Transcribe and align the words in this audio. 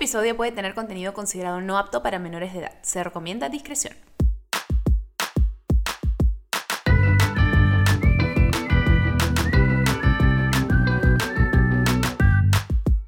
episodio 0.00 0.34
puede 0.34 0.50
tener 0.50 0.72
contenido 0.72 1.12
considerado 1.12 1.60
no 1.60 1.76
apto 1.76 2.02
para 2.02 2.18
menores 2.18 2.54
de 2.54 2.60
edad. 2.60 2.72
Se 2.80 3.04
recomienda 3.04 3.50
discreción. 3.50 3.94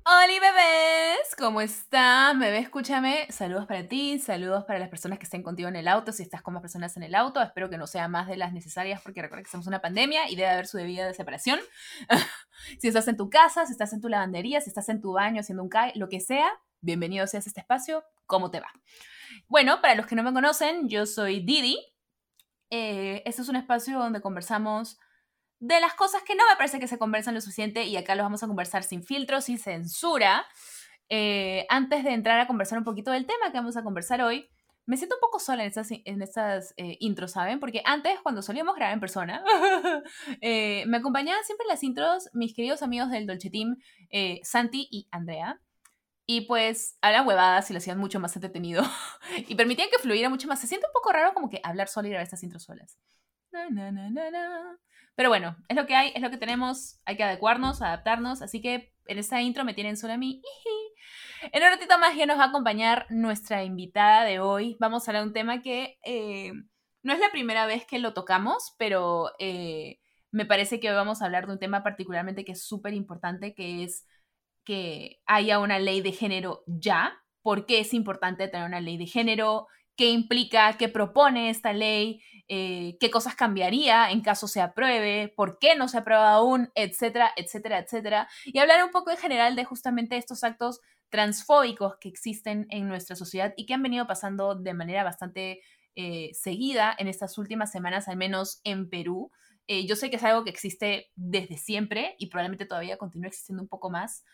Hola 0.05 0.27
bebés, 0.39 1.35
¿cómo 1.39 1.63
están? 1.63 2.39
Bebé, 2.39 2.59
escúchame. 2.59 3.27
Saludos 3.31 3.65
para 3.65 3.89
ti, 3.89 4.19
saludos 4.19 4.65
para 4.65 4.79
las 4.79 4.91
personas 4.91 5.19
que 5.19 5.25
estén 5.25 5.43
contigo 5.43 5.71
en 5.71 5.77
el 5.77 5.89
auto, 5.89 6.13
si 6.13 6.23
estás 6.23 6.43
con 6.43 6.53
más 6.53 6.61
personas 6.61 6.95
en 6.99 7.05
el 7.05 7.15
auto. 7.15 7.41
Espero 7.41 7.71
que 7.71 7.79
no 7.79 7.87
sea 7.87 8.07
más 8.09 8.29
de 8.29 8.37
las 8.37 8.53
necesarias 8.53 9.01
porque 9.03 9.23
recuerda 9.23 9.43
que 9.43 9.47
estamos 9.47 9.67
en 9.67 9.71
una 9.71 9.81
pandemia 9.81 10.29
y 10.29 10.37
debe 10.37 10.51
haber 10.51 10.67
su 10.67 10.77
debida 10.77 11.07
de 11.07 11.15
separación. 11.15 11.59
si 12.79 12.89
estás 12.89 13.09
en 13.09 13.17
tu 13.17 13.31
casa, 13.31 13.65
si 13.65 13.73
estás 13.73 13.95
en 13.95 14.03
tu 14.03 14.11
lavandería, 14.11 14.61
si 14.61 14.69
estás 14.69 14.91
en 14.91 15.01
tu 15.01 15.13
baño 15.13 15.41
haciendo 15.41 15.63
un 15.63 15.71
CAI, 15.71 15.93
lo 15.95 16.11
que 16.11 16.21
sea, 16.21 16.53
bienvenido 16.83 17.27
seas 17.27 17.47
a 17.47 17.49
este 17.49 17.61
espacio. 17.61 18.05
¿Cómo 18.27 18.51
te 18.51 18.61
va? 18.61 18.69
Bueno, 19.49 19.81
para 19.81 19.95
los 19.95 20.07
que 20.07 20.17
no 20.17 20.23
me 20.23 20.33
conocen, 20.33 20.89
yo 20.89 21.07
soy 21.07 21.41
Didi. 21.41 21.79
Eh, 22.71 23.23
este 23.25 23.43
es 23.43 23.49
un 23.49 23.57
espacio 23.57 23.99
donde 23.99 24.21
conversamos 24.21 24.99
de 25.61 25.81
las 25.81 25.95
cosas 25.95 26.23
que 26.23 26.35
no 26.35 26.43
me 26.51 26.57
parece 26.57 26.81
que 26.81 26.89
se 26.89 26.99
conversan 26.99 27.35
lo 27.35 27.41
suficiente 27.41 27.85
y 27.85 27.97
acá 27.97 28.15
los 28.15 28.25
vamos 28.25 28.43
a 28.43 28.49
conversar 28.49 28.83
sin 28.83 29.05
filtros, 29.05 29.45
sin 29.45 29.59
censura. 29.59 30.45
Eh, 31.09 31.67
antes 31.69 32.05
de 32.05 32.13
entrar 32.13 32.41
a 32.41 32.47
conversar 32.47 32.79
un 32.79 32.85
poquito 32.85 33.13
del 33.13 33.27
tema 33.27 33.53
que 33.53 33.59
vamos 33.59 33.77
a 33.77 33.85
conversar 33.85 34.21
hoy, 34.23 34.49
me 34.85 34.97
siento 34.97 35.15
un 35.15 35.21
poco 35.21 35.39
sola 35.39 35.63
en 35.63 35.69
estas, 35.69 35.89
en 35.93 36.23
estas 36.23 36.75
eh, 36.77 36.97
intros, 36.99 37.33
¿saben? 37.33 37.61
Porque 37.61 37.83
antes, 37.85 38.19
cuando 38.23 38.43
solíamos 38.43 38.75
grabar 38.75 38.95
en 38.95 39.01
persona, 39.01 39.45
me 40.43 40.97
acompañaban 40.97 41.45
siempre 41.45 41.65
en 41.65 41.69
las 41.69 41.85
intros 41.85 42.29
mis 42.33 42.55
queridos 42.55 42.83
amigos 42.83 43.11
del 43.11 43.29
Dolce 43.29 43.51
Team, 43.51 43.77
Santi 44.43 44.89
y 44.91 45.07
Andrea. 45.13 45.61
Y 46.27 46.43
pues 46.43 46.97
hablan 47.03 47.27
huevadas 47.27 47.69
y 47.71 47.73
lo 47.73 47.79
hacían 47.79 47.99
mucho 47.99 48.21
más 48.21 48.35
entretenido. 48.37 48.83
y 49.49 49.55
permitían 49.55 49.89
que 49.91 49.99
fluyera 49.99 50.29
mucho 50.29 50.49
más. 50.49 50.61
Se 50.61 50.67
siente 50.67 50.87
un 50.87 50.93
poco 50.93 51.13
raro 51.13 51.35
como 51.35 51.51
que 51.51 51.61
hablar 51.63 51.89
sola 51.89 52.09
y 52.09 52.11
grabar 52.11 52.25
estas 52.25 52.43
intros 52.43 52.63
solas. 52.63 52.99
Pero 55.15 55.29
bueno, 55.29 55.57
es 55.69 55.77
lo 55.77 55.87
que 55.87 55.95
hay, 55.95 56.13
es 56.15 56.23
lo 56.23 56.31
que 56.31 56.39
tenemos, 56.39 57.01
hay 57.05 57.17
que 57.17 57.25
adecuarnos, 57.25 57.83
adaptarnos, 57.83 58.41
así 58.41 58.63
que 58.63 58.93
en 59.07 59.19
esta 59.19 59.43
intro 59.43 59.65
me 59.65 59.75
tienen 59.75 59.97
solo 59.97 60.15
a 60.15 60.19
mí. 60.19 60.43
En 61.51 61.61
un 61.61 61.71
ratito 61.71 61.99
más 61.99 62.15
ya 62.15 62.25
nos 62.25 62.39
va 62.39 62.45
a 62.45 62.49
acompañar 62.51 63.05
nuestra 63.11 63.65
invitada 63.65 64.23
de 64.23 64.39
hoy. 64.39 64.77
Vamos 64.79 65.03
a 65.03 65.11
hablar 65.11 65.25
de 65.25 65.27
un 65.27 65.35
tema 65.35 65.61
que 65.61 65.99
eh, 66.05 66.53
no 67.03 67.13
es 67.13 67.19
la 67.19 67.33
primera 67.33 67.67
vez 67.67 67.85
que 67.85 67.99
lo 67.99 68.15
tocamos, 68.15 68.77
pero 68.79 69.33
eh, 69.41 69.99
me 70.31 70.47
parece 70.47 70.79
que 70.79 70.89
hoy 70.89 70.95
vamos 70.95 71.21
a 71.21 71.25
hablar 71.25 71.49
de 71.49 71.55
un 71.55 71.59
tema 71.59 71.83
particularmente 71.83 72.45
que 72.45 72.53
es 72.53 72.65
súper 72.65 72.95
importante, 72.95 73.55
que 73.55 73.83
es 73.83 74.07
que 74.65 75.21
haya 75.27 75.59
una 75.59 75.79
ley 75.79 76.01
de 76.01 76.13
género 76.13 76.63
ya. 76.67 77.15
¿Por 77.43 77.67
qué 77.67 77.81
es 77.81 77.93
importante 77.95 78.49
tener 78.49 78.67
una 78.67 78.81
ley 78.81 78.97
de 78.97 79.07
género? 79.07 79.67
qué 79.97 80.11
implica, 80.11 80.77
qué 80.79 80.89
propone 80.89 81.51
esta 81.51 81.73
ley, 81.73 82.23
eh, 82.49 82.97
qué 83.01 83.11
cosas 83.11 83.35
cambiaría 83.35 84.11
en 84.11 84.23
caso 84.23 84.49
se 84.49 84.61
apruebe, 84.61 85.33
por 85.37 85.59
qué 85.59 85.77
no 85.77 85.89
se 85.89 85.99
aprueba 85.99 86.33
aún, 86.33 86.71
etcétera, 86.75 87.33
etcétera, 87.37 87.79
etcétera. 87.79 88.29
Y 88.45 88.59
hablar 88.59 88.85
un 88.85 88.91
poco 88.91 89.11
en 89.11 89.17
general 89.17 89.57
de 89.57 89.65
justamente 89.65 90.17
estos 90.17 90.45
actos 90.45 90.81
transfóbicos 91.11 91.97
que 92.01 92.09
existen 92.09 92.67
en 92.71 92.89
nuestra 92.89 93.17
sociedad 93.17 93.53
y 93.57 93.67
que 93.67 93.75
han 93.75 93.83
venido 93.83 94.07
pasando 94.07 94.55
de 94.55 94.75
manera 94.75 95.05
bastante 95.05 95.61
eh, 95.95 96.31
seguida 96.33 96.95
en 96.99 97.07
estas 97.07 97.37
últimas 97.37 97.71
semanas, 97.71 98.09
al 98.09 98.17
menos 98.17 98.61
en 98.65 98.89
Perú. 98.89 99.31
Eh, 99.67 99.87
yo 99.87 99.95
sé 99.95 100.11
que 100.11 100.17
es 100.17 100.25
algo 100.25 100.43
que 100.43 100.51
existe 100.51 101.11
desde 101.15 101.59
siempre 101.59 102.17
y 102.19 102.27
probablemente 102.27 102.67
todavía 102.67 102.97
continúe 102.97 103.29
existiendo 103.29 103.63
un 103.63 103.69
poco 103.69 103.91
más, 103.91 104.25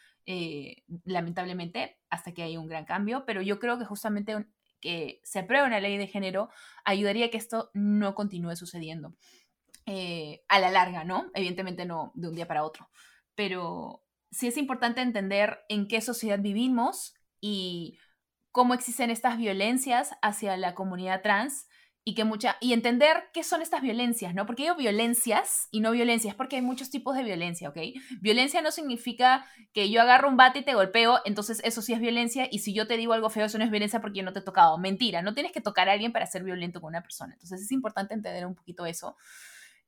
lamentablemente, 1.04 1.98
hasta 2.10 2.32
que 2.32 2.42
haya 2.42 2.60
un 2.60 2.68
gran 2.68 2.84
cambio, 2.84 3.24
pero 3.24 3.40
yo 3.40 3.58
creo 3.58 3.78
que 3.78 3.86
justamente 3.86 4.46
que 4.80 5.20
se 5.24 5.40
apruebe 5.40 5.66
una 5.66 5.80
ley 5.80 5.96
de 5.96 6.06
género 6.06 6.50
ayudaría 6.84 7.26
a 7.26 7.30
que 7.30 7.38
esto 7.38 7.70
no 7.74 8.14
continúe 8.14 8.54
sucediendo 8.54 9.16
eh, 9.86 10.42
a 10.48 10.60
la 10.60 10.70
larga, 10.70 11.04
¿no? 11.04 11.30
Evidentemente 11.34 11.86
no 11.86 12.12
de 12.14 12.28
un 12.28 12.34
día 12.34 12.46
para 12.46 12.64
otro, 12.64 12.90
pero 13.34 14.04
sí 14.30 14.46
es 14.46 14.56
importante 14.56 15.00
entender 15.00 15.60
en 15.68 15.88
qué 15.88 16.00
sociedad 16.00 16.38
vivimos 16.38 17.14
y 17.40 17.98
cómo 18.52 18.74
existen 18.74 19.10
estas 19.10 19.38
violencias 19.38 20.10
hacia 20.20 20.56
la 20.56 20.74
comunidad 20.74 21.22
trans 21.22 21.68
y 22.04 22.14
que 22.14 22.24
mucha 22.24 22.56
y 22.60 22.72
entender 22.72 23.24
qué 23.34 23.44
son 23.44 23.60
estas 23.60 23.82
violencias, 23.82 24.34
¿no? 24.34 24.46
Porque 24.46 24.62
digo 24.62 24.76
violencias 24.76 25.68
y 25.70 25.80
no 25.80 25.90
violencias, 25.90 26.34
porque 26.34 26.56
hay 26.56 26.62
muchos 26.62 26.90
tipos 26.90 27.16
de 27.16 27.22
violencia, 27.22 27.68
¿ok? 27.68 27.78
Violencia 28.20 28.62
no 28.62 28.70
significa 28.70 29.44
que 29.72 29.90
yo 29.90 30.00
agarro 30.00 30.28
un 30.28 30.36
bate 30.36 30.60
y 30.60 30.64
te 30.64 30.74
golpeo, 30.74 31.20
entonces 31.24 31.60
eso 31.64 31.82
sí 31.82 31.92
es 31.92 32.00
violencia, 32.00 32.48
y 32.50 32.60
si 32.60 32.72
yo 32.72 32.86
te 32.86 32.96
digo 32.96 33.12
algo 33.12 33.28
feo, 33.28 33.44
eso 33.46 33.58
no 33.58 33.64
es 33.64 33.70
violencia 33.70 34.00
porque 34.00 34.18
yo 34.18 34.24
no 34.24 34.32
te 34.32 34.38
he 34.38 34.42
tocado. 34.42 34.78
Mentira, 34.78 35.20
no 35.22 35.34
tienes 35.34 35.52
que 35.52 35.60
tocar 35.60 35.88
a 35.88 35.92
alguien 35.92 36.12
para 36.12 36.26
ser 36.26 36.44
violento 36.44 36.80
con 36.80 36.88
una 36.88 37.02
persona. 37.02 37.34
Entonces 37.34 37.60
es 37.60 37.72
importante 37.72 38.14
entender 38.14 38.46
un 38.46 38.54
poquito 38.54 38.86
eso. 38.86 39.16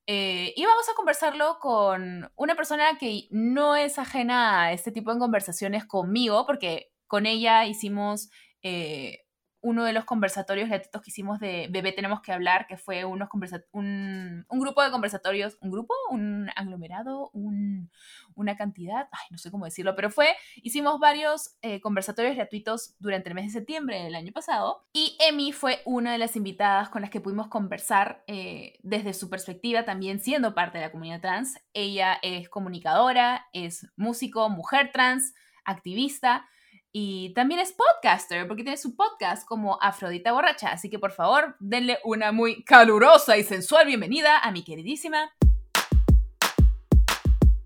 Eh, 0.06 0.52
y 0.56 0.64
vamos 0.64 0.88
a 0.88 0.94
conversarlo 0.94 1.58
con 1.60 2.30
una 2.36 2.54
persona 2.54 2.98
que 2.98 3.28
no 3.30 3.76
es 3.76 3.98
ajena 3.98 4.62
a 4.62 4.72
este 4.72 4.92
tipo 4.92 5.12
de 5.12 5.20
conversaciones 5.20 5.84
conmigo, 5.84 6.46
porque 6.46 6.92
con 7.06 7.26
ella 7.26 7.64
hicimos 7.66 8.30
eh, 8.62 9.20
uno 9.62 9.84
de 9.84 9.92
los 9.92 10.04
conversatorios 10.04 10.68
gratuitos 10.68 11.02
que 11.02 11.10
hicimos 11.10 11.38
de 11.40 11.68
Bebé 11.70 11.92
Tenemos 11.92 12.20
que 12.20 12.32
Hablar, 12.32 12.66
que 12.66 12.76
fue 12.76 13.04
unos 13.04 13.28
un, 13.72 14.46
un, 14.48 14.60
grupo 14.60 14.82
de 14.82 14.90
conversatorios, 14.90 15.58
un 15.60 15.70
grupo, 15.70 15.94
un 16.10 16.50
aglomerado, 16.56 17.30
un, 17.32 17.90
una 18.34 18.56
cantidad, 18.56 19.08
ay, 19.12 19.26
no 19.30 19.38
sé 19.38 19.50
cómo 19.50 19.64
decirlo, 19.64 19.94
pero 19.96 20.10
fue, 20.10 20.28
hicimos 20.56 20.98
varios 20.98 21.56
eh, 21.62 21.80
conversatorios 21.80 22.36
gratuitos 22.36 22.94
durante 22.98 23.28
el 23.28 23.34
mes 23.34 23.46
de 23.46 23.58
septiembre 23.58 24.02
del 24.02 24.14
año 24.14 24.32
pasado 24.32 24.86
y 24.92 25.16
Emi 25.28 25.52
fue 25.52 25.80
una 25.84 26.12
de 26.12 26.18
las 26.18 26.36
invitadas 26.36 26.88
con 26.88 27.02
las 27.02 27.10
que 27.10 27.20
pudimos 27.20 27.48
conversar 27.48 28.24
eh, 28.26 28.78
desde 28.82 29.14
su 29.14 29.28
perspectiva, 29.28 29.84
también 29.84 30.20
siendo 30.20 30.54
parte 30.54 30.78
de 30.78 30.84
la 30.84 30.92
comunidad 30.92 31.20
trans. 31.20 31.58
Ella 31.74 32.18
es 32.22 32.48
comunicadora, 32.48 33.46
es 33.52 33.86
músico, 33.96 34.48
mujer 34.48 34.90
trans, 34.92 35.34
activista 35.64 36.46
y 36.92 37.32
también 37.34 37.60
es 37.60 37.72
podcaster, 37.72 38.48
porque 38.48 38.64
tiene 38.64 38.76
su 38.76 38.96
podcast 38.96 39.46
como 39.46 39.80
Afrodita 39.80 40.32
Borracha. 40.32 40.72
Así 40.72 40.90
que 40.90 40.98
por 40.98 41.12
favor, 41.12 41.54
denle 41.60 41.98
una 42.04 42.32
muy 42.32 42.64
calurosa 42.64 43.38
y 43.38 43.44
sensual 43.44 43.86
bienvenida 43.86 44.40
a 44.40 44.50
mi 44.50 44.64
queridísima 44.64 45.32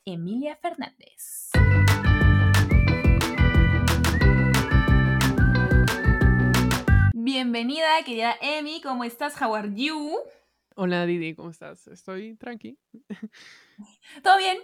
Emilia 0.04 0.56
Fernández. 0.56 1.50
Bienvenida, 7.14 8.02
querida 8.04 8.36
Emi, 8.42 8.82
¿cómo 8.82 9.04
estás? 9.04 9.40
How 9.40 9.54
are 9.54 9.70
you? 9.74 10.18
Hola 10.76 11.06
Didi, 11.06 11.34
¿cómo 11.34 11.48
estás? 11.48 11.86
Estoy 11.86 12.36
tranqui. 12.36 12.78
¿Todo 14.22 14.36
bien? 14.36 14.58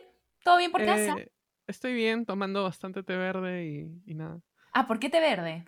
¿Todo 0.45 0.59
bien 0.59 0.71
por 0.71 0.85
casa? 0.85 1.17
Eh, 1.19 1.33
estoy 1.67 1.95
bien, 1.95 2.27
tomando 2.27 2.63
bastante 2.63 3.03
té 3.03 3.17
verde 3.17 3.89
y 4.05 4.15
nada. 4.15 4.43
Ah, 4.73 4.87
¿por 4.87 4.99
qué 4.99 5.11
té 5.11 5.21
verde? 5.21 5.65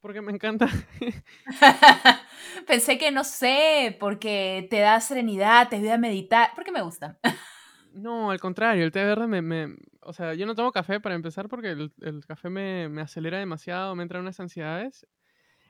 Porque 0.00 0.20
me 0.20 0.32
encanta. 0.32 0.66
Pensé 2.66 2.98
que 2.98 3.10
no 3.10 3.24
sé, 3.24 3.96
porque 4.00 4.66
te 4.68 4.80
da 4.80 5.00
serenidad, 5.00 5.68
te 5.68 5.76
ayuda 5.76 5.94
a 5.94 5.98
meditar, 5.98 6.50
porque 6.54 6.72
me 6.72 6.82
gusta. 6.82 7.18
no, 7.94 8.30
al 8.30 8.40
contrario, 8.40 8.84
el 8.84 8.92
té 8.92 9.04
verde 9.04 9.26
me, 9.26 9.76
O 10.00 10.12
sea, 10.12 10.34
yo 10.34 10.44
no 10.46 10.54
tomo 10.54 10.72
café 10.72 11.00
para 11.00 11.14
empezar 11.14 11.48
porque 11.48 11.70
el, 11.70 11.92
café 12.26 12.50
me, 12.50 13.00
acelera 13.00 13.38
demasiado, 13.38 13.94
me 13.94 14.02
entran 14.02 14.22
unas 14.22 14.40
ansiedades. 14.40 15.06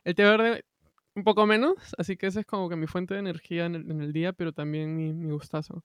El 0.04 0.14
té 0.14 0.24
verde 0.24 0.64
un 1.14 1.24
poco 1.24 1.46
menos, 1.46 1.74
así 1.98 2.16
que 2.16 2.26
esa 2.26 2.40
es 2.40 2.46
como 2.46 2.70
que 2.70 2.76
mi 2.76 2.86
fuente 2.86 3.14
de 3.14 3.20
energía 3.20 3.66
en 3.66 3.74
el, 3.74 4.12
día, 4.14 4.32
pero 4.32 4.52
también 4.52 4.96
mi, 4.96 5.12
mi 5.12 5.30
gustazo. 5.30 5.84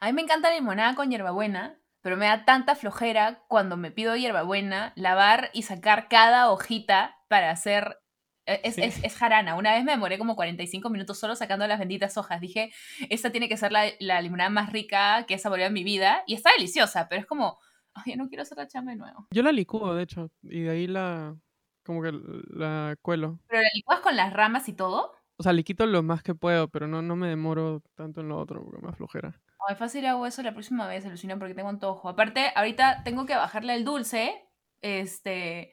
A 0.00 0.06
mí 0.06 0.14
me 0.14 0.22
encanta 0.22 0.48
la 0.48 0.54
limonada 0.54 0.94
con 0.94 1.10
hierbabuena, 1.10 1.78
pero 2.04 2.18
me 2.18 2.26
da 2.26 2.44
tanta 2.44 2.74
flojera 2.74 3.42
cuando 3.48 3.78
me 3.78 3.90
pido 3.90 4.14
hierbabuena 4.14 4.92
lavar 4.94 5.48
y 5.54 5.62
sacar 5.62 6.08
cada 6.08 6.50
hojita 6.50 7.16
para 7.28 7.50
hacer... 7.50 7.98
E, 8.44 8.60
es, 8.62 9.16
jarana. 9.16 9.56
Una 9.56 9.72
vez 9.72 9.84
me 9.84 9.92
demoré 9.92 10.18
como 10.18 10.36
45 10.36 10.90
minutos 10.90 11.18
solo 11.18 11.34
sacando 11.34 11.66
las 11.66 11.78
benditas 11.78 12.18
hojas. 12.18 12.42
Dije, 12.42 12.74
esta 13.08 13.32
tiene 13.32 13.48
que 13.48 13.56
ser 13.56 13.72
la, 13.72 13.86
la 14.00 14.20
limonada 14.20 14.50
más 14.50 14.70
rica 14.70 15.24
que 15.26 15.32
he 15.32 15.38
saboreado 15.38 15.68
en 15.68 15.72
mi 15.72 15.82
vida. 15.82 16.22
Y 16.26 16.34
está 16.34 16.50
deliciosa, 16.54 17.08
pero 17.08 17.22
es 17.22 17.26
como, 17.26 17.58
ay, 17.94 18.16
no 18.16 18.28
quiero 18.28 18.42
hacer 18.42 18.58
la 18.58 18.68
chamba 18.68 18.92
de 18.92 18.98
nuevo. 18.98 19.26
Yo 19.30 19.42
la 19.42 19.50
licúo, 19.50 19.94
de 19.94 20.02
hecho, 20.02 20.30
y 20.42 20.60
de 20.60 20.70
ahí 20.70 20.86
la, 20.86 21.34
como 21.86 22.02
que 22.02 22.12
la 22.12 22.96
cuelo. 23.00 23.40
¿Pero 23.48 23.62
la 23.62 23.68
licuas 23.74 24.00
con 24.00 24.14
las 24.14 24.30
ramas 24.30 24.68
y 24.68 24.74
todo? 24.74 25.12
O 25.38 25.42
sea, 25.42 25.54
le 25.54 25.64
quito 25.64 25.86
lo 25.86 26.02
más 26.02 26.22
que 26.22 26.34
puedo, 26.34 26.68
pero 26.68 26.86
no, 26.86 27.00
no 27.00 27.16
me 27.16 27.28
demoro 27.28 27.82
tanto 27.94 28.20
en 28.20 28.28
lo 28.28 28.38
otro 28.38 28.62
porque 28.62 28.86
me 28.86 28.92
flojera. 28.92 29.40
Ay, 29.66 29.76
fácil 29.76 30.04
hago 30.06 30.26
eso 30.26 30.42
la 30.42 30.52
próxima 30.52 30.86
vez, 30.86 31.06
alucina, 31.06 31.38
porque 31.38 31.54
tengo 31.54 31.68
antojo. 31.70 32.08
Aparte, 32.08 32.52
ahorita 32.54 33.02
tengo 33.04 33.24
que 33.26 33.34
bajarle 33.34 33.74
el 33.74 33.84
dulce. 33.84 34.40
Este. 34.82 35.72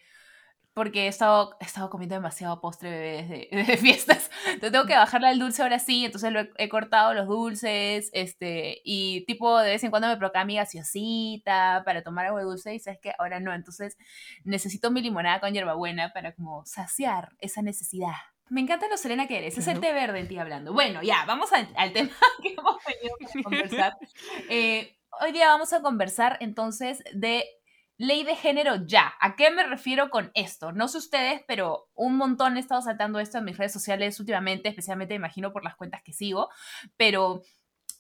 porque 0.74 1.06
he 1.06 1.08
estado, 1.10 1.58
he 1.62 1.66
estado 1.66 1.90
comiendo 1.90 2.16
demasiado 2.16 2.62
postre 2.62 2.90
bebé 2.92 3.50
de 3.52 3.78
fiestas. 3.78 4.32
Entonces 4.48 4.72
tengo 4.72 4.86
que 4.88 4.96
bajarle 4.96 5.28
al 5.30 5.40
dulce 5.40 5.64
ahora 5.64 5.80
sí, 5.80 6.06
entonces 6.06 6.34
he, 6.58 6.70
cortado 6.70 7.14
los 7.14 7.28
dulces, 7.28 8.10
este, 8.14 8.82
y 8.86 9.26
tipo 9.28 9.60
de 9.60 9.72
vez 9.72 9.84
en 9.84 9.92
cuando 9.92 10.08
me 10.10 10.18
provoca 10.18 10.46
mi 10.46 10.56
gaseosita 10.58 11.84
para 11.86 12.04
tomar 12.04 12.28
agua 12.28 12.44
dulce 12.44 12.76
y 12.76 12.80
sabes 12.80 13.00
que 13.02 13.14
ahora 13.20 13.40
no, 13.42 13.54
entonces 13.54 13.98
necesito 14.46 14.92
mi 14.92 15.02
limonada 15.02 15.42
con 15.42 15.54
hierbabuena 15.54 16.14
para 16.14 16.34
como 16.34 16.66
saciar 16.66 17.32
esa 17.40 17.62
necesidad. 17.62 18.14
Me 18.52 18.60
encanta 18.60 18.90
lo 18.90 18.98
serena 18.98 19.28
que 19.28 19.38
eres, 19.38 19.58
es 19.58 19.66
el 19.68 19.80
té 19.80 19.94
verde 19.94 20.20
en 20.20 20.28
ti 20.28 20.38
hablando. 20.38 20.74
Bueno, 20.74 21.02
ya, 21.02 21.24
vamos 21.26 21.54
al, 21.54 21.70
al 21.78 21.94
tema 21.94 22.12
que 22.44 22.50
hemos 22.50 22.76
venido 22.86 23.16
a 23.16 23.44
conversar. 23.44 23.98
Eh, 24.50 24.98
hoy 25.22 25.32
día 25.32 25.48
vamos 25.48 25.72
a 25.72 25.82
conversar 25.82 26.36
entonces 26.42 27.02
de 27.14 27.46
Ley 27.96 28.26
de 28.26 28.36
género 28.36 28.86
ya. 28.86 29.14
¿A 29.22 29.38
qué 29.38 29.52
me 29.52 29.64
refiero 29.64 30.10
con 30.10 30.32
esto? 30.34 30.74
No 30.74 30.90
sé 30.90 30.98
ustedes, 30.98 31.42
pero 31.48 31.88
un 31.94 32.18
montón 32.18 32.58
he 32.58 32.60
estado 32.60 32.82
saltando 32.82 33.20
esto 33.20 33.38
en 33.38 33.46
mis 33.46 33.58
redes 33.58 33.72
sociales 33.72 34.20
últimamente, 34.20 34.68
especialmente 34.68 35.14
me 35.14 35.28
imagino 35.28 35.54
por 35.54 35.64
las 35.64 35.78
cuentas 35.78 36.02
que 36.04 36.12
sigo, 36.12 36.50
pero 36.98 37.44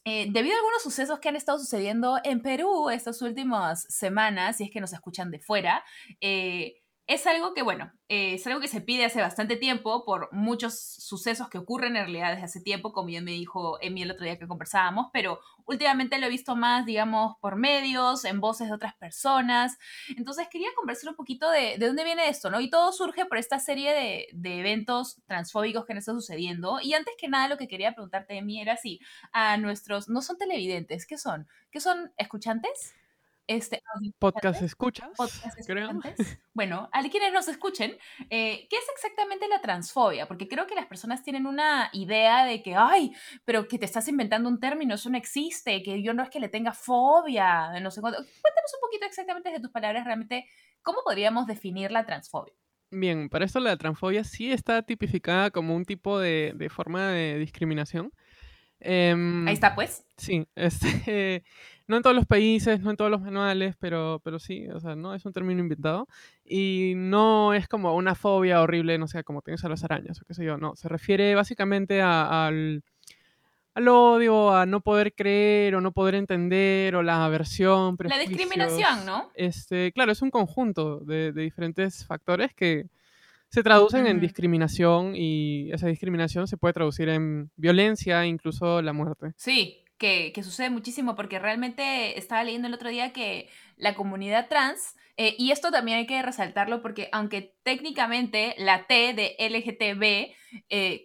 eh, 0.03 0.27
debido 0.31 0.55
a 0.55 0.57
algunos 0.57 0.83
sucesos 0.83 1.19
que 1.19 1.29
han 1.29 1.37
estado 1.37 1.59
sucediendo 1.59 2.19
en 2.25 2.41
Perú 2.41 2.89
estas 2.89 3.21
últimas 3.21 3.83
semanas, 3.83 4.57
si 4.57 4.65
es 4.65 4.71
que 4.71 4.81
nos 4.81 4.91
escuchan 4.91 5.31
de 5.31 5.39
fuera, 5.39 5.85
eh, 6.19 6.80
es 7.13 7.27
algo 7.27 7.53
que, 7.53 7.61
bueno, 7.61 7.91
eh, 8.07 8.35
es 8.35 8.47
algo 8.47 8.61
que 8.61 8.69
se 8.69 8.79
pide 8.79 9.03
hace 9.03 9.19
bastante 9.19 9.57
tiempo 9.57 10.05
por 10.05 10.29
muchos 10.31 10.79
sucesos 10.79 11.49
que 11.49 11.57
ocurren 11.57 11.97
en 11.97 12.03
realidad 12.03 12.31
desde 12.31 12.45
hace 12.45 12.61
tiempo, 12.61 12.93
como 12.93 13.09
ya 13.09 13.21
me 13.21 13.31
dijo 13.31 13.77
Emi 13.81 14.03
el 14.03 14.11
otro 14.11 14.23
día 14.23 14.39
que 14.39 14.47
conversábamos, 14.47 15.07
pero 15.11 15.41
últimamente 15.65 16.19
lo 16.19 16.27
he 16.27 16.29
visto 16.29 16.55
más, 16.55 16.85
digamos, 16.85 17.35
por 17.41 17.57
medios, 17.57 18.23
en 18.23 18.39
voces 18.39 18.69
de 18.69 18.75
otras 18.75 18.95
personas. 18.95 19.77
Entonces 20.15 20.47
quería 20.49 20.69
conversar 20.73 21.09
un 21.09 21.17
poquito 21.17 21.49
de, 21.51 21.77
de 21.77 21.87
dónde 21.87 22.05
viene 22.05 22.29
esto, 22.29 22.49
¿no? 22.49 22.61
Y 22.61 22.69
todo 22.69 22.93
surge 22.93 23.25
por 23.25 23.37
esta 23.37 23.59
serie 23.59 23.91
de, 23.91 24.27
de 24.31 24.59
eventos 24.59 25.21
transfóbicos 25.27 25.85
que 25.85 25.91
han 25.91 25.99
estado 25.99 26.19
sucediendo. 26.19 26.79
Y 26.81 26.93
antes 26.93 27.13
que 27.17 27.27
nada, 27.27 27.49
lo 27.49 27.57
que 27.57 27.67
quería 27.67 27.93
preguntarte, 27.93 28.37
Emi, 28.37 28.61
era 28.61 28.77
si 28.77 29.01
a 29.33 29.57
nuestros, 29.57 30.07
no 30.07 30.21
son 30.21 30.37
televidentes, 30.37 31.05
¿qué 31.05 31.17
son? 31.17 31.45
¿Qué 31.71 31.81
son 31.81 32.13
escuchantes? 32.17 32.95
Este, 33.55 33.83
podcast 34.17 34.61
escuchas, 34.61 35.09
podcast 35.17 35.57
Bueno, 36.53 36.89
a 36.91 37.01
quienes 37.09 37.33
nos 37.33 37.47
escuchen, 37.47 37.97
eh, 38.29 38.67
¿qué 38.69 38.77
es 38.77 38.85
exactamente 38.95 39.47
la 39.47 39.61
transfobia? 39.61 40.27
Porque 40.27 40.47
creo 40.47 40.67
que 40.67 40.75
las 40.75 40.85
personas 40.85 41.23
tienen 41.23 41.45
una 41.45 41.89
idea 41.93 42.45
de 42.45 42.63
que, 42.63 42.75
ay, 42.75 43.11
pero 43.43 43.67
que 43.67 43.77
te 43.77 43.85
estás 43.85 44.07
inventando 44.07 44.47
un 44.47 44.59
término, 44.59 44.95
eso 44.95 45.09
no 45.09 45.17
existe, 45.17 45.83
que 45.83 46.01
yo 46.01 46.13
no 46.13 46.23
es 46.23 46.29
que 46.29 46.39
le 46.39 46.49
tenga 46.49 46.73
fobia, 46.73 47.79
no 47.79 47.91
sé 47.91 48.01
cuánto. 48.01 48.19
Cuéntanos 48.19 48.73
un 48.73 48.81
poquito 48.81 49.05
exactamente 49.05 49.51
de 49.51 49.59
tus 49.59 49.71
palabras, 49.71 50.05
realmente, 50.05 50.47
¿cómo 50.81 50.99
podríamos 51.03 51.45
definir 51.45 51.91
la 51.91 52.05
transfobia? 52.05 52.53
Bien, 52.89 53.29
para 53.29 53.45
esto 53.45 53.59
la 53.59 53.77
transfobia 53.77 54.23
sí 54.23 54.51
está 54.51 54.81
tipificada 54.81 55.51
como 55.51 55.75
un 55.75 55.85
tipo 55.85 56.19
de, 56.19 56.53
de 56.55 56.69
forma 56.69 57.09
de 57.09 57.37
discriminación. 57.37 58.11
Em, 58.81 59.47
Ahí 59.47 59.53
está, 59.53 59.75
pues. 59.75 60.05
Sí, 60.17 60.45
este, 60.55 61.43
no 61.87 61.97
en 61.97 62.03
todos 62.03 62.15
los 62.15 62.25
países, 62.25 62.81
no 62.81 62.91
en 62.91 62.97
todos 62.97 63.11
los 63.11 63.21
manuales, 63.21 63.75
pero, 63.79 64.21
pero 64.23 64.39
sí, 64.39 64.67
o 64.67 64.79
sea, 64.79 64.95
no 64.95 65.13
es 65.13 65.25
un 65.25 65.33
término 65.33 65.61
inventado. 65.61 66.07
Y 66.45 66.93
no 66.95 67.53
es 67.53 67.67
como 67.67 67.95
una 67.95 68.15
fobia 68.15 68.61
horrible, 68.61 68.97
no 68.97 69.07
sé, 69.07 69.23
como 69.23 69.41
tienes 69.41 69.63
a 69.63 69.69
las 69.69 69.83
arañas 69.83 70.21
o 70.21 70.25
qué 70.25 70.33
sé 70.33 70.43
yo, 70.43 70.57
no. 70.57 70.75
Se 70.75 70.89
refiere 70.89 71.35
básicamente 71.35 72.01
al, 72.01 72.83
al 73.73 73.87
odio, 73.87 74.53
a 74.53 74.65
no 74.65 74.81
poder 74.81 75.13
creer 75.13 75.75
o 75.75 75.81
no 75.81 75.91
poder 75.91 76.15
entender, 76.15 76.95
o 76.95 77.03
la 77.03 77.23
aversión, 77.23 77.97
La 77.99 78.17
discriminación, 78.17 79.05
¿no? 79.05 79.29
Este, 79.35 79.91
claro, 79.91 80.11
es 80.11 80.21
un 80.21 80.31
conjunto 80.31 80.99
de, 80.99 81.31
de 81.31 81.41
diferentes 81.43 82.05
factores 82.05 82.53
que 82.53 82.87
se 83.51 83.63
traducen 83.63 84.07
en 84.07 84.21
discriminación 84.21 85.13
y 85.13 85.71
esa 85.73 85.87
discriminación 85.87 86.47
se 86.47 86.55
puede 86.55 86.73
traducir 86.73 87.09
en 87.09 87.51
violencia, 87.57 88.25
incluso 88.25 88.81
la 88.81 88.93
muerte. 88.93 89.33
Sí, 89.35 89.83
que, 89.97 90.31
sucede 90.41 90.69
muchísimo 90.69 91.15
porque 91.15 91.37
realmente 91.37 92.17
estaba 92.17 92.43
leyendo 92.45 92.69
el 92.69 92.73
otro 92.73 92.89
día 92.89 93.11
que 93.11 93.49
la 93.75 93.93
comunidad 93.93 94.47
trans, 94.47 94.95
eh, 95.17 95.35
y 95.37 95.51
esto 95.51 95.69
también 95.69 95.97
hay 95.97 96.07
que 96.07 96.21
resaltarlo 96.21 96.81
porque 96.81 97.09
aunque 97.11 97.53
técnicamente 97.63 98.55
la 98.57 98.87
T 98.87 99.13
de 99.13 99.35
LGTB 99.37 100.33
eh, 100.69 101.03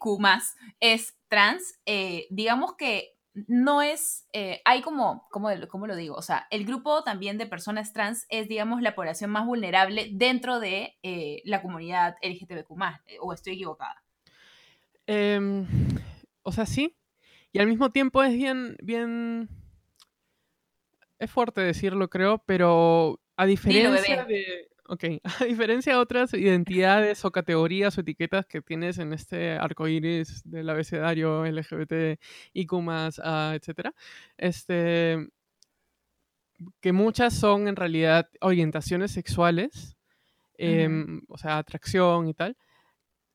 es 0.78 1.18
trans, 1.28 1.80
eh, 1.84 2.26
digamos 2.30 2.76
que 2.76 3.15
no 3.46 3.82
es, 3.82 4.26
eh, 4.32 4.62
hay 4.64 4.80
como, 4.80 5.28
¿cómo, 5.30 5.50
¿cómo, 5.68 5.86
lo 5.86 5.94
digo? 5.94 6.14
O 6.14 6.22
sea, 6.22 6.46
el 6.50 6.64
grupo 6.64 7.04
también 7.04 7.36
de 7.36 7.46
personas 7.46 7.92
trans 7.92 8.26
es, 8.30 8.48
digamos, 8.48 8.80
la 8.80 8.94
población 8.94 9.30
más 9.30 9.44
vulnerable 9.44 10.08
dentro 10.12 10.58
de 10.58 10.96
eh, 11.02 11.42
la 11.44 11.60
comunidad 11.60 12.16
LGTBQ+, 12.22 12.72
eh, 13.06 13.18
o 13.20 13.34
estoy 13.34 13.54
equivocada. 13.54 14.02
Em, 15.06 15.66
o 16.42 16.50
sea, 16.50 16.64
sí, 16.64 16.96
y 17.52 17.58
al 17.58 17.66
mismo 17.66 17.90
tiempo 17.90 18.22
es 18.22 18.32
bien, 18.32 18.76
bien, 18.82 19.50
es 21.18 21.30
fuerte 21.30 21.60
decirlo, 21.60 22.08
creo, 22.08 22.38
pero 22.38 23.20
a 23.36 23.46
diferencia 23.46 24.24
de... 24.24 24.68
Ok, 24.88 25.04
a 25.40 25.44
diferencia 25.44 25.94
de 25.94 25.98
otras 25.98 26.32
identidades 26.34 27.24
o 27.24 27.30
categorías 27.30 27.96
o 27.98 28.00
etiquetas 28.00 28.46
que 28.46 28.60
tienes 28.62 28.98
en 28.98 29.12
este 29.12 29.52
arco 29.52 29.88
iris 29.88 30.42
del 30.44 30.70
abecedario 30.70 31.44
LGBT, 31.44 32.20
IQ, 32.52 32.72
etc., 33.54 33.90
este, 34.36 35.28
que 36.80 36.92
muchas 36.92 37.34
son 37.34 37.68
en 37.68 37.76
realidad 37.76 38.28
orientaciones 38.40 39.10
sexuales, 39.10 39.96
em, 40.58 41.22
o 41.28 41.36
sea, 41.36 41.58
atracción 41.58 42.28
y 42.28 42.34
tal, 42.34 42.56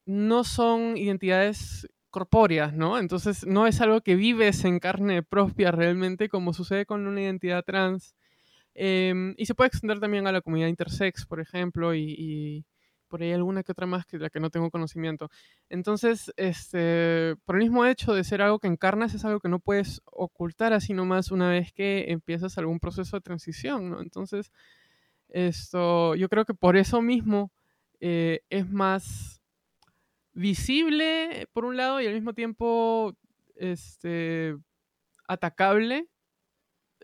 no 0.05 0.43
son 0.43 0.97
identidades 0.97 1.87
corpóreas, 2.09 2.73
¿no? 2.73 2.97
Entonces 2.97 3.45
no 3.45 3.67
es 3.67 3.81
algo 3.81 4.01
que 4.01 4.15
vives 4.15 4.65
en 4.65 4.79
carne 4.79 5.23
propia 5.23 5.71
realmente 5.71 6.29
como 6.29 6.53
sucede 6.53 6.85
con 6.85 7.07
una 7.07 7.21
identidad 7.21 7.63
trans 7.63 8.15
Em, 8.73 9.33
y 9.37 9.45
se 9.45 9.55
puede 9.55 9.67
extender 9.67 9.99
también 9.99 10.27
a 10.27 10.31
la 10.31 10.41
comunidad 10.41 10.69
intersex, 10.69 11.25
por 11.25 11.39
ejemplo, 11.39 11.93
y, 11.95 12.65
por 13.07 13.21
ahí 13.21 13.33
alguna 13.33 13.61
que 13.63 13.73
otra 13.73 13.85
más 13.85 14.05
que 14.05 14.17
la 14.17 14.29
que 14.29 14.39
no 14.39 14.49
tengo 14.49 14.71
conocimiento. 14.71 15.29
Entonces, 15.69 16.31
este, 16.37 17.35
por 17.45 17.57
el 17.57 17.63
mismo 17.63 17.85
hecho 17.85 18.13
de 18.13 18.23
ser 18.23 18.41
algo 18.41 18.59
que 18.59 18.67
encarnas, 18.67 19.13
es 19.13 19.25
algo 19.25 19.41
que 19.41 19.49
no 19.49 19.59
puedes 19.59 20.01
ocultar 20.05 20.71
así 20.73 20.93
nomás 20.93 21.31
una 21.31 21.49
vez 21.49 21.73
que 21.73 22.05
empiezas 22.07 22.57
algún 22.57 22.79
proceso 22.79 23.17
de 23.17 23.21
transición. 23.21 23.97
Entonces, 23.99 24.51
esto, 25.29 26.15
yo 26.15 26.29
creo 26.29 26.45
que 26.45 26.53
por 26.53 26.77
eso 26.77 27.01
mismo 27.01 27.51
eh, 27.99 28.41
es 28.49 28.69
más 28.69 29.41
visible, 30.33 31.47
por 31.53 31.65
un 31.65 31.77
lado, 31.77 32.01
y 32.01 32.07
al 32.07 32.13
mismo 32.13 32.33
tiempo 32.33 33.13
este, 33.55 34.55
atacable 35.27 36.07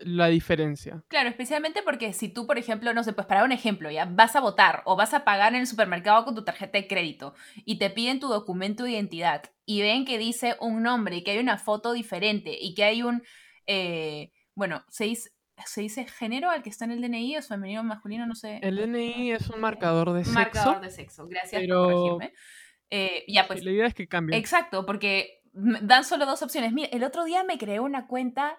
la 0.00 0.28
diferencia. 0.28 1.02
Claro, 1.08 1.28
especialmente 1.28 1.82
porque 1.82 2.12
si 2.12 2.28
tú, 2.28 2.46
por 2.46 2.58
ejemplo, 2.58 2.92
no 2.94 3.02
sé, 3.02 3.12
pues 3.12 3.26
para 3.26 3.44
un 3.44 3.52
ejemplo, 3.52 3.90
ya 3.90 4.04
vas 4.04 4.36
a 4.36 4.40
votar 4.40 4.82
o 4.84 4.96
vas 4.96 5.14
a 5.14 5.24
pagar 5.24 5.54
en 5.54 5.60
el 5.60 5.66
supermercado 5.66 6.24
con 6.24 6.34
tu 6.34 6.44
tarjeta 6.44 6.78
de 6.78 6.86
crédito 6.86 7.34
y 7.64 7.78
te 7.78 7.90
piden 7.90 8.20
tu 8.20 8.28
documento 8.28 8.84
de 8.84 8.92
identidad 8.92 9.42
y 9.64 9.82
ven 9.82 10.04
que 10.04 10.18
dice 10.18 10.56
un 10.60 10.82
nombre 10.82 11.16
y 11.16 11.24
que 11.24 11.32
hay 11.32 11.38
una 11.38 11.58
foto 11.58 11.92
diferente 11.92 12.56
y 12.60 12.74
que 12.74 12.84
hay 12.84 13.02
un, 13.02 13.22
eh, 13.66 14.32
bueno, 14.54 14.84
se 14.88 15.04
dice, 15.04 15.30
¿se 15.66 15.80
dice 15.80 16.06
género 16.06 16.50
al 16.50 16.62
que 16.62 16.70
está 16.70 16.84
en 16.84 16.92
el 16.92 17.00
DNI 17.00 17.38
o 17.38 17.42
femenino 17.42 17.80
o 17.80 17.84
masculino? 17.84 18.26
No 18.26 18.34
sé. 18.34 18.60
El 18.62 18.76
DNI 18.76 19.32
es 19.32 19.50
un 19.50 19.60
marcador 19.60 20.12
de 20.12 20.24
sexo. 20.24 20.38
Marcador 20.38 20.80
de 20.80 20.90
sexo, 20.90 21.26
gracias 21.26 21.62
por 21.66 21.92
corregirme. 21.92 22.34
Eh, 22.90 23.24
ya 23.28 23.46
pues. 23.46 23.64
La 23.64 23.70
idea 23.70 23.86
es 23.86 23.94
que 23.94 24.08
cambie. 24.08 24.36
Exacto, 24.36 24.86
porque 24.86 25.42
dan 25.52 26.04
solo 26.04 26.24
dos 26.24 26.42
opciones. 26.42 26.72
Mira, 26.72 26.88
el 26.92 27.04
otro 27.04 27.24
día 27.24 27.44
me 27.44 27.58
creé 27.58 27.80
una 27.80 28.06
cuenta 28.06 28.58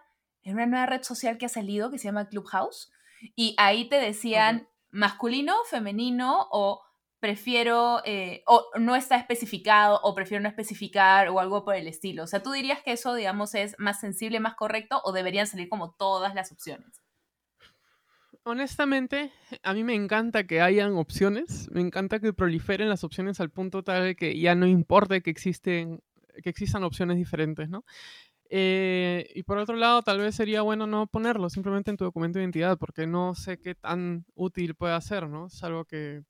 en 0.50 0.56
una 0.56 0.65
nueva 0.65 0.86
red 0.86 1.03
social 1.03 1.38
que 1.38 1.46
ha 1.46 1.50
salido 1.50 1.91
que 1.91 1.98
se 1.98 2.06
llama 2.06 2.27
Clubhouse 2.27 2.91
y 3.36 3.56
ahí 3.58 3.88
te 3.89 3.98
decían 3.98 4.68
masculino, 4.91 5.56
femenino 5.70 6.48
o 6.51 6.82
prefiero, 7.20 8.01
eh, 8.06 8.44
o 8.48 8.65
no 8.79 8.96
está 8.96 9.18
especificado 9.18 10.00
o 10.03 10.15
prefiero 10.15 10.41
no 10.41 10.50
especificar 10.50 11.29
o 11.29 11.39
algo 11.39 11.65
por 11.65 11.75
el 11.75 11.88
estilo. 11.88 12.24
O 12.24 12.27
sea, 12.27 12.41
¿tú 12.41 12.51
dirías 12.51 12.82
que 12.82 12.94
eso, 12.94 13.13
digamos, 13.13 13.56
es 13.56 13.75
más 13.77 14.00
sensible, 14.00 14.39
más 14.39 14.56
correcto 14.56 15.01
o 15.03 15.12
deberían 15.12 15.48
salir 15.48 15.70
como 15.70 15.91
todas 15.91 16.34
las 16.34 16.51
opciones? 16.51 17.01
Honestamente, 18.44 19.32
a 19.63 19.74
mí 19.74 19.84
me 19.84 19.96
encanta 19.96 20.48
que 20.48 20.62
hayan 20.62 20.96
opciones, 20.96 21.70
me 21.72 21.82
encanta 21.82 22.20
que 22.20 22.34
proliferen 22.34 22.88
las 22.88 23.03
opciones 23.03 23.39
al 23.41 23.51
punto 23.51 23.84
tal 23.84 24.15
que 24.15 24.39
ya 24.39 24.56
no 24.56 24.65
importe 24.65 25.22
que 25.22 25.29
existen 25.29 26.01
que 26.41 26.50
existan 26.50 26.86
opciones 26.86 27.18
diferentes, 27.18 27.70
¿no? 27.70 27.84
Eh, 28.50 29.29
y 29.36 29.44
por 29.44 29.60
otro 29.60 29.75
lado, 29.75 30.01
tal 30.01 30.20
vez 30.20 30.36
sería 30.36 30.63
bueno 30.63 30.88
no 30.88 31.06
ponerlo 31.08 31.50
simplemente 31.50 31.91
en 31.91 31.98
tu 31.98 32.06
documento 32.06 32.39
de 32.39 32.44
identidad, 32.44 32.77
porque 32.77 33.06
no 33.06 33.36
sé 33.36 33.60
qué 33.60 33.75
tan 33.75 34.25
útil 34.34 34.75
puede 34.75 35.00
ser, 35.01 35.27
¿no? 35.29 35.48
Es 35.48 35.63
algo 35.63 35.86
que, 35.86 36.24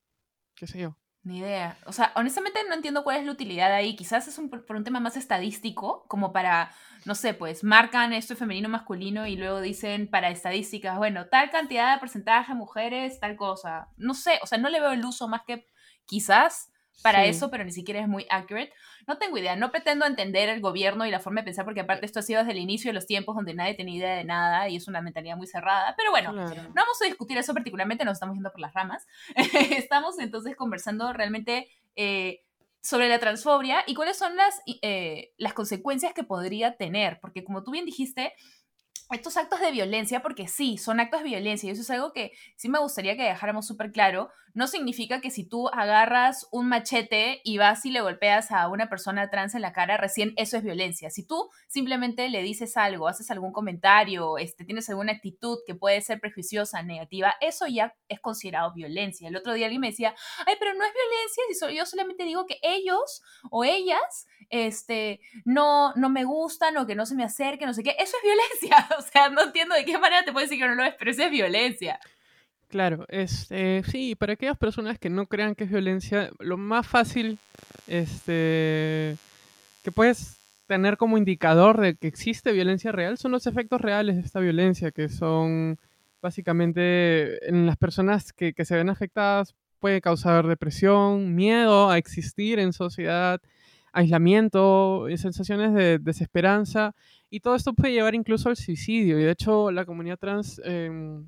qué 0.54 0.66
sé 0.66 0.80
yo. 0.80 0.96
Ni 1.22 1.38
idea. 1.38 1.76
O 1.84 1.92
sea, 1.92 2.12
honestamente 2.14 2.60
no 2.66 2.74
entiendo 2.74 3.04
cuál 3.04 3.18
es 3.18 3.26
la 3.26 3.32
utilidad 3.32 3.72
ahí. 3.72 3.94
Quizás 3.94 4.26
es 4.26 4.38
un, 4.38 4.48
por 4.48 4.76
un 4.76 4.84
tema 4.84 5.00
más 5.00 5.16
estadístico, 5.16 6.06
como 6.08 6.32
para, 6.32 6.72
no 7.04 7.14
sé, 7.14 7.34
pues 7.34 7.62
marcan 7.62 8.14
esto 8.14 8.36
femenino 8.36 8.70
masculino 8.70 9.26
y 9.26 9.36
luego 9.36 9.60
dicen 9.60 10.08
para 10.08 10.30
estadísticas, 10.30 10.96
bueno, 10.96 11.26
tal 11.26 11.50
cantidad 11.50 11.92
de 11.92 12.00
porcentaje 12.00 12.52
de 12.52 12.58
mujeres, 12.58 13.20
tal 13.20 13.36
cosa. 13.36 13.88
No 13.98 14.14
sé, 14.14 14.38
o 14.42 14.46
sea, 14.46 14.56
no 14.58 14.70
le 14.70 14.80
veo 14.80 14.92
el 14.92 15.04
uso 15.04 15.28
más 15.28 15.42
que 15.46 15.66
quizás 16.06 16.70
para 17.02 17.24
eso, 17.24 17.50
pero 17.50 17.64
ni 17.64 17.72
siquiera 17.72 18.00
es 18.00 18.08
muy 18.08 18.26
accurate. 18.28 18.72
No 19.06 19.18
tengo 19.18 19.38
idea, 19.38 19.56
no 19.56 19.70
pretendo 19.70 20.06
entender 20.06 20.48
el 20.48 20.60
gobierno 20.60 21.06
y 21.06 21.10
la 21.10 21.20
forma 21.20 21.40
de 21.40 21.46
pensar, 21.46 21.64
porque 21.64 21.80
aparte 21.80 22.04
esto 22.04 22.20
ha 22.20 22.22
sido 22.22 22.40
desde 22.40 22.52
el 22.52 22.58
inicio 22.58 22.90
de 22.90 22.94
los 22.94 23.06
tiempos 23.06 23.34
donde 23.34 23.54
nadie 23.54 23.74
tenía 23.74 23.96
idea 23.96 24.16
de 24.16 24.24
nada 24.24 24.68
y 24.68 24.76
es 24.76 24.86
una 24.88 25.00
mentalidad 25.00 25.36
muy 25.36 25.46
cerrada. 25.46 25.94
Pero 25.96 26.10
bueno, 26.10 26.32
no 26.32 26.44
vamos 26.74 27.02
a 27.02 27.06
discutir 27.06 27.38
eso 27.38 27.54
particularmente, 27.54 28.04
nos 28.04 28.14
estamos 28.14 28.34
yendo 28.34 28.50
por 28.50 28.60
las 28.60 28.74
ramas. 28.74 29.06
estamos 29.70 30.18
entonces 30.18 30.56
conversando 30.56 31.12
realmente 31.12 31.68
eh, 31.96 32.40
sobre 32.82 33.08
la 33.08 33.18
transfobia 33.18 33.82
y 33.86 33.94
cuáles 33.94 34.18
son 34.18 34.36
las, 34.36 34.60
eh, 34.82 35.32
las 35.38 35.54
consecuencias 35.54 36.12
que 36.12 36.24
podría 36.24 36.76
tener, 36.76 37.18
porque 37.20 37.44
como 37.44 37.62
tú 37.62 37.70
bien 37.72 37.84
dijiste, 37.84 38.34
estos 39.10 39.36
actos 39.36 39.60
de 39.60 39.72
violencia, 39.72 40.22
porque 40.22 40.46
sí, 40.46 40.78
son 40.78 41.00
actos 41.00 41.22
de 41.22 41.28
violencia, 41.28 41.68
y 41.68 41.72
eso 41.72 41.82
es 41.82 41.90
algo 41.90 42.12
que 42.12 42.32
sí 42.56 42.68
me 42.68 42.78
gustaría 42.78 43.16
que 43.16 43.24
dejáramos 43.24 43.66
súper 43.66 43.90
claro, 43.90 44.30
no 44.54 44.66
significa 44.66 45.20
que 45.20 45.30
si 45.30 45.44
tú 45.44 45.68
agarras 45.68 46.48
un 46.50 46.68
machete 46.68 47.40
y 47.44 47.58
vas 47.58 47.84
y 47.84 47.90
le 47.90 48.00
golpeas 48.00 48.50
a 48.50 48.68
una 48.68 48.88
persona 48.88 49.30
trans 49.30 49.54
en 49.54 49.62
la 49.62 49.72
cara, 49.72 49.96
recién 49.96 50.32
eso 50.36 50.56
es 50.56 50.62
violencia. 50.62 51.10
Si 51.10 51.26
tú 51.26 51.50
simplemente 51.68 52.28
le 52.28 52.42
dices 52.42 52.76
algo, 52.76 53.08
haces 53.08 53.30
algún 53.30 53.52
comentario, 53.52 54.38
este, 54.38 54.64
tienes 54.64 54.88
alguna 54.88 55.12
actitud 55.12 55.58
que 55.66 55.74
puede 55.74 56.00
ser 56.00 56.20
prejuiciosa, 56.20 56.82
negativa, 56.82 57.34
eso 57.40 57.66
ya 57.66 57.94
es 58.08 58.20
considerado 58.20 58.72
violencia. 58.72 59.28
El 59.28 59.36
otro 59.36 59.54
día 59.54 59.66
alguien 59.66 59.80
me 59.80 59.90
decía, 59.90 60.14
ay, 60.46 60.54
pero 60.58 60.74
no 60.74 60.84
es 60.84 60.92
violencia, 60.92 61.76
yo 61.76 61.86
solamente 61.86 62.24
digo 62.24 62.46
que 62.46 62.58
ellos 62.62 63.22
o 63.50 63.64
ellas 63.64 64.26
este, 64.50 65.20
no, 65.44 65.92
no 65.94 66.08
me 66.10 66.24
gustan 66.24 66.76
o 66.76 66.86
que 66.86 66.94
no 66.94 67.06
se 67.06 67.14
me 67.14 67.24
acerquen, 67.24 67.68
no 67.68 67.74
sé 67.74 67.82
qué, 67.82 67.96
eso 67.98 68.16
es 68.16 68.22
violencia. 68.22 68.88
O 69.00 69.02
sea, 69.02 69.28
no 69.28 69.42
entiendo 69.42 69.74
de 69.74 69.84
qué 69.84 69.98
manera 69.98 70.24
te 70.24 70.32
puedo 70.32 70.44
decir 70.44 70.58
que 70.58 70.68
no 70.68 70.74
lo 70.74 70.84
es, 70.84 70.94
pero 70.98 71.10
eso 71.10 71.22
es 71.22 71.30
violencia. 71.30 71.98
Claro, 72.70 73.04
este, 73.08 73.82
sí, 73.82 74.14
para 74.14 74.34
aquellas 74.34 74.56
personas 74.56 74.96
que 74.98 75.10
no 75.10 75.26
crean 75.26 75.56
que 75.56 75.64
es 75.64 75.70
violencia, 75.70 76.30
lo 76.38 76.56
más 76.56 76.86
fácil 76.86 77.36
este, 77.88 79.16
que 79.82 79.90
puedes 79.92 80.38
tener 80.68 80.96
como 80.96 81.18
indicador 81.18 81.80
de 81.80 81.96
que 81.96 82.06
existe 82.06 82.52
violencia 82.52 82.92
real 82.92 83.18
son 83.18 83.32
los 83.32 83.48
efectos 83.48 83.80
reales 83.80 84.14
de 84.14 84.22
esta 84.22 84.38
violencia, 84.38 84.92
que 84.92 85.08
son 85.08 85.78
básicamente 86.22 87.48
en 87.48 87.66
las 87.66 87.76
personas 87.76 88.32
que, 88.32 88.54
se 88.64 88.76
ven 88.76 88.88
afectadas 88.88 89.56
puede 89.80 90.00
causar 90.00 90.46
depresión, 90.46 91.34
miedo 91.34 91.90
a 91.90 91.98
existir 91.98 92.60
en 92.60 92.72
sociedad, 92.72 93.40
aislamiento, 93.92 95.06
sensaciones 95.16 95.74
de 95.74 95.98
desesperanza, 95.98 96.94
y 97.30 97.40
todo 97.40 97.56
esto 97.56 97.72
puede 97.72 97.94
llevar 97.94 98.14
incluso 98.14 98.48
al 98.48 98.56
suicidio. 98.56 99.18
Y 99.18 99.24
de 99.24 99.32
hecho, 99.32 99.72
la 99.72 99.84
comunidad 99.84 100.18
trans, 100.18 100.60
em, 100.64 101.26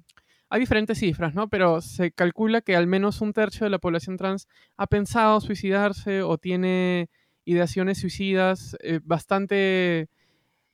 hay 0.53 0.61
diferentes 0.61 0.99
cifras, 0.99 1.35
¿no? 1.35 1.49
Pero 1.49 1.81
se 1.81 2.13
calcula 2.13 2.61
que 2.61 2.77
al 2.77 2.87
menos 2.87 3.23
un 3.23 3.33
tercio 3.33 3.65
de 3.65 3.71
la 3.71 3.79
población 3.79 4.19
trans 4.19 4.49
ha 4.77 4.87
pensado 4.87 5.41
suicidarse 5.41 6.21
o 6.21 6.37
tiene 6.37 7.09
ideaciones 7.47 7.99
suicidas 7.99 8.77
eh, 8.83 9.01
bastante, 9.03 10.11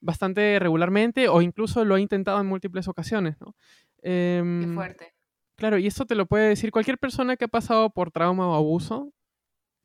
bastante 0.01 0.59
regularmente 0.59 1.29
o 1.29 1.43
incluso 1.43 1.85
lo 1.85 1.95
ha 1.95 2.01
intentado 2.01 2.41
en 2.41 2.49
múltiples 2.49 2.89
ocasiones, 2.89 3.37
¿no? 3.41 3.55
Qué 4.03 4.39
em, 4.39 4.75
fuerte. 4.75 5.15
Claro, 5.55 5.79
y 5.79 5.87
esto 5.87 6.07
te 6.07 6.17
lo 6.17 6.27
puede 6.27 6.49
decir 6.49 6.73
cualquier 6.73 6.99
persona 6.99 7.37
que 7.37 7.45
ha 7.45 7.49
pasado 7.49 7.91
por 7.91 8.11
trauma 8.11 8.49
o 8.49 8.55
abuso, 8.57 9.13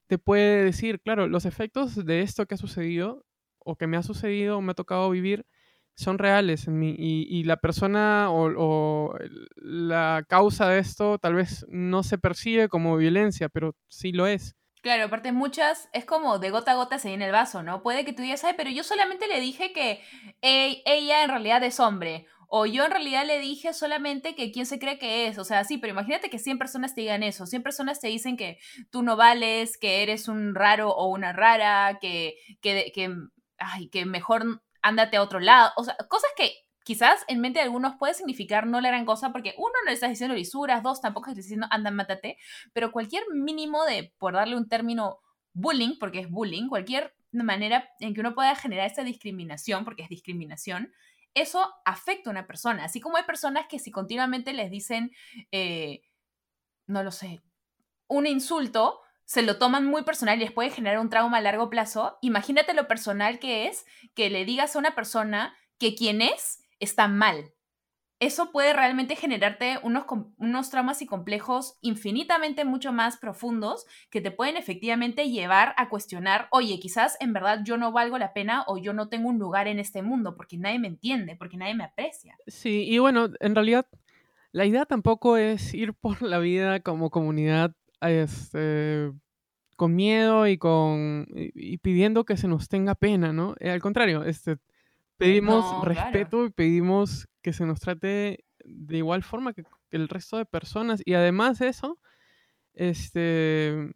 te 0.07 0.17
puede 0.17 0.63
decir, 0.63 1.01
claro, 1.01 1.27
los 1.27 1.45
efectos 1.45 2.03
de 2.03 2.21
esto 2.21 2.47
que 2.47 2.55
ha 2.55 2.57
sucedido 2.57 3.27
o 3.59 3.75
que 3.75 3.85
me 3.85 3.97
ha 3.97 4.01
sucedido 4.01 4.57
o 4.57 4.61
me 4.61 4.71
ha 4.71 4.75
tocado 4.75 5.07
vivir 5.11 5.45
son 5.95 6.17
reales 6.17 6.67
en 6.67 6.79
mí 6.79 6.95
y, 6.97 7.43
la 7.43 7.57
persona 7.57 8.27
o, 8.31 9.13
la 9.55 10.25
causa 10.27 10.67
de 10.69 10.79
esto 10.79 11.17
tal 11.19 11.35
vez 11.35 11.65
no 11.69 12.03
se 12.03 12.17
percibe 12.17 12.69
como 12.69 12.97
violencia, 12.97 13.49
pero 13.49 13.75
sí 13.87 14.11
lo 14.11 14.27
es. 14.27 14.55
Claro, 14.81 15.05
aparte 15.05 15.31
muchas, 15.31 15.87
es 15.93 16.03
como 16.03 16.39
de 16.39 16.49
gota 16.49 16.71
a 16.71 16.75
gota 16.75 16.99
se 16.99 17.09
llena 17.09 17.25
el 17.25 17.31
vaso, 17.31 17.63
¿no? 17.63 17.81
Puede 17.81 18.03
que 18.03 18.11
tú 18.11 18.21
digas, 18.21 18.43
ay, 18.43 18.53
pero 18.57 18.69
yo 18.69 18.83
solamente 18.83 19.27
le 19.27 19.39
dije 19.39 19.71
que 19.71 20.01
ella 20.41 21.23
en 21.23 21.29
realidad 21.29 21.63
es 21.63 21.79
hombre, 21.79 22.27
o 22.55 22.67
yo 22.67 22.85
en 22.85 22.91
realidad 22.91 23.25
le 23.25 23.39
dije 23.39 23.73
solamente 23.73 24.35
que 24.35 24.51
quién 24.51 24.67
se 24.67 24.77
cree 24.77 24.99
que 24.99 25.25
es. 25.25 25.39
O 25.39 25.43
sea, 25.43 25.63
sí, 25.63 25.79
pero 25.79 25.93
imagínate 25.93 26.29
que 26.29 26.37
100 26.37 26.59
personas 26.59 26.93
te 26.93 27.01
digan 27.01 27.23
eso. 27.23 27.47
100 27.47 27.63
personas 27.63 27.99
te 27.99 28.09
dicen 28.09 28.37
que 28.37 28.59
tú 28.91 29.01
no 29.01 29.15
vales, 29.15 29.75
que 29.79 30.03
eres 30.03 30.27
un 30.27 30.53
raro 30.53 30.91
o 30.91 31.07
una 31.07 31.33
rara, 31.33 31.97
que, 31.99 32.35
que, 32.61 32.91
que, 32.93 33.11
ay, 33.57 33.89
que 33.89 34.05
mejor 34.05 34.61
ándate 34.83 35.17
a 35.17 35.23
otro 35.23 35.39
lado. 35.39 35.71
O 35.77 35.83
sea, 35.83 35.95
cosas 36.09 36.29
que 36.37 36.53
quizás 36.83 37.23
en 37.27 37.41
mente 37.41 37.59
de 37.59 37.63
algunos 37.63 37.95
puede 37.95 38.13
significar 38.13 38.67
no 38.67 38.81
la 38.81 38.89
gran 38.89 39.05
cosa 39.05 39.31
porque 39.31 39.55
uno 39.57 39.73
no 39.83 39.89
le 39.89 39.93
estás 39.93 40.09
diciendo 40.09 40.35
lisuras, 40.35 40.83
dos 40.83 41.01
tampoco 41.01 41.29
estás 41.29 41.45
diciendo 41.45 41.67
anda, 41.71 41.89
mátate. 41.89 42.37
Pero 42.73 42.91
cualquier 42.91 43.23
mínimo 43.33 43.85
de, 43.85 44.13
por 44.19 44.33
darle 44.33 44.55
un 44.55 44.69
término, 44.69 45.19
bullying, 45.53 45.97
porque 45.99 46.19
es 46.19 46.29
bullying, 46.29 46.67
cualquier 46.67 47.15
manera 47.31 47.89
en 47.99 48.13
que 48.13 48.19
uno 48.19 48.35
pueda 48.35 48.55
generar 48.55 48.91
esa 48.91 49.03
discriminación, 49.03 49.85
porque 49.85 50.03
es 50.03 50.09
discriminación, 50.09 50.93
eso 51.33 51.73
afecta 51.85 52.29
a 52.29 52.31
una 52.31 52.45
persona. 52.45 52.85
Así 52.85 52.99
como 52.99 53.17
hay 53.17 53.23
personas 53.23 53.65
que 53.67 53.79
si 53.79 53.91
continuamente 53.91 54.53
les 54.53 54.69
dicen, 54.69 55.11
eh, 55.51 56.01
no 56.85 57.03
lo 57.03 57.11
sé, 57.11 57.41
un 58.07 58.27
insulto, 58.27 58.99
se 59.25 59.41
lo 59.41 59.57
toman 59.57 59.85
muy 59.85 60.03
personal 60.03 60.37
y 60.37 60.41
les 60.41 60.51
puede 60.51 60.69
generar 60.69 60.99
un 60.99 61.09
trauma 61.09 61.37
a 61.37 61.41
largo 61.41 61.69
plazo. 61.69 62.17
Imagínate 62.21 62.73
lo 62.73 62.87
personal 62.87 63.39
que 63.39 63.67
es 63.67 63.85
que 64.15 64.29
le 64.29 64.45
digas 64.45 64.75
a 64.75 64.79
una 64.79 64.95
persona 64.95 65.55
que 65.77 65.95
quien 65.95 66.21
es 66.21 66.63
está 66.79 67.07
mal 67.07 67.53
eso 68.25 68.51
puede 68.53 68.71
realmente 68.71 69.17
generarte 69.17 69.79
unos, 69.83 70.05
unos 70.37 70.69
traumas 70.69 71.01
y 71.01 71.05
complejos 71.05 71.77
infinitamente 71.81 72.63
mucho 72.63 72.93
más 72.93 73.17
profundos 73.17 73.85
que 74.09 74.21
te 74.21 74.31
pueden 74.31 74.55
efectivamente 74.55 75.29
llevar 75.29 75.73
a 75.77 75.89
cuestionar, 75.89 76.47
oye, 76.51 76.79
quizás 76.79 77.17
en 77.19 77.33
verdad 77.33 77.59
yo 77.65 77.75
no 77.75 77.91
valgo 77.91 78.17
la 78.17 78.31
pena 78.31 78.63
o 78.67 78.77
yo 78.77 78.93
no 78.93 79.09
tengo 79.09 79.27
un 79.27 79.39
lugar 79.39 79.67
en 79.67 79.77
este 79.77 80.01
mundo 80.01 80.37
porque 80.37 80.57
nadie 80.57 80.79
me 80.79 80.87
entiende, 80.87 81.35
porque 81.35 81.57
nadie 81.57 81.75
me 81.75 81.83
aprecia. 81.83 82.37
Sí, 82.47 82.85
y 82.87 82.97
bueno, 82.97 83.27
en 83.41 83.55
realidad 83.55 83.87
la 84.53 84.65
idea 84.65 84.85
tampoco 84.85 85.35
es 85.35 85.73
ir 85.73 85.93
por 85.93 86.21
la 86.21 86.39
vida 86.39 86.79
como 86.79 87.09
comunidad 87.09 87.75
este, 88.11 89.11
con 89.75 89.95
miedo 89.95 90.47
y, 90.47 90.57
con, 90.57 91.25
y 91.29 91.77
pidiendo 91.79 92.25
que 92.25 92.37
se 92.37 92.47
nos 92.47 92.69
tenga 92.69 92.95
pena, 92.95 93.33
¿no? 93.33 93.55
Eh, 93.59 93.69
al 93.69 93.81
contrario, 93.81 94.23
este, 94.23 94.57
pedimos 95.17 95.85
respeto 95.85 96.45
y 96.45 96.49
pedimos 96.51 97.27
que 97.41 97.53
se 97.53 97.65
nos 97.65 97.79
trate 97.79 98.45
de 98.65 98.97
igual 98.97 99.23
forma 99.23 99.53
que, 99.53 99.63
el 99.91 100.09
resto 100.09 100.37
de 100.37 100.45
personas. 100.45 101.01
Y 101.05 101.13
además 101.13 101.59
de 101.59 101.67
eso, 101.67 101.99
este, 102.73 103.91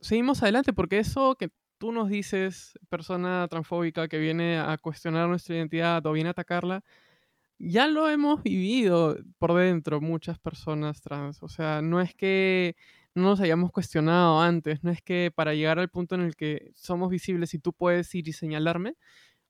seguimos 0.00 0.42
adelante 0.42 0.72
porque 0.72 0.98
eso 0.98 1.36
que 1.36 1.50
tú 1.78 1.92
nos 1.92 2.08
dices, 2.08 2.78
persona 2.88 3.46
transfóbica 3.48 4.08
que 4.08 4.18
viene 4.18 4.58
a 4.58 4.78
cuestionar 4.78 5.28
nuestra 5.28 5.56
identidad 5.56 6.04
o 6.06 6.12
viene 6.12 6.28
a 6.28 6.32
atacarla, 6.32 6.84
ya 7.58 7.86
lo 7.86 8.08
hemos 8.08 8.42
vivido 8.42 9.16
por 9.38 9.54
dentro 9.54 10.00
muchas 10.00 10.38
personas 10.38 11.00
trans. 11.00 11.42
O 11.42 11.48
sea, 11.48 11.82
no 11.82 12.00
es 12.00 12.14
que 12.14 12.76
no 13.14 13.22
nos 13.22 13.40
hayamos 13.40 13.70
cuestionado 13.72 14.40
antes, 14.40 14.82
no 14.82 14.90
es 14.90 15.02
que 15.02 15.32
para 15.34 15.54
llegar 15.54 15.78
al 15.78 15.88
punto 15.88 16.14
en 16.16 16.22
el 16.22 16.36
que 16.36 16.72
somos 16.74 17.10
visibles 17.10 17.54
y 17.54 17.58
tú 17.58 17.72
puedes 17.72 18.12
ir 18.14 18.28
y 18.28 18.32
señalarme 18.32 18.96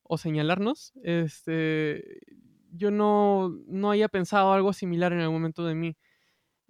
o 0.02 0.18
señalarnos, 0.18 0.92
este, 1.02 2.20
yo 2.72 2.90
no, 2.90 3.50
no 3.66 3.90
haya 3.90 4.08
pensado 4.08 4.52
algo 4.52 4.72
similar 4.72 5.12
en 5.12 5.20
algún 5.20 5.36
momento 5.36 5.64
de 5.64 5.74
mí. 5.74 5.96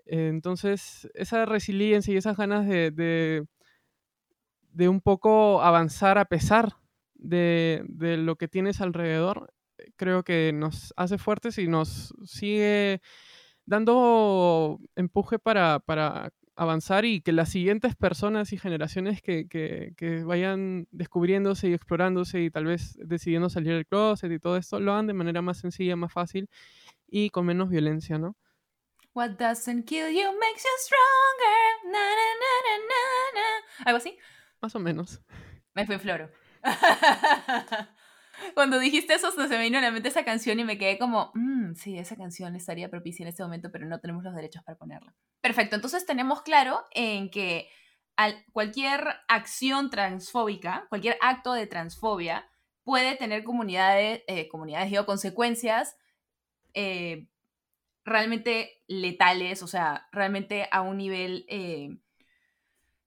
entonces, 0.07 1.11
esa 1.15 1.47
resiliencia 1.47 2.15
y 2.15 2.17
esas 2.19 2.37
ganas 2.37 2.67
de, 2.67 2.91
de, 4.73 4.89
un 4.89 5.01
poco 5.01 5.63
avanzar 5.63 6.19
a 6.19 6.27
pesar 6.27 6.77
de, 7.15 7.85
de, 7.89 8.17
lo 8.19 8.37
que 8.37 8.49
tienes 8.49 8.81
alrededor, 8.81 9.53
creo 9.97 10.25
que 10.25 10.53
nos 10.55 10.93
hace 10.97 11.19
fuertes 11.19 11.59
y 11.59 11.69
nos 11.69 12.15
sigue 12.25 13.01
dando 13.67 14.79
empuje 14.97 15.39
para, 15.39 15.81
para 15.81 16.33
avanzar 16.57 17.05
y 17.05 17.21
que 17.21 17.33
las 17.33 17.49
siguientes 17.49 17.97
personas 17.97 18.53
y 18.53 18.59
generaciones 18.59 19.21
que, 19.23 19.47
que, 19.49 20.25
vayan 20.25 20.87
descubriéndose 20.91 21.69
y 21.69 21.75
explorándose 21.75 22.43
y 22.43 22.51
tal 22.51 22.67
vez 22.67 22.97
decidiendo 22.99 23.51
salir 23.51 23.73
del 23.75 23.87
closet 23.87 24.31
y 24.31 24.39
todo 24.39 24.57
esto, 24.57 24.79
lo 24.81 24.93
hagan 24.93 25.07
de 25.07 25.15
manera 25.15 25.43
más 25.43 25.59
sencilla, 25.59 25.97
más 25.97 26.13
fácil 26.13 26.49
y 27.09 27.31
con 27.31 27.47
menos 27.47 27.71
violencia, 27.71 28.19
¿no? 28.19 28.37
What 29.15 29.31
doesn't 29.39 29.85
kill 29.85 30.11
you 30.11 30.33
makes 30.41 30.65
you 30.65 30.77
stronger. 30.79 31.93
Na, 31.93 32.01
na, 32.01 32.25
na, 33.35 33.85
¿Algo 33.87 33.99
así? 33.99 34.19
Más 34.61 34.75
o 34.75 34.81
menos. 34.81 35.21
Me 35.75 35.87
fui 35.87 35.99
floro. 35.99 36.31
Cuando 38.55 38.79
dijiste 38.79 39.15
eso, 39.15 39.31
se 39.31 39.49
me 39.49 39.59
vino 39.59 39.79
a 39.79 39.81
la 39.81 39.91
mente 39.91 40.09
esa 40.09 40.25
canción 40.25 40.59
y 40.61 40.65
me 40.65 40.79
quedé 40.79 40.99
como, 40.99 41.31
mmm, 41.35 41.75
sí, 41.75 41.99
esa 41.99 42.17
canción 42.17 42.57
estaría 42.57 42.91
propicia 42.91 43.25
en 43.25 43.29
este 43.29 43.43
momento, 43.43 43.71
pero 43.71 43.87
no 43.87 44.01
tenemos 44.01 44.25
los 44.25 44.35
derechos 44.35 44.63
para 44.65 44.79
ponerla. 44.79 45.15
Perfecto, 45.41 45.77
entonces 45.77 46.07
tenemos 46.07 46.43
claro 46.43 46.85
en 46.93 47.31
que 47.31 47.69
cualquier 48.53 49.07
acción 49.29 49.91
transfóbica, 49.91 50.87
cualquier 50.89 51.19
acto 51.21 51.53
de 51.53 51.67
transfobia, 51.67 52.49
puede 52.85 53.17
tener 53.17 53.45
comunidades, 53.45 54.23
eh, 54.27 54.49
comunidades 54.49 54.91
digo, 54.91 55.07
consecuencias 55.07 55.97
eh, 56.75 57.27
realmente 58.05 58.83
letales, 58.87 59.63
o 59.63 59.67
sea, 59.67 60.07
realmente 60.13 60.69
a 60.71 60.83
un 60.83 60.99
nivel 60.99 61.47
eh, 61.49 61.97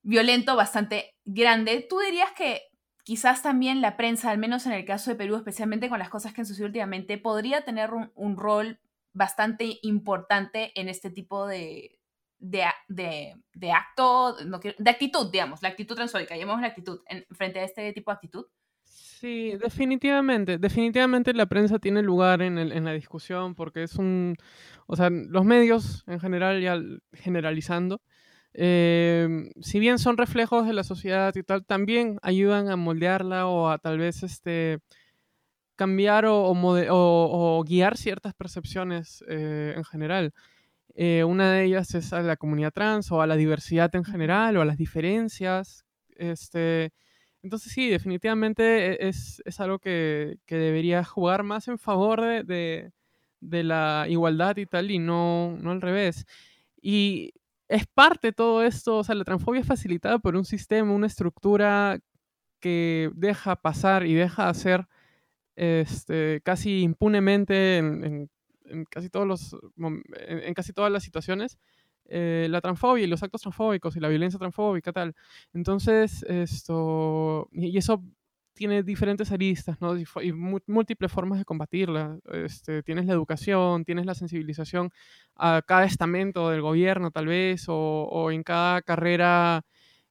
violento 0.01 0.55
bastante 0.55 1.15
grande. 1.25 1.86
¿Tú 1.88 2.00
dirías 2.00 2.31
que 2.31 2.63
quizás 3.08 3.42
también 3.42 3.80
la 3.80 3.96
prensa, 3.96 4.32
al 4.32 4.38
menos 4.38 4.66
en 4.66 4.74
el 4.74 4.84
caso 4.84 5.10
de 5.10 5.16
Perú, 5.16 5.38
especialmente 5.38 5.88
con 5.88 5.98
las 5.98 6.10
cosas 6.10 6.34
que 6.34 6.42
han 6.42 6.46
sucedido 6.46 6.68
últimamente, 6.68 7.18
podría 7.18 7.62
tener 7.62 7.90
un, 7.94 8.36
rol 8.36 8.80
bastante 9.14 9.80
importante 9.82 10.74
en 10.76 10.90
este 10.90 11.10
tipo 11.10 11.48
de, 11.48 12.02
de, 12.38 12.66
de, 12.90 13.72
acto, 13.72 14.36
de 14.36 14.90
actitud, 14.90 15.32
digamos, 15.32 15.62
la 15.62 15.70
actitud 15.70 15.96
transfóbica, 15.96 16.36
llamamos 16.36 16.60
la 16.60 16.68
actitud, 16.68 17.00
en, 17.08 17.26
frente 17.32 17.62
a 17.62 17.64
este 17.64 17.94
tipo 17.94 18.12
de 18.12 18.16
actitud? 18.16 18.46
Sí, 18.84 19.54
definitivamente. 19.56 20.58
Definitivamente 20.58 21.34
la 21.34 21.46
prensa 21.46 21.80
tiene 21.80 22.02
lugar 22.02 22.42
en, 22.42 22.58
el, 22.58 22.74
en, 22.74 22.84
la 22.84 22.92
discusión 22.92 23.56
porque 23.56 23.84
es 23.84 23.96
un... 23.96 24.36
O 24.86 24.98
sea, 24.98 25.10
los 25.10 25.46
medios 25.46 26.04
en 26.08 26.20
general, 26.20 26.62
ya 26.62 26.78
generalizando, 27.14 28.02
eh, 28.54 29.51
si 29.62 29.80
bien 29.80 30.00
son 30.00 30.18
reflejos 30.18 30.66
de 30.66 30.74
la 30.74 30.84
sociedad 30.84 31.36
y 31.36 31.44
tal, 31.44 31.66
también 31.66 32.18
ayudan 32.22 32.70
a 32.70 32.75
moldearla 32.75 33.48
o 33.48 33.70
a 33.70 33.77
tal 33.77 33.98
vez 34.00 34.24
este, 34.24 34.80
cambiar 35.75 36.25
o, 36.25 36.51
o, 36.51 37.63
guiar 37.63 37.98
ciertas 37.98 38.34
percepciones 38.34 39.24
eh, 39.30 39.74
en 39.77 39.84
general. 39.86 40.34
Eh, 40.96 41.24
una 41.24 41.51
de 41.51 41.66
ellas 41.66 41.94
es 41.94 42.12
a 42.13 42.22
la 42.22 42.38
comunidad 42.38 42.74
trans 42.74 43.12
o 43.12 43.22
a 43.22 43.27
la 43.27 43.36
diversidad 43.36 43.96
en 43.96 44.04
general 44.04 44.58
o 44.58 44.62
a 44.62 44.66
las 44.66 44.77
diferencias. 44.77 45.86
Este, 46.16 46.92
entonces 47.44 47.72
sí, 47.72 47.89
definitivamente 47.89 49.04
e, 49.04 49.08
es, 49.10 49.42
es 49.46 49.60
algo 49.60 49.77
que, 49.80 50.38
que, 50.48 50.56
debería 50.58 51.04
jugar 51.04 51.44
más 51.44 51.68
en 51.68 51.77
favor 51.77 52.22
de, 52.22 52.44
de, 52.44 52.92
de, 53.42 53.63
la 53.63 54.08
igualdad 54.10 54.58
y 54.58 54.66
tal 54.66 54.89
y 54.89 54.98
no, 54.98 55.56
no 55.62 55.72
al 55.72 55.82
revés. 55.82 56.25
Y 56.82 57.34
es 57.68 57.86
parte 57.88 58.28
de 58.30 58.34
todo 58.34 58.64
esto, 58.64 58.98
o 58.98 59.04
sea, 59.04 59.16
la 59.16 59.24
transfobia 59.24 59.62
es 59.62 59.68
facilitada 59.68 60.20
por 60.20 60.36
un 60.36 60.46
sistema, 60.46 60.92
una 60.92 61.08
estructura 61.08 62.00
que 62.60 63.12
deja 63.16 63.56
pasar 63.56 64.06
y 64.06 64.14
deja 64.14 64.50
hacer 64.50 64.88
este, 65.56 66.42
casi 66.44 66.82
impunemente 66.82 67.78
en, 67.78 68.30
casi 68.90 69.10
todos 69.10 69.28
los, 69.28 69.56
en, 70.28 70.54
casi 70.54 70.74
todas 70.74 70.92
las 70.92 71.04
situaciones 71.04 71.58
eh, 72.10 72.48
la 72.50 72.62
transfobia 72.62 73.04
y 73.04 73.08
los 73.08 73.22
actos 73.24 73.42
transfóbicos 73.42 73.96
y 73.98 74.00
la 74.00 74.08
violencia 74.08 74.40
transfóbica 74.40 74.94
tal. 74.94 75.14
Entonces, 75.54 76.24
esto, 76.24 77.50
y 77.52 77.78
eso 77.78 78.02
tiene 78.58 78.84
diferentes 78.84 79.32
aristas, 79.32 79.80
¿no? 79.80 79.96
Y, 79.98 80.34
múltiples 80.34 81.12
formas 81.12 81.40
de 81.40 81.46
combatirla. 81.46 82.18
Este, 82.34 82.84
tienes 82.84 83.06
la 83.06 83.14
educación, 83.14 83.86
tienes 83.86 84.06
la 84.06 84.16
sensibilización 84.16 84.92
a 85.36 85.62
cada 85.66 85.86
estamento 85.86 86.50
del 86.50 86.62
gobierno, 86.62 87.12
tal 87.12 87.28
vez, 87.28 87.66
o, 87.70 88.30
en 88.32 88.44
cada 88.44 88.82
carrera 88.82 89.64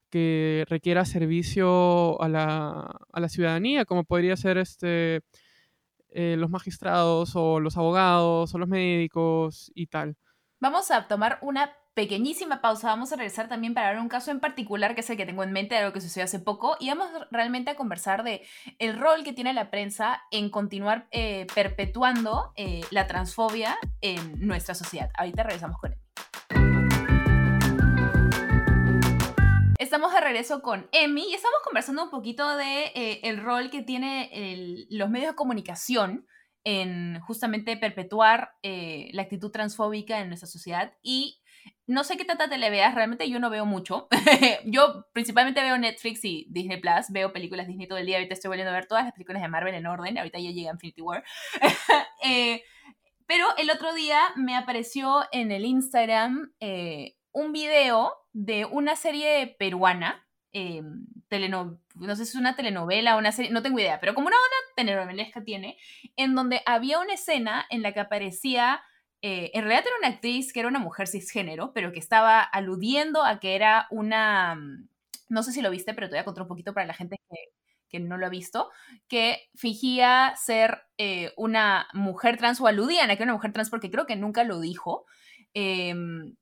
que 0.09 0.65
requiera 0.69 1.05
servicio 1.05 2.21
a 2.23 2.29
la, 2.29 3.29
ciudadanía, 3.29 3.85
como 3.85 4.05
podría 4.05 4.37
ser 4.37 4.57
este, 4.57 5.21
eh, 6.11 6.37
los 6.39 6.49
magistrados 6.49 7.33
o 7.35 7.61
los 7.61 7.77
abogados 7.77 8.55
o 8.55 8.59
los 8.59 8.69
médicos 8.69 9.71
y 9.75 9.89
tal. 9.89 10.17
Vamos 10.61 10.91
a 10.91 11.09
tomar 11.09 11.39
una 11.43 11.71
pequeñísima 11.97 12.61
pausa. 12.61 12.89
Vamos 12.89 13.11
a 13.13 13.17
regresar 13.17 13.49
también 13.49 13.73
para 13.73 13.89
ver 13.89 13.99
un 13.99 14.11
caso 14.11 14.31
en 14.31 14.39
particular 14.39 14.95
que 14.95 15.01
es 15.01 15.09
el 15.09 15.17
que 15.17 15.25
tengo 15.25 15.43
en 15.43 15.51
mente 15.51 15.75
de 15.75 15.81
algo 15.81 15.95
que 15.95 16.03
sucedió 16.03 16.25
hace 16.25 16.39
poco 16.39 16.77
y 16.79 16.91
vamos 16.91 17.09
realmente 17.31 17.71
a 17.71 17.75
conversar 17.75 18.23
de 18.23 18.47
el 18.79 18.99
rol 18.99 19.25
que 19.25 19.33
tiene 19.33 19.55
la 19.55 19.71
prensa 19.71 20.23
en 20.31 20.51
continuar 20.51 21.09
eh, 21.11 21.47
perpetuando 21.55 22.53
eh, 22.55 22.83
la 22.91 23.07
transfobia 23.07 23.79
en 24.03 24.47
nuestra 24.47 24.75
sociedad. 24.75 25.09
Ahorita 25.17 25.43
regresamos 25.43 25.79
con 25.81 25.95
él. 25.95 25.99
Estamos 29.79 30.13
de 30.13 30.21
regreso 30.21 30.61
con 30.61 30.87
Emi 30.93 31.31
y 31.31 31.33
estamos 31.33 31.61
conversando 31.65 32.05
un 32.05 32.11
poquito 32.11 32.59
de 32.59 32.93
eh, 32.95 33.21
el 33.23 33.43
rol 33.43 33.71
que 33.71 33.81
tiene 33.81 34.87
los 34.91 35.09
medios 35.09 35.31
de 35.31 35.35
comunicación 35.35 36.27
en 36.63 37.21
justamente 37.21 37.79
perpetuar 37.79 38.51
la 38.63 39.23
actitud 39.23 39.51
transfóbica 39.51 40.21
en 40.21 40.29
nuestra 40.29 40.49
sociedad 40.49 40.93
y 41.01 41.41
no 41.87 42.03
sé 42.03 42.17
qué 42.17 42.25
tanta 42.25 42.49
tele 42.49 42.71
veas, 42.71 42.95
realmente 42.95 43.29
yo 43.31 43.39
no 43.39 43.51
veo 43.51 43.65
mucho. 43.65 44.09
yo 44.65 45.07
principalmente 45.13 45.63
veo 45.63 45.79
Netflix 45.79 46.25
y 46.25 46.47
Disney 46.51 46.81
Plus, 46.81 47.07
veo 47.11 47.33
películas 47.33 47.67
Disney 47.67 47.87
todo 47.87 47.99
el 47.99 48.07
día, 48.07 48.17
ahorita 48.17 48.35
estoy 48.35 48.49
volviendo 48.49 48.73
a 48.73 48.75
ver 48.75 48.87
todas 48.87 49.05
las 49.05 49.13
películas 49.13 49.43
de 49.43 49.49
Marvel 49.49 49.75
en 49.75 49.87
orden, 49.87 50.19
ahorita 50.19 50.39
ya 50.39 50.51
llega 50.51 50.73
Infinity 50.73 51.03
War. 51.03 51.25
Eh, 52.29 52.63
pero 53.29 53.47
el 53.57 53.71
otro 53.71 53.95
día 53.95 54.19
me 54.35 54.57
apareció 54.57 55.23
en 55.31 55.53
el 55.53 55.65
Instagram 55.65 56.55
eh, 56.59 57.17
un 57.31 57.53
video 57.53 58.15
de 58.33 58.65
una 58.65 58.97
serie 58.97 59.55
peruana, 59.59 60.27
eh, 60.53 60.83
no 61.95 62.17
sé 62.17 62.25
si 62.25 62.31
es 62.31 62.35
una 62.35 62.57
telenovela 62.57 63.15
o 63.15 63.19
una 63.19 63.31
serie, 63.31 63.53
no 63.53 63.63
tengo 63.63 63.79
idea, 63.79 64.01
pero 64.01 64.15
como 64.15 64.27
una, 64.27 64.37
una 64.37 64.75
telenovelesca 64.75 65.45
tiene, 65.45 65.77
en 66.17 66.35
donde 66.35 66.63
había 66.67 66.99
una 66.99 67.15
escena 67.15 67.67
en 67.71 67.83
la 67.83 67.93
que 67.93 68.01
aparecía 68.01 68.83
eh, 69.29 69.51
en 69.55 69.65
realidad 69.65 69.85
era 69.85 69.97
una 69.99 70.15
actriz 70.15 70.53
que 70.53 70.61
era 70.61 70.69
una 70.69 70.79
mujer 70.79 71.09
cisgénero, 71.09 71.73
pero 71.73 71.91
que 71.91 71.99
estaba 71.99 72.41
aludiendo 72.41 73.25
a 73.25 73.41
que 73.41 73.57
era 73.57 73.89
una, 73.91 74.55
mm, 74.55 74.89
no 75.31 75.43
sé 75.43 75.51
si 75.51 75.63
lo 75.63 75.71
viste, 75.73 75.95
pero 75.95 76.07
te 76.07 76.13
voy 76.13 76.21
a 76.21 76.25
contar 76.25 76.43
un 76.43 76.49
poquito 76.49 76.73
para 76.73 76.87
la 76.87 76.95
gente 76.95 77.17
que, 77.91 77.99
no 77.99 78.19
lo 78.19 78.27
ha 78.27 78.29
visto, 78.29 78.71
que 79.09 79.49
fingía 79.57 80.35
ser 80.37 80.83
eh, 80.99 81.33
una 81.39 81.89
mujer 81.95 82.37
trans 82.37 82.61
o 82.61 82.67
aludían 82.67 83.11
a 83.11 83.17
que 83.17 83.23
era 83.23 83.33
una 83.33 83.39
mujer 83.39 83.55
trans 83.55 83.71
porque 83.71 83.91
creo 83.91 84.07
que 84.07 84.17
nunca 84.17 84.45
lo 84.45 84.61
dijo. 84.61 85.07
Em, 85.55 86.37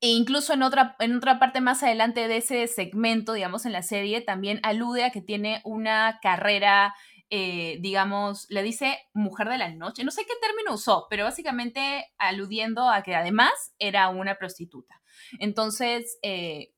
e 0.00 0.08
incluso 0.08 0.54
en 0.54 0.62
otra, 0.62 0.96
en 0.98 1.14
otra 1.14 1.38
parte 1.38 1.60
más 1.60 1.82
adelante 1.82 2.26
de 2.26 2.38
ese 2.38 2.66
segmento, 2.66 3.34
digamos, 3.34 3.66
en 3.66 3.72
la 3.72 3.82
serie, 3.82 4.22
también 4.22 4.58
alude 4.62 5.04
a 5.04 5.10
que 5.10 5.20
tiene 5.20 5.60
una 5.64 6.18
carrera 6.22 6.94
eh, 7.30 7.78
digamos, 7.80 8.46
le 8.50 8.62
dice 8.62 8.98
mujer 9.14 9.48
de 9.48 9.58
la 9.58 9.72
noche. 9.74 10.04
No 10.04 10.10
sé 10.10 10.24
qué 10.26 10.34
término 10.40 10.74
usó, 10.74 11.06
pero 11.08 11.24
básicamente 11.24 12.06
aludiendo 12.18 12.88
a 12.88 13.02
que 13.02 13.14
además 13.14 13.52
era 13.78 14.08
una 14.08 14.36
prostituta. 14.36 15.00
Entonces, 15.38 16.18
eh, 16.22 16.74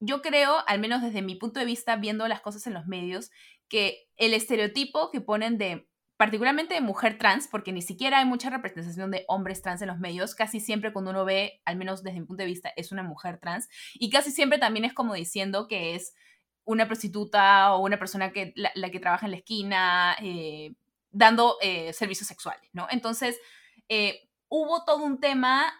yo 0.00 0.20
creo, 0.20 0.56
al 0.66 0.80
menos 0.80 1.00
desde 1.00 1.22
mi 1.22 1.36
punto 1.36 1.60
de 1.60 1.66
vista, 1.66 1.96
viendo 1.96 2.26
las 2.26 2.40
cosas 2.40 2.66
en 2.66 2.74
los 2.74 2.86
medios, 2.86 3.30
que 3.68 4.08
el 4.16 4.34
estereotipo 4.34 5.10
que 5.10 5.20
ponen 5.20 5.58
de 5.58 5.86
particularmente 6.16 6.74
de 6.74 6.82
mujer 6.82 7.16
trans, 7.16 7.48
porque 7.48 7.72
ni 7.72 7.80
siquiera 7.80 8.18
hay 8.18 8.26
mucha 8.26 8.50
representación 8.50 9.10
de 9.10 9.24
hombres 9.26 9.62
trans 9.62 9.80
en 9.80 9.88
los 9.88 9.98
medios, 9.98 10.34
casi 10.34 10.60
siempre 10.60 10.92
cuando 10.92 11.12
uno 11.12 11.24
ve, 11.24 11.62
al 11.64 11.76
menos 11.76 12.02
desde 12.02 12.20
mi 12.20 12.26
punto 12.26 12.42
de 12.42 12.46
vista, 12.46 12.70
es 12.76 12.92
una 12.92 13.02
mujer 13.02 13.38
trans, 13.38 13.70
y 13.94 14.10
casi 14.10 14.30
siempre 14.30 14.58
también 14.58 14.84
es 14.84 14.92
como 14.92 15.14
diciendo 15.14 15.66
que 15.66 15.94
es 15.94 16.14
una 16.64 16.86
prostituta 16.86 17.74
o 17.74 17.80
una 17.80 17.98
persona 17.98 18.32
que 18.32 18.52
la, 18.56 18.90
que 18.90 19.00
trabaja 19.00 19.26
en 19.26 19.32
la 19.32 19.38
esquina 19.38 20.16
eh, 20.20 20.72
dando 21.10 21.56
eh, 21.60 21.92
servicios 21.92 22.28
sexuales, 22.28 22.68
¿no? 22.72 22.86
Entonces, 22.90 23.38
eh, 23.88 24.28
hubo 24.48 24.84
todo 24.84 25.04
un 25.04 25.20
tema 25.20 25.72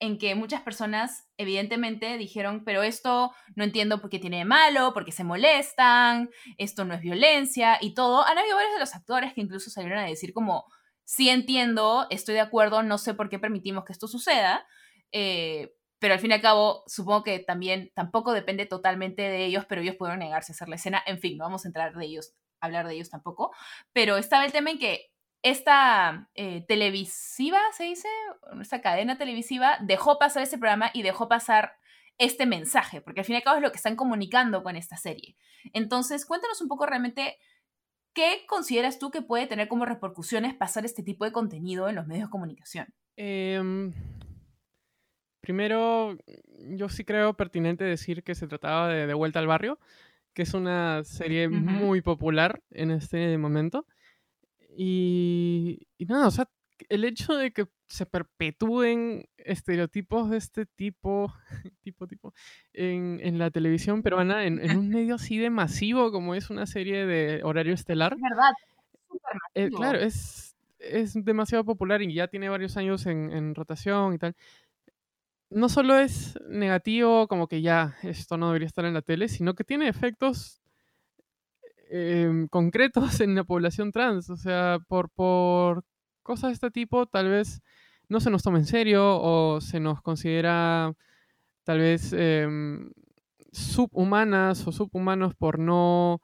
en 0.00 0.16
que 0.16 0.34
muchas 0.34 0.62
personas 0.62 1.28
evidentemente 1.36 2.16
dijeron, 2.18 2.62
pero 2.64 2.82
esto 2.82 3.32
no 3.56 3.64
entiendo 3.64 4.00
por 4.00 4.10
qué 4.10 4.18
tiene 4.18 4.38
de 4.38 4.44
malo, 4.44 4.92
porque 4.94 5.10
se 5.10 5.24
molestan, 5.24 6.30
esto 6.56 6.84
no 6.84 6.94
es 6.94 7.00
violencia 7.00 7.78
y 7.80 7.94
todo. 7.94 8.24
Han 8.24 8.38
habido 8.38 8.56
varios 8.56 8.74
de 8.74 8.80
los 8.80 8.94
actores 8.94 9.34
que 9.34 9.40
incluso 9.40 9.70
salieron 9.70 9.98
a 9.98 10.06
decir 10.06 10.32
como, 10.32 10.66
sí 11.02 11.28
entiendo, 11.28 12.06
estoy 12.10 12.34
de 12.34 12.40
acuerdo, 12.40 12.82
no 12.84 12.96
sé 12.96 13.14
por 13.14 13.28
qué 13.28 13.40
permitimos 13.40 13.84
que 13.84 13.92
esto 13.92 14.06
suceda, 14.06 14.64
pero 15.98 16.14
al 16.14 16.20
fin 16.20 16.30
y 16.30 16.34
al 16.34 16.40
cabo, 16.40 16.84
supongo 16.86 17.24
que 17.24 17.38
también 17.40 17.90
tampoco 17.94 18.32
depende 18.32 18.66
totalmente 18.66 19.22
de 19.22 19.44
ellos, 19.44 19.64
pero 19.66 19.80
ellos 19.80 19.96
pudieron 19.96 20.20
negarse 20.20 20.52
a 20.52 20.54
hacer 20.54 20.68
la 20.68 20.76
escena. 20.76 21.02
En 21.06 21.18
fin, 21.18 21.36
no 21.36 21.44
vamos 21.44 21.64
a 21.64 21.68
entrar 21.68 21.94
de 21.94 22.04
ellos, 22.04 22.34
hablar 22.60 22.86
de 22.86 22.94
ellos 22.94 23.10
tampoco. 23.10 23.52
Pero 23.92 24.16
estaba 24.16 24.44
el 24.44 24.52
tema 24.52 24.70
en 24.70 24.78
que 24.78 25.10
esta 25.42 26.28
eh, 26.34 26.64
televisiva, 26.66 27.60
se 27.72 27.84
dice, 27.84 28.08
esta 28.60 28.80
cadena 28.80 29.18
televisiva, 29.18 29.78
dejó 29.80 30.18
pasar 30.18 30.42
ese 30.42 30.58
programa 30.58 30.90
y 30.94 31.02
dejó 31.02 31.28
pasar 31.28 31.72
este 32.16 32.46
mensaje, 32.46 33.00
porque 33.00 33.20
al 33.20 33.26
fin 33.26 33.34
y 33.34 33.36
al 33.36 33.44
cabo 33.44 33.56
es 33.56 33.62
lo 33.62 33.70
que 33.70 33.76
están 33.76 33.96
comunicando 33.96 34.62
con 34.62 34.76
esta 34.76 34.96
serie. 34.96 35.36
Entonces, 35.72 36.26
cuéntanos 36.26 36.60
un 36.60 36.68
poco 36.68 36.86
realmente 36.86 37.38
qué 38.12 38.44
consideras 38.48 38.98
tú 38.98 39.10
que 39.10 39.22
puede 39.22 39.46
tener 39.46 39.68
como 39.68 39.84
repercusiones 39.84 40.54
pasar 40.54 40.84
este 40.84 41.04
tipo 41.04 41.24
de 41.24 41.32
contenido 41.32 41.88
en 41.88 41.94
los 41.94 42.06
medios 42.06 42.28
de 42.28 42.30
comunicación. 42.30 42.92
Eh, 43.16 43.92
Primero, 45.40 46.16
yo 46.70 46.88
sí 46.88 47.04
creo 47.04 47.34
pertinente 47.34 47.84
decir 47.84 48.22
que 48.22 48.34
se 48.34 48.48
trataba 48.48 48.88
de 48.88 49.06
De 49.06 49.14
Vuelta 49.14 49.38
al 49.38 49.46
Barrio, 49.46 49.78
que 50.34 50.42
es 50.42 50.54
una 50.54 51.04
serie 51.04 51.48
muy 51.48 52.00
popular 52.00 52.62
en 52.70 52.90
este 52.90 53.38
momento. 53.38 53.86
Y, 54.76 55.86
nada, 55.98 56.28
o 56.28 56.30
sea, 56.30 56.48
el 56.88 57.04
hecho 57.04 57.34
de 57.34 57.52
que 57.52 57.66
se 57.86 58.06
perpetúen 58.06 59.28
estereotipos 59.36 60.30
de 60.30 60.36
este 60.36 60.66
tipo, 60.66 61.32
tipo, 61.82 62.06
tipo, 62.06 62.34
en, 62.72 63.38
la 63.38 63.50
televisión 63.50 64.02
peruana, 64.02 64.44
en, 64.44 64.60
un 64.78 64.88
medio 64.88 65.16
así 65.16 65.38
de 65.38 65.50
masivo 65.50 66.12
como 66.12 66.34
es 66.34 66.50
una 66.50 66.66
serie 66.66 67.06
de 67.06 67.42
horario 67.42 67.74
estelar. 67.74 68.14
Es 68.14 68.20
verdad, 68.20 68.52
eh, 69.54 69.70
claro, 69.70 69.98
es, 69.98 70.56
es 70.78 71.14
demasiado 71.24 71.64
popular 71.64 72.02
y 72.02 72.12
ya 72.12 72.28
tiene 72.28 72.48
varios 72.48 72.76
años 72.76 73.06
en, 73.06 73.32
en 73.32 73.54
rotación 73.54 74.14
y 74.14 74.18
tal 74.18 74.36
no 75.50 75.68
solo 75.68 75.96
es 75.98 76.38
negativo, 76.48 77.28
como 77.28 77.48
que 77.48 77.62
ya 77.62 77.96
esto 78.02 78.36
no 78.36 78.48
debería 78.48 78.66
estar 78.66 78.84
en 78.84 78.94
la 78.94 79.02
tele, 79.02 79.28
sino 79.28 79.54
que 79.54 79.64
tiene 79.64 79.88
efectos 79.88 80.60
em, 81.90 82.48
concretos 82.48 83.20
en 83.20 83.34
la 83.34 83.44
población 83.44 83.92
trans. 83.92 84.30
O 84.30 84.36
sea, 84.36 84.78
por, 84.88 85.10
por 85.10 85.84
cosas 86.22 86.50
de 86.50 86.54
este 86.54 86.70
tipo, 86.70 87.06
tal 87.06 87.28
vez 87.28 87.62
no 88.08 88.20
se 88.20 88.30
nos 88.30 88.42
toma 88.42 88.58
en 88.58 88.66
serio 88.66 89.20
o 89.20 89.60
se 89.60 89.80
nos 89.80 90.02
considera 90.02 90.92
tal 91.64 91.78
vez 91.78 92.12
em, 92.12 92.90
subhumanas 93.52 94.66
o 94.66 94.72
subhumanos 94.72 95.34
por 95.34 95.58
no 95.58 96.22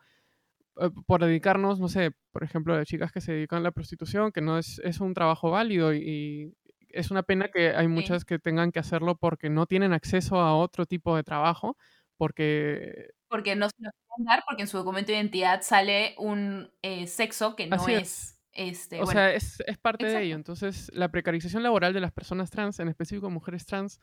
eh, 0.81 0.91
por 1.07 1.21
dedicarnos, 1.25 1.79
no 1.81 1.89
sé, 1.89 2.13
por 2.33 2.43
ejemplo, 2.43 2.77
de 2.77 2.85
chicas 2.87 3.13
que 3.13 3.21
se 3.21 3.33
dedican 3.33 3.61
a 3.61 3.63
la 3.63 3.71
prostitución, 3.71 4.33
que 4.33 4.41
no 4.41 4.59
es, 4.59 4.81
es 4.85 5.01
un 5.01 5.15
trabajo 5.15 5.51
válido 5.51 5.95
y, 5.95 6.53
es 6.95 7.11
una 7.11 7.23
pena 7.23 7.49
que 7.49 7.71
hay 7.71 7.89
muchas 7.89 8.25
que 8.25 8.39
tengan 8.39 8.73
que 8.73 8.79
hacerlo 8.79 9.17
porque 9.17 9.51
no 9.51 9.67
tienen 9.67 9.93
acceso 9.93 10.37
a 10.37 10.57
otro 10.57 10.87
tipo 10.87 11.17
de 11.17 11.23
trabajo, 11.23 11.77
porque... 12.17 13.11
Porque 13.29 13.57
no 13.57 13.69
se 13.69 13.77
lo 13.79 13.91
pueden 14.07 14.27
dar, 14.27 14.45
porque 14.47 14.63
en 14.63 14.69
su 14.69 14.79
documento 14.79 15.13
de 15.13 15.19
identidad 15.19 15.63
sale 15.63 16.15
un 16.19 16.71
eh, 16.83 17.07
sexo 17.07 17.57
que 17.57 17.67
no 17.67 17.89
es. 17.89 18.39
Este, 18.53 19.03
o 19.03 19.07
sea, 19.07 19.33
es, 19.33 19.61
es 19.67 19.79
parte 19.79 20.07
de 20.07 20.23
ello. 20.23 20.37
Entonces, 20.37 20.91
la 20.95 21.11
precarización 21.11 21.65
laboral 21.65 21.93
de 21.93 22.01
las 22.01 22.13
personas 22.13 22.51
trans, 22.51 22.79
en 22.79 22.89
específico 22.89 23.29
mujeres 23.29 23.67
trans, 23.67 24.01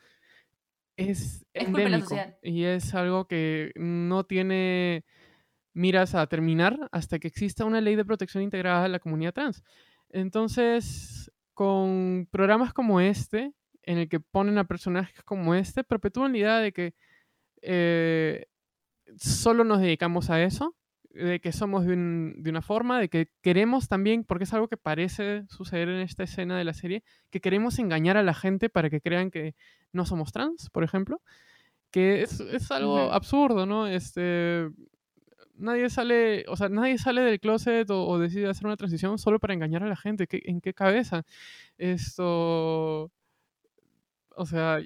es, 0.97 1.45
es 1.54 1.67
endémico. 1.67 2.15
Y 2.41 2.65
es 2.65 2.93
algo 2.93 3.27
que 3.27 3.71
no 3.75 4.25
tiene 4.25 5.06
miras 5.73 6.15
a 6.15 6.27
terminar 6.27 6.89
hasta 6.91 7.19
que 7.19 7.30
exista 7.30 7.63
una 7.63 7.80
ley 7.80 7.95
de 7.95 8.04
protección 8.04 8.43
integrada 8.43 8.84
de 8.84 8.89
la 8.89 8.99
comunidad 8.99 9.34
trans. 9.34 9.63
Entonces, 10.10 11.20
con 11.53 12.27
programas 12.31 12.73
como 12.73 12.99
este, 13.01 13.53
en 13.83 13.97
el 13.97 14.09
que 14.09 14.19
ponen 14.19 14.57
a 14.57 14.65
personajes 14.65 15.23
como 15.23 15.55
este, 15.55 15.83
perpetúan 15.83 16.33
la 16.33 16.37
idea 16.37 16.57
de 16.59 16.71
que 16.71 16.93
eh, 17.61 18.47
solo 19.17 19.63
nos 19.63 19.81
dedicamos 19.81 20.29
a 20.29 20.41
eso, 20.41 20.75
de 21.09 21.39
que 21.41 21.51
somos 21.51 21.85
de, 21.85 21.93
una 21.93 22.61
forma, 22.61 22.99
de 22.99 23.09
que 23.09 23.29
queremos 23.41 23.87
también, 23.87 24.23
porque 24.23 24.45
es 24.45 24.53
algo 24.53 24.67
que 24.67 24.77
parece 24.77 25.43
suceder 25.49 25.89
en 25.89 25.99
esta 25.99 26.23
escena 26.23 26.57
de 26.57 26.63
la 26.63 26.73
serie, 26.73 27.03
que 27.29 27.41
queremos 27.41 27.79
engañar 27.79 28.17
a 28.17 28.23
la 28.23 28.33
gente 28.33 28.69
para 28.69 28.89
que 28.89 29.01
crean 29.01 29.29
que 29.29 29.55
no 29.91 30.05
somos 30.05 30.31
trans, 30.31 30.69
por 30.69 30.83
ejemplo, 30.83 31.21
que 31.91 32.21
es, 32.21 32.39
es 32.39 32.71
algo 32.71 33.11
absurdo, 33.11 33.65
¿no? 33.65 33.87
Este, 33.87 34.69
nadie 35.62 35.89
sale, 35.89 36.45
o 36.47 36.56
sea, 36.56 36.69
nadie 36.69 36.97
sale 36.97 37.21
del 37.21 37.39
closet 37.39 37.89
o, 37.89 38.19
decide 38.19 38.50
hacer 38.50 38.65
una 38.65 38.78
transición 38.78 39.17
solo 39.17 39.39
para 39.39 39.54
engañar 39.54 39.84
a 39.84 39.88
la 39.88 39.95
gente. 39.95 40.28
¿En 40.50 40.62
qué 40.62 40.74
cabeza? 40.74 41.24
Esto, 41.78 43.12
o 44.36 44.45
sea... 44.45 44.80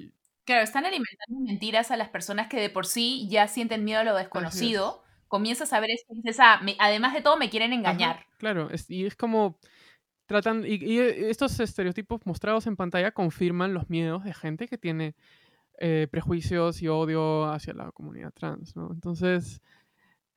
Claro, 0.44 0.64
están 0.64 0.86
alimentando 0.86 1.40
mentiras 1.40 1.90
a 1.90 1.98
las 1.98 2.10
personas 2.10 2.48
que 2.48 2.60
de 2.60 2.70
por 2.70 2.86
sí 2.86 3.28
ya 3.30 3.48
sienten 3.48 3.84
miedo 3.84 4.02
a 4.02 4.04
lo 4.04 4.16
desconocido. 4.16 5.04
Comienzas 5.28 5.74
a 5.74 5.80
ver 5.80 5.90
esto 5.90 6.14
y 6.14 6.18
dices, 6.18 6.40
ah, 6.40 6.62
además 6.78 7.14
de 7.14 7.22
todo 7.22 7.36
me 7.38 7.50
quieren 7.50 7.74
engañar. 7.74 8.28
claro, 8.38 8.70
y 8.88 9.06
es 9.06 9.16
como 9.16 9.58
tratan, 10.26 10.64
y, 10.66 11.00
estos 11.00 11.60
estereotipos 11.60 12.22
mostrados 12.26 12.68
en 12.68 12.76
pantalla 12.76 13.12
confirman 13.12 13.74
los 13.74 13.90
miedos 13.90 14.24
de 14.24 14.34
gente 14.34 14.68
que 14.68 14.78
tiene 14.78 15.16
eh, 15.80 16.08
prejuicios 16.10 16.82
y 16.82 16.88
odio 16.88 17.46
hacia 17.46 17.74
la 17.74 17.92
comunidad 17.92 18.32
trans, 18.34 18.76
¿no? 18.76 18.92
Entonces, 18.94 19.62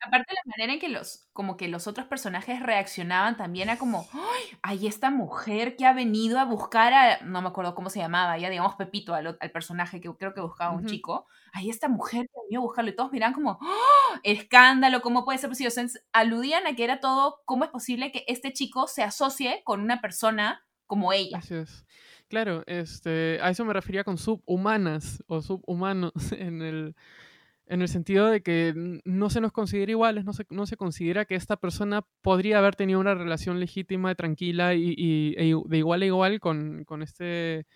Aparte 0.00 0.34
la 0.34 0.42
manera 0.44 0.72
en 0.74 0.78
que 0.78 0.88
los, 0.88 1.28
como 1.32 1.56
que 1.56 1.66
los 1.66 1.87
otros 1.87 2.06
personajes 2.06 2.61
reaccionaban 2.61 3.37
también 3.37 3.68
a 3.68 3.78
como, 3.78 4.06
¡ay! 4.12 4.58
Hay 4.62 4.87
esta 4.87 5.11
mujer 5.11 5.76
que 5.76 5.87
ha 5.87 5.92
venido 5.92 6.38
a 6.38 6.44
buscar 6.44 6.92
a, 6.92 7.20
no 7.22 7.42
me 7.42 7.48
acuerdo 7.48 7.74
cómo 7.74 7.90
se 7.90 7.98
llamaba, 7.98 8.38
ya 8.38 8.48
digamos 8.48 8.76
Pepito, 8.76 9.14
al, 9.14 9.37
personaje 9.52 10.00
que 10.00 10.11
creo 10.16 10.34
que 10.34 10.40
buscaba 10.40 10.74
un 10.74 10.87
chico. 10.87 11.26
Hay 11.52 11.68
esta 11.68 11.88
mujer 11.88 12.26
que 12.26 12.40
venido 12.44 12.61
a 12.61 12.64
buscarlo 12.64 12.90
y 12.90 12.94
todos 12.94 13.11
miran 13.12 13.32
como, 13.32 13.58
¡oh! 13.61 14.18
Escándalo, 14.22 15.00
¿cómo 15.00 15.24
puede 15.24 15.38
ser 15.38 15.50
posible? 15.50 15.72
aludían 16.12 16.66
a 16.66 16.74
que 16.74 16.84
era 16.84 17.00
todo, 17.00 17.42
¿cómo 17.44 17.64
es 17.64 17.70
posible 17.70 18.12
que 18.12 18.24
este 18.28 18.52
chico 18.52 18.87
se 18.87 19.02
asocie 19.02 19.62
con 19.64 19.80
una 19.80 20.00
persona 20.00 20.64
como 20.87 21.12
ella? 21.12 21.38
Así 21.38 21.54
es. 21.54 21.84
Claro, 22.28 22.62
este, 22.66 23.38
a 23.42 23.50
eso 23.50 23.64
me 23.64 23.72
refería 23.72 24.04
con 24.04 24.18
subhumanas 24.18 25.24
o 25.26 25.40
subhumanos 25.40 26.12
en 26.32 26.62
el 26.62 26.94
en 27.68 27.83
el 27.83 27.88
sentido 27.88 28.26
de 28.28 28.42
que 28.42 29.00
no 29.04 29.31
se 29.31 29.40
nos 29.40 29.52
considera 29.52 29.92
iguales, 29.92 30.24
no 30.24 30.33
se, 30.33 30.46
no 30.48 30.66
se 30.66 30.76
considera 30.76 31.26
que 31.26 31.35
esta 31.35 31.57
persona 31.57 32.02
podría 32.22 32.59
haber 32.59 32.74
tenido 32.74 32.98
una 32.98 33.14
relación 33.14 33.61
legítima, 33.61 34.14
tranquila 34.14 34.74
y, 34.74 35.35
e 35.37 35.54
de 35.66 35.78
igual 35.78 36.02
a 36.02 36.07
igual 36.07 36.40
con, 36.40 36.85
con 36.85 37.02
este 37.02 37.66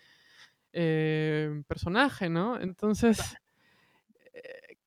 eh, 0.73 1.61
personaje, 1.67 2.27
¿no? 2.27 2.59
Entonces, 2.59 3.37
eh, 4.33 4.77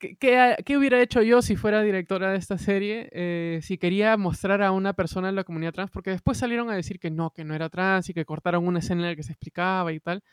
¿qué, 0.00 0.56
¿qué, 0.66 0.76
hubiera 0.76 1.00
hecho 1.00 1.22
yo 1.22 1.40
si 1.40 1.54
fuera 1.54 1.80
directora 1.82 2.32
de 2.32 2.38
esta 2.38 2.58
serie? 2.58 3.08
Eh, 3.12 3.60
si 3.62 3.78
quería 3.78 4.16
mostrar 4.16 4.60
a 4.62 4.72
una 4.72 4.92
persona 4.92 5.28
en 5.28 5.36
la 5.36 5.44
comunidad 5.44 5.72
trans, 5.72 5.92
porque 5.92 6.10
después 6.10 6.36
salieron 6.36 6.68
a 6.68 6.74
decir 6.74 6.98
que 6.98 7.12
no, 7.12 7.30
que 7.30 7.44
no 7.44 7.54
era 7.54 7.68
trans 7.68 8.08
y 8.08 8.14
que 8.14 8.24
cortaron 8.24 8.66
una 8.66 8.80
escena 8.80 9.02
en 9.02 9.10
la 9.10 9.16
que 9.16 9.22
se 9.22 9.32
explicaba 9.32 9.92
y 9.92 10.00
tal. 10.00 10.24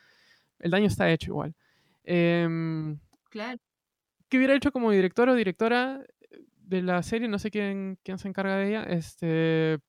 El 0.58 0.72
daño 0.72 0.88
está 0.88 1.12
hecho 1.12 1.32
igual. 1.32 1.54
Em, 2.04 2.98
claro. 3.30 3.60
¿Qué 4.30 4.38
hubiera 4.38 4.56
hecho 4.56 4.72
como 4.72 4.92
director 4.92 5.30
o 5.30 5.36
directora 5.36 6.02
de 6.58 6.82
la 6.82 7.04
serie? 7.04 7.28
No 7.28 7.40
sé 7.40 7.52
quién, 7.52 8.00
quién 8.04 8.18
se 8.18 8.28
encarga 8.28 8.58
de 8.58 8.70
ella. 8.70 8.84
Este, 8.84 9.80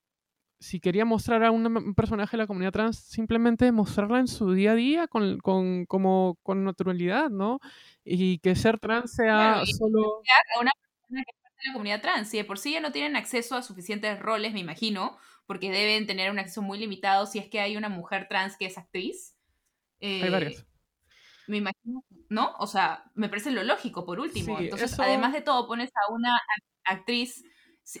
si 0.59 0.79
quería 0.79 1.05
mostrar 1.05 1.43
a 1.43 1.51
un 1.51 1.93
personaje 1.95 2.35
de 2.35 2.43
la 2.43 2.47
comunidad 2.47 2.71
trans, 2.71 2.97
simplemente 2.97 3.71
mostrarla 3.71 4.19
en 4.19 4.27
su 4.27 4.53
día 4.53 4.71
a 4.71 4.75
día 4.75 5.07
con, 5.07 5.39
con, 5.39 5.85
como, 5.85 6.37
con 6.43 6.63
naturalidad, 6.63 7.29
¿no? 7.29 7.59
Y 8.03 8.39
que 8.39 8.55
ser 8.55 8.79
trans 8.79 9.13
sea 9.13 9.63
solo... 9.77 10.21
una 10.59 10.71
persona 10.71 11.23
que 11.23 11.33
parte 11.41 11.57
de 11.63 11.67
la 11.67 11.73
comunidad 11.73 12.01
trans, 12.01 12.29
si 12.29 12.37
de 12.37 12.45
por 12.45 12.57
sí 12.57 12.73
ya 12.73 12.79
no 12.79 12.91
tienen 12.91 13.15
acceso 13.15 13.55
a 13.55 13.61
suficientes 13.61 14.19
roles, 14.19 14.53
me 14.53 14.59
imagino, 14.59 15.17
porque 15.45 15.71
deben 15.71 16.07
tener 16.07 16.31
un 16.31 16.39
acceso 16.39 16.61
muy 16.61 16.79
limitado 16.79 17.25
si 17.25 17.39
es 17.39 17.47
que 17.47 17.59
hay 17.59 17.77
una 17.77 17.89
mujer 17.89 18.27
trans 18.27 18.57
que 18.57 18.65
es 18.65 18.77
actriz. 18.77 19.35
hay 20.01 20.29
varias. 20.29 20.65
Me 21.47 21.57
imagino, 21.57 22.03
¿no? 22.29 22.53
O 22.59 22.67
sea, 22.67 23.05
me 23.15 23.29
parece 23.29 23.51
lo 23.51 23.63
lógico, 23.63 24.05
por 24.05 24.19
último. 24.19 24.59
Entonces, 24.59 24.99
además 24.99 25.33
de 25.33 25.41
todo, 25.41 25.67
pones 25.67 25.89
a 25.89 26.13
una 26.13 26.39
actriz 26.83 27.43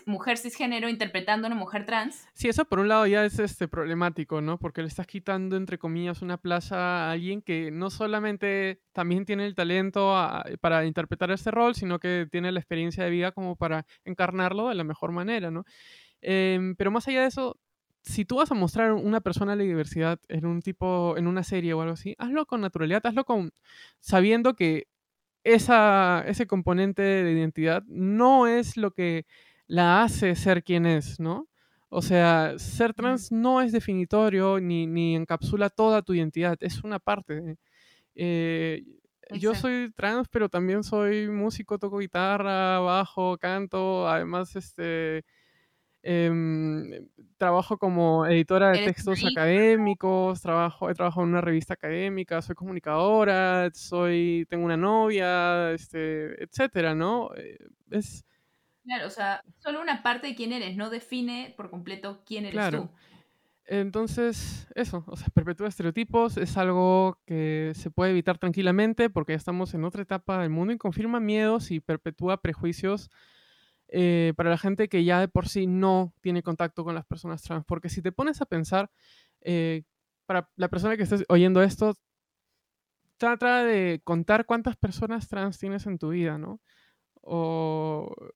mujer 0.05 0.37
cisgénero 0.37 0.89
interpretando 0.89 1.47
a 1.47 1.49
una 1.49 1.59
mujer 1.59 1.85
trans. 1.85 2.27
Sí, 2.33 2.49
eso 2.49 2.65
por 2.65 2.79
un 2.79 2.89
lado 2.89 3.07
ya 3.07 3.23
es 3.23 3.39
este 3.39 3.67
problemático, 3.67 4.41
¿no? 4.41 4.59
Porque 4.59 4.81
le 4.81 4.87
estás 4.89 5.07
quitando, 5.07 5.55
entre 5.55 5.77
comillas, 5.77 6.21
una 6.21 6.37
plaza 6.37 7.07
a 7.07 7.11
alguien 7.11 7.41
que 7.41 7.71
no 7.71 7.89
solamente 7.89 8.81
también 8.91 9.25
tiene 9.25 9.45
el 9.45 9.55
talento 9.55 10.13
para 10.59 10.85
interpretar 10.85 11.31
este 11.31 11.51
rol, 11.51 11.73
sino 11.75 11.99
que 11.99 12.27
tiene 12.29 12.51
la 12.51 12.59
experiencia 12.59 13.03
de 13.03 13.09
vida 13.09 13.31
como 13.31 13.55
para 13.55 13.85
encarnarlo 14.03 14.67
de 14.67 14.75
la 14.75 14.83
mejor 14.83 15.11
manera, 15.13 15.51
¿no? 15.51 15.63
Em, 16.21 16.75
pero 16.75 16.91
más 16.91 17.07
allá 17.07 17.21
de 17.21 17.27
eso, 17.27 17.57
si 18.07 18.25
tú 18.25 18.37
vas 18.37 18.51
a 18.51 18.55
mostrar 18.55 18.93
una 18.93 19.21
persona 19.21 19.55
de 19.55 19.65
diversidad 19.65 20.19
en 20.29 20.45
un 20.45 20.61
tipo, 20.61 21.15
en 21.17 21.27
una 21.27 21.43
serie 21.43 21.73
o 21.73 21.81
algo 21.81 21.93
así, 21.93 22.15
hazlo 22.17 22.45
con 22.45 22.61
naturalidad, 22.61 23.05
hazlo 23.05 23.25
con 23.25 23.51
sabiendo 23.99 24.55
que 24.55 24.87
esa, 25.43 26.23
ese 26.27 26.47
componente 26.47 27.01
de 27.01 27.31
identidad 27.31 27.83
no 27.87 28.47
es 28.47 28.77
lo 28.77 28.91
que 28.91 29.25
la 29.67 30.03
hace 30.03 30.35
ser 30.35 30.63
quien 30.63 30.85
es, 30.85 31.19
¿no? 31.19 31.47
O 31.89 32.01
sea, 32.01 32.55
ser 32.59 32.93
trans 32.93 33.31
no 33.31 33.61
es 33.61 33.71
definitorio 33.71 34.59
ni, 34.59 34.87
ni 34.87 35.15
encapsula 35.15 35.69
toda 35.69 36.01
tu 36.01 36.13
identidad, 36.13 36.57
es 36.61 36.83
una 36.83 36.99
parte. 36.99 37.57
Eh, 38.15 38.83
yo 39.31 39.55
soy 39.55 39.91
trans, 39.95 40.27
pero 40.29 40.49
también 40.49 40.83
soy 40.83 41.29
músico, 41.29 41.79
toco 41.79 41.99
guitarra, 41.99 42.79
bajo, 42.79 43.37
canto, 43.37 44.07
además, 44.07 44.55
este, 44.55 45.23
Em, 46.09 47.05
trabajo 47.37 47.77
como 47.77 48.25
editora 48.25 48.69
de 48.69 48.85
textos 48.85 49.25
académicos, 49.25 50.41
trabajo, 50.41 50.89
he 50.89 50.93
trabajado 50.93 51.23
en 51.23 51.31
una 51.31 51.41
revista 51.41 51.73
académica, 51.73 52.41
soy 52.41 52.55
comunicadora, 52.55 53.69
soy, 53.73 54.47
tengo 54.49 54.63
una 54.63 54.77
novia, 54.77 55.73
este, 55.73 56.41
etcétera, 56.41 56.95
¿no? 56.95 57.31
Eh, 57.35 57.57
es... 57.91 58.23
Claro, 58.85 59.07
o 59.07 59.09
sea, 59.09 59.43
solo 59.57 59.81
una 59.81 60.01
parte 60.01 60.27
de 60.27 60.35
quién 60.35 60.53
eres, 60.53 60.77
no 60.77 60.89
define 60.89 61.53
por 61.57 61.69
completo 61.69 62.23
quién 62.25 62.45
eres 62.45 62.53
claro. 62.53 62.83
tú. 62.83 62.89
Entonces, 63.65 64.65
eso, 64.75 65.03
o 65.07 65.17
sea, 65.17 65.27
perpetúa 65.33 65.67
estereotipos, 65.67 66.37
es 66.37 66.55
algo 66.55 67.19
que 67.25 67.73
se 67.75 67.91
puede 67.91 68.11
evitar 68.11 68.37
tranquilamente 68.37 69.09
porque 69.09 69.33
ya 69.33 69.37
estamos 69.37 69.73
en 69.73 69.83
otra 69.83 70.03
etapa 70.03 70.39
del 70.39 70.51
mundo 70.51 70.71
y 70.71 70.77
confirma 70.77 71.19
miedos 71.19 71.69
y 71.69 71.81
perpetúa 71.81 72.41
prejuicios 72.41 73.09
eh, 73.89 74.33
para 74.35 74.49
la 74.49 74.57
gente 74.57 74.89
que 74.89 75.03
ya 75.03 75.19
de 75.19 75.27
por 75.27 75.47
sí 75.47 75.67
no 75.67 76.13
tiene 76.21 76.43
contacto 76.43 76.83
con 76.83 76.95
las 76.95 77.05
personas 77.05 77.41
trans. 77.43 77.65
Porque 77.65 77.89
si 77.89 78.01
te 78.01 78.11
pones 78.11 78.41
a 78.41 78.45
pensar, 78.45 78.89
eh, 79.41 79.83
para 80.25 80.49
la 80.55 80.69
persona 80.69 80.97
que 80.97 81.03
estés 81.03 81.25
oyendo 81.29 81.63
esto, 81.63 81.95
trata 83.17 83.63
de 83.63 84.01
contar 84.03 84.45
cuántas 84.45 84.75
personas 84.77 85.27
trans 85.27 85.57
tienes 85.57 85.85
en 85.87 85.97
tu 85.97 86.09
vida, 86.09 86.37
¿no? 86.37 86.61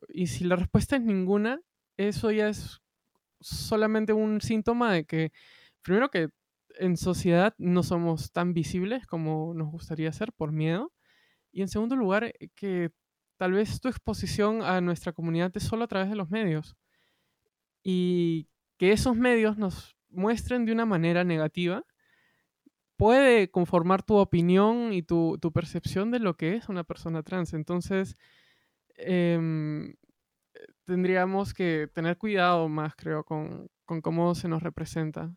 y 0.10 0.28
si 0.28 0.44
la 0.44 0.58
respuesta 0.58 0.98
es 0.98 1.02
ninguna, 1.02 1.62
eso 1.96 2.30
ya 2.30 2.50
es 2.50 2.82
solamente 3.40 4.14
un 4.14 4.42
síntoma 4.42 4.94
de 4.94 5.06
que, 5.06 5.32
primero 5.82 6.10
que 6.10 6.30
en 6.80 6.98
sociedad 6.98 7.54
no 7.58 7.84
somos 7.84 8.32
tan 8.32 8.54
visibles 8.54 9.06
como 9.08 9.54
nos 9.54 9.70
gustaría 9.72 10.12
ser 10.12 10.34
por 10.34 10.52
miedo. 10.52 10.92
Y 11.52 11.62
en 11.62 11.68
segundo 11.68 11.96
lugar, 11.96 12.26
eh, 12.26 12.50
que 12.56 12.92
tal 13.41 13.54
vez 13.54 13.82
tu 13.82 13.88
exposición 13.88 14.62
a 14.62 14.82
nuestra 14.82 15.13
comunidad 15.13 15.51
es 15.56 15.63
solo 15.63 15.86
a 15.86 15.88
través 15.88 16.12
de 16.12 16.15
los 16.15 16.30
medios. 16.30 16.77
Y 17.82 18.47
que 18.77 18.91
esos 18.91 19.17
medios 19.17 19.58
nos 19.58 19.97
muestren 20.10 20.63
de 20.63 20.71
una 20.71 20.86
manera 20.86 21.23
negativa 21.23 21.84
puede 22.97 23.49
conformar 23.49 24.04
tu 24.04 24.17
opinión 24.17 24.93
y 24.93 25.01
tu, 25.01 25.39
percepción 25.56 26.12
de 26.12 26.19
lo 26.19 26.38
que 26.38 26.54
es 26.54 26.69
una 26.69 26.84
persona 26.84 27.23
trans. 27.23 27.56
Entonces, 27.56 28.15
em, 28.93 29.95
tendríamos 30.86 31.56
que 31.56 31.89
tener 31.95 32.19
cuidado 32.19 32.69
más, 32.69 32.95
creo, 32.95 33.23
con, 33.23 33.71
cómo 34.04 34.36
se 34.36 34.49
nos 34.49 34.62
representa. 34.62 35.34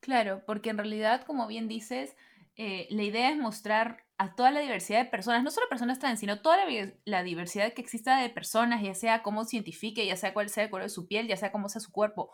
Claro, 0.00 0.42
porque 0.46 0.70
en 0.70 0.78
realidad, 0.78 1.24
como 1.26 1.46
bien 1.46 1.68
dices, 1.68 2.16
eh, 2.56 2.86
la 2.90 3.02
idea 3.02 3.30
es 3.30 3.38
mostrar 3.38 4.04
a 4.18 4.34
toda 4.34 4.50
la 4.50 4.60
diversidad 4.60 4.98
de 4.98 5.10
personas, 5.10 5.42
no 5.42 5.50
solo 5.50 5.68
personas 5.68 5.98
trans, 5.98 6.20
sino 6.20 6.42
toda 6.42 6.58
la, 7.04 7.22
diversidad 7.22 7.72
que 7.72 7.82
exista 7.82 8.18
de 8.20 8.28
personas, 8.28 8.82
ya 8.82 8.94
sea 8.94 9.22
cómo 9.22 9.44
se 9.44 9.56
identifique, 9.56 10.06
ya 10.06 10.16
sea 10.16 10.32
cuál 10.34 10.48
sea 10.48 10.64
el 10.64 10.70
color 10.70 10.84
de 10.84 10.90
su 10.90 11.08
piel, 11.08 11.26
ya 11.26 11.36
sea 11.36 11.50
cómo 11.50 11.68
sea 11.68 11.80
su 11.80 11.90
cuerpo, 11.90 12.32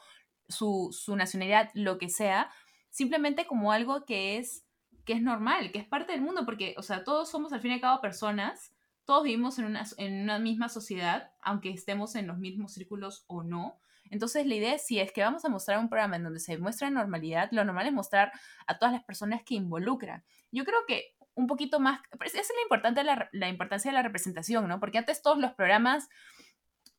su, 0.49 0.91
su 0.93 1.17
nacionalidad, 1.17 1.71
lo 1.75 1.99
que 1.99 2.09
sea, 2.09 2.51
simplemente 2.91 3.47
como 3.47 3.73
algo 3.73 4.05
que 4.05 4.39
es, 4.39 4.67
que 5.05 5.15
es 5.15 5.23
normal, 5.23 5.73
que 5.73 5.79
es 5.79 5.87
parte 5.87 6.13
del 6.13 6.21
mundo, 6.21 6.45
porque, 6.45 6.75
o 6.77 6.83
sea, 6.83 7.05
todos 7.05 7.31
somos 7.31 7.53
al 7.53 7.61
fin 7.61 7.71
y 7.71 7.75
al 7.75 7.81
cabo 7.81 8.01
personas, 8.01 8.75
todos 9.05 9.23
vivimos 9.23 9.59
en 9.59 9.65
una, 9.65 9.85
en 9.97 10.23
una 10.23 10.39
misma 10.39 10.69
sociedad, 10.69 11.33
aunque 11.41 11.71
estemos 11.71 12.15
en 12.17 12.27
los 12.27 12.39
mismos 12.39 12.75
círculos 12.75 13.25
o 13.29 13.43
no. 13.43 13.81
Entonces, 14.11 14.47
la 14.47 14.55
idea 14.55 14.79
si 14.79 15.01
es 15.01 15.13
que 15.13 15.23
vamos 15.23 15.45
a 15.45 15.49
mostrar 15.49 15.79
un 15.79 15.89
programa 15.89 16.17
en 16.17 16.25
donde 16.25 16.41
se 16.41 16.59
muestra 16.59 16.91
normalidad, 16.91 17.49
lo 17.53 17.65
normal 17.65 17.87
es 17.87 17.93
mostrar 17.93 18.33
a 18.67 18.79
todas 18.79 18.93
las 18.93 19.05
personas 19.05 19.43
que 19.45 19.55
involucra. 19.55 20.25
Yo 20.51 20.65
creo 20.65 20.81
que 20.87 21.15
un 21.35 21.47
poquito 21.47 21.79
más, 21.81 22.01
pues, 22.19 22.35
esa 22.35 22.43
es 22.43 22.53
la, 22.57 22.63
importante, 22.63 23.05
la, 23.05 23.29
la 23.33 23.49
importancia 23.49 23.91
de 23.91 23.95
la 23.95 24.03
representación, 24.03 24.67
¿no? 24.69 24.81
Porque 24.81 24.99
antes 24.99 25.23
todos 25.23 25.39
los 25.39 25.53
programas 25.53 26.09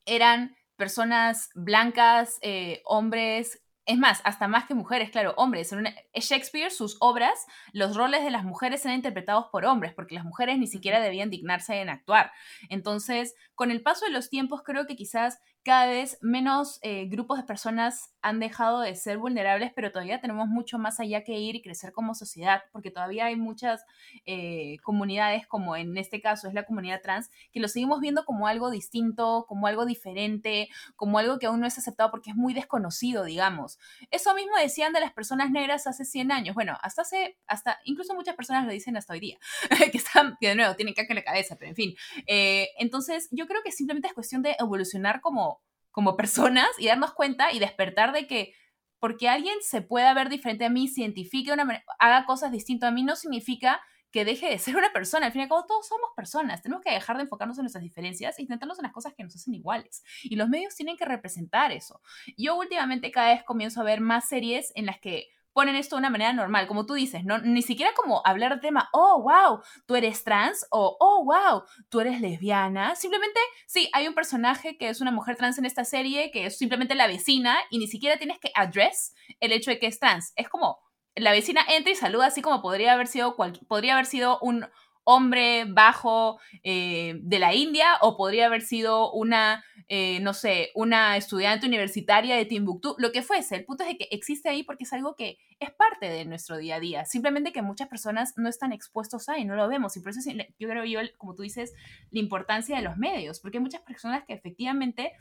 eran 0.05 0.55
personas 0.77 1.49
blancas, 1.55 2.39
eh, 2.41 2.81
hombres 2.85 3.61
es 3.89 3.97
más, 3.97 4.21
hasta 4.23 4.47
más 4.47 4.65
que 4.65 4.75
mujeres, 4.75 5.09
claro, 5.09 5.33
hombres. 5.35 5.71
En 5.71 5.83
Shakespeare, 6.13 6.69
sus 6.69 6.97
obras, 6.99 7.47
los 7.73 7.97
roles 7.97 8.23
de 8.23 8.29
las 8.29 8.43
mujeres 8.43 8.85
eran 8.85 8.97
interpretados 8.97 9.47
por 9.51 9.65
hombres, 9.65 9.95
porque 9.95 10.13
las 10.13 10.25
mujeres 10.25 10.59
ni 10.59 10.67
siquiera 10.67 10.99
debían 10.99 11.31
dignarse 11.31 11.81
en 11.81 11.89
actuar. 11.89 12.31
Entonces, 12.69 13.33
con 13.55 13.71
el 13.71 13.81
paso 13.81 14.05
de 14.05 14.11
los 14.11 14.29
tiempos, 14.29 14.61
creo 14.63 14.85
que 14.85 14.95
quizás 14.95 15.39
cada 15.69 15.85
vez 15.85 16.17
menos 16.21 16.79
eh, 16.81 17.05
grupos 17.05 17.37
de 17.37 17.43
personas 17.43 18.15
han 18.23 18.39
dejado 18.39 18.79
de 18.79 18.95
ser 18.95 19.19
vulnerables, 19.19 19.71
pero 19.75 19.91
todavía 19.91 20.19
tenemos 20.19 20.47
mucho 20.47 20.79
más 20.79 20.99
allá 20.99 21.23
que 21.23 21.33
ir 21.33 21.55
y 21.55 21.61
crecer 21.61 21.91
como 21.91 22.15
sociedad, 22.15 22.63
porque 22.71 22.89
todavía 22.89 23.25
hay 23.25 23.35
muchas 23.35 23.85
eh, 24.25 24.77
comunidades, 24.81 25.45
como 25.45 25.75
en 25.75 25.95
este 25.95 26.21
caso 26.21 26.47
es 26.47 26.55
la 26.55 26.65
comunidad 26.65 27.01
trans, 27.03 27.29
que 27.51 27.59
lo 27.59 27.67
seguimos 27.67 27.99
viendo 27.99 28.25
como 28.25 28.47
algo 28.47 28.71
distinto, 28.71 29.45
como 29.47 29.67
algo 29.67 29.85
diferente, 29.85 30.69
como 30.95 31.19
algo 31.19 31.37
que 31.37 31.45
aún 31.45 31.59
no 31.59 31.67
es 31.67 31.77
aceptado 31.77 32.09
porque 32.09 32.31
es 32.31 32.35
muy 32.35 32.55
desconocido, 32.55 33.23
digamos. 33.23 33.77
Eso 34.09 34.33
mismo 34.33 34.57
decían 34.57 34.91
de 34.91 35.01
las 35.01 35.13
personas 35.13 35.51
negras 35.51 35.85
hace 35.85 36.03
100 36.03 36.31
años, 36.31 36.55
bueno, 36.55 36.79
hasta 36.81 37.03
hace, 37.03 37.37
hasta, 37.45 37.77
incluso 37.85 38.15
muchas 38.15 38.35
personas 38.35 38.65
lo 38.65 38.71
dicen 38.71 38.97
hasta 38.97 39.13
hoy 39.13 39.19
día, 39.19 39.37
que 39.91 39.99
están, 39.99 40.35
que 40.41 40.47
de 40.47 40.55
nuevo, 40.55 40.75
tienen 40.75 40.95
caca 40.95 41.13
en 41.13 41.17
la 41.17 41.23
cabeza, 41.23 41.57
pero 41.59 41.69
en 41.69 41.75
fin. 41.75 41.95
Eh, 42.25 42.69
entonces, 42.79 43.27
yo 43.29 43.45
creo 43.45 43.61
que 43.63 43.71
simplemente 43.71 44.07
es 44.07 44.15
cuestión 44.15 44.41
de 44.41 44.55
evolucionar 44.59 45.21
como 45.21 45.58
como 45.99 46.15
personas 46.15 46.69
y 46.77 46.87
darnos 46.87 47.13
cuenta 47.13 47.51
y 47.51 47.59
despertar 47.59 48.13
de 48.13 48.25
que 48.25 48.53
porque 48.99 49.27
alguien 49.27 49.55
se 49.59 49.81
pueda 49.81 50.13
ver 50.13 50.29
diferente 50.29 50.63
a 50.63 50.69
mí, 50.69 50.87
se 50.87 51.01
identifique, 51.01 51.51
una 51.51 51.83
haga 51.99 52.25
cosas 52.25 52.53
distintas 52.53 52.87
a 52.87 52.91
mí, 52.93 53.03
no 53.03 53.17
significa 53.17 53.81
que 54.09 54.23
deje 54.23 54.49
de 54.49 54.59
ser 54.59 54.77
una 54.77 54.93
persona. 54.93 55.25
Al 55.25 55.33
fin 55.33 55.41
y 55.41 55.43
al 55.43 55.49
cabo, 55.49 55.65
todos 55.65 55.89
somos 55.89 56.11
personas. 56.15 56.61
Tenemos 56.61 56.81
que 56.85 56.93
dejar 56.93 57.17
de 57.17 57.23
enfocarnos 57.23 57.57
en 57.57 57.63
nuestras 57.63 57.83
diferencias 57.83 58.39
e 58.39 58.43
intentarnos 58.43 58.79
en 58.79 58.83
las 58.83 58.93
cosas 58.93 59.13
que 59.13 59.25
nos 59.25 59.35
hacen 59.35 59.53
iguales. 59.53 60.01
Y 60.23 60.37
los 60.37 60.47
medios 60.47 60.73
tienen 60.73 60.95
que 60.95 61.03
representar 61.03 61.73
eso. 61.73 61.99
Yo 62.37 62.55
últimamente 62.55 63.11
cada 63.11 63.33
vez 63.33 63.43
comienzo 63.43 63.81
a 63.81 63.83
ver 63.83 63.99
más 63.99 64.29
series 64.29 64.71
en 64.75 64.85
las 64.85 65.01
que 65.01 65.27
ponen 65.53 65.75
esto 65.75 65.95
de 65.95 65.99
una 65.99 66.09
manera 66.09 66.33
normal, 66.33 66.67
como 66.67 66.85
tú 66.85 66.93
dices, 66.93 67.23
no 67.25 67.39
ni 67.39 67.61
siquiera 67.61 67.93
como 67.95 68.21
hablar 68.25 68.55
de 68.55 68.61
tema, 68.61 68.89
oh, 68.93 69.21
wow, 69.21 69.61
tú 69.85 69.95
eres 69.95 70.23
trans 70.23 70.65
o 70.71 70.97
oh, 70.99 71.23
wow, 71.23 71.63
tú 71.89 71.99
eres 71.99 72.21
lesbiana. 72.21 72.95
Simplemente, 72.95 73.39
sí, 73.67 73.89
hay 73.93 74.07
un 74.07 74.15
personaje 74.15 74.77
que 74.77 74.89
es 74.89 75.01
una 75.01 75.11
mujer 75.11 75.35
trans 75.35 75.57
en 75.57 75.65
esta 75.65 75.83
serie, 75.83 76.31
que 76.31 76.45
es 76.45 76.57
simplemente 76.57 76.95
la 76.95 77.07
vecina 77.07 77.57
y 77.69 77.79
ni 77.79 77.87
siquiera 77.87 78.17
tienes 78.17 78.39
que 78.39 78.51
address 78.55 79.13
el 79.39 79.51
hecho 79.51 79.71
de 79.71 79.79
que 79.79 79.87
es 79.87 79.99
trans. 79.99 80.33
Es 80.35 80.49
como 80.49 80.79
la 81.15 81.31
vecina 81.31 81.61
entra 81.67 81.91
y 81.91 81.95
saluda 81.95 82.27
así 82.27 82.41
como 82.41 82.61
podría 82.61 82.93
haber 82.93 83.07
sido 83.07 83.35
podría 83.67 83.93
haber 83.93 84.05
sido 84.05 84.39
un 84.41 84.65
hombre 85.09 85.65
bajo 85.65 86.39
eh, 86.61 87.15
de 87.21 87.39
la 87.39 87.55
India 87.55 87.97
o 88.01 88.15
podría 88.15 88.45
haber 88.45 88.61
sido 88.61 89.11
una, 89.11 89.63
eh, 89.87 90.19
no 90.19 90.35
sé, 90.35 90.69
una 90.75 91.17
estudiante 91.17 91.65
universitaria 91.65 92.35
de 92.35 92.45
Timbuktu, 92.45 92.93
lo 92.99 93.11
que 93.11 93.23
fuese. 93.23 93.55
El 93.55 93.65
punto 93.65 93.83
es 93.83 93.97
que 93.97 94.07
existe 94.11 94.49
ahí 94.49 94.61
porque 94.61 94.83
es 94.83 94.93
algo 94.93 95.15
que 95.15 95.39
es 95.59 95.71
parte 95.71 96.07
de 96.07 96.25
nuestro 96.25 96.57
día 96.57 96.75
a 96.75 96.79
día. 96.79 97.05
Simplemente 97.05 97.51
que 97.51 97.63
muchas 97.63 97.87
personas 97.87 98.33
no 98.37 98.49
están 98.49 98.71
expuestos 98.71 99.29
ahí, 99.29 99.45
no 99.45 99.55
lo 99.55 99.67
vemos. 99.67 99.97
Y 99.97 100.01
por 100.01 100.11
eso 100.11 100.19
yo 100.59 100.69
creo 100.69 100.85
yo, 100.85 100.99
como 101.17 101.33
tú 101.33 101.41
dices, 101.41 101.73
la 102.11 102.19
importancia 102.19 102.75
de 102.75 102.83
los 102.83 102.97
medios, 102.97 103.39
porque 103.39 103.57
hay 103.57 103.63
muchas 103.63 103.81
personas 103.81 104.25
que 104.27 104.33
efectivamente 104.33 105.13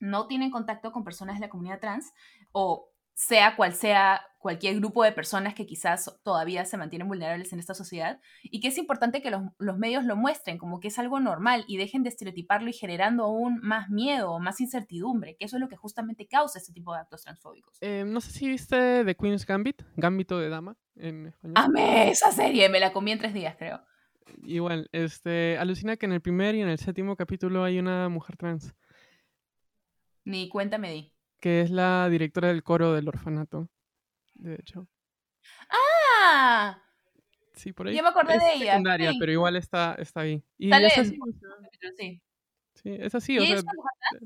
no 0.00 0.26
tienen 0.26 0.50
contacto 0.50 0.90
con 0.90 1.04
personas 1.04 1.36
de 1.36 1.42
la 1.42 1.50
comunidad 1.50 1.78
trans 1.78 2.12
o 2.50 2.89
sea 3.20 3.54
cual 3.54 3.74
sea 3.74 4.22
cualquier 4.38 4.76
grupo 4.76 5.04
de 5.04 5.12
personas 5.12 5.52
que 5.52 5.66
quizás 5.66 6.18
todavía 6.24 6.64
se 6.64 6.78
mantienen 6.78 7.06
vulnerables 7.06 7.52
en 7.52 7.58
esta 7.58 7.74
sociedad 7.74 8.18
y 8.42 8.60
que 8.60 8.68
es 8.68 8.78
importante 8.78 9.20
que 9.20 9.30
los, 9.30 9.78
medios 9.78 10.06
lo 10.06 10.16
muestren 10.16 10.56
como 10.56 10.80
que 10.80 10.88
es 10.88 10.98
algo 10.98 11.20
normal 11.20 11.66
y 11.68 11.76
dejen 11.76 12.02
de 12.02 12.08
estereotiparlo 12.08 12.70
y 12.70 12.72
generando 12.72 13.24
aún 13.24 13.60
más 13.60 13.90
miedo 13.90 14.32
o 14.32 14.40
más 14.40 14.62
incertidumbre, 14.62 15.36
que 15.36 15.44
eso 15.44 15.58
es 15.58 15.60
lo 15.60 15.68
que 15.68 15.76
justamente 15.76 16.26
causa 16.28 16.58
este 16.58 16.72
tipo 16.72 16.94
de 16.94 17.00
actos 17.00 17.22
transfóbicos. 17.22 17.76
Eh, 17.82 18.04
no 18.06 18.22
sé 18.22 18.32
si 18.32 18.48
viste 18.48 19.04
The 19.04 19.14
Queen's 19.14 19.44
Gambit, 19.44 19.82
Gambito 19.96 20.38
de 20.38 20.48
Dama 20.48 20.78
en 20.96 21.26
español. 21.26 21.54
Amé 21.58 22.10
esa 22.10 22.32
serie, 22.32 22.70
me 22.70 22.80
la 22.80 22.94
comí 22.94 23.12
en 23.12 23.18
tres 23.18 23.34
días 23.34 23.54
creo. 23.58 23.82
Igual, 24.44 24.88
este, 24.92 25.58
alucina 25.58 25.98
que 25.98 26.06
en 26.06 26.12
el 26.12 26.22
primer 26.22 26.54
y 26.54 26.62
en 26.62 26.68
el 26.70 26.78
séptimo 26.78 27.16
capítulo 27.16 27.64
hay 27.64 27.78
una 27.78 28.08
mujer 28.08 28.38
trans. 28.38 28.74
Ni 30.24 30.48
cuenta 30.48 30.78
me 30.78 30.90
di 30.90 31.12
que 31.40 31.62
es 31.62 31.70
la 31.70 32.08
directora 32.08 32.48
del 32.48 32.62
coro 32.62 32.92
del 32.92 33.08
orfanato, 33.08 33.68
de 34.34 34.54
hecho. 34.54 34.86
¡Ah! 35.70 36.82
Sí, 37.54 37.72
por 37.72 37.88
ahí. 37.88 37.96
Yo 37.96 38.02
me 38.02 38.10
acordé 38.10 38.38
de 38.38 38.54
ella. 38.54 38.72
secundaria, 38.72 39.12
pero 39.18 39.32
igual 39.32 39.56
está, 39.56 39.94
está 39.94 40.20
ahí. 40.20 40.44
Y 40.58 40.72
es 40.72 40.98
así, 40.98 41.18
sí. 41.98 42.22
sí, 42.74 42.96
es 42.98 43.14
así, 43.14 43.38
o 43.38 43.44
sea, 43.44 43.62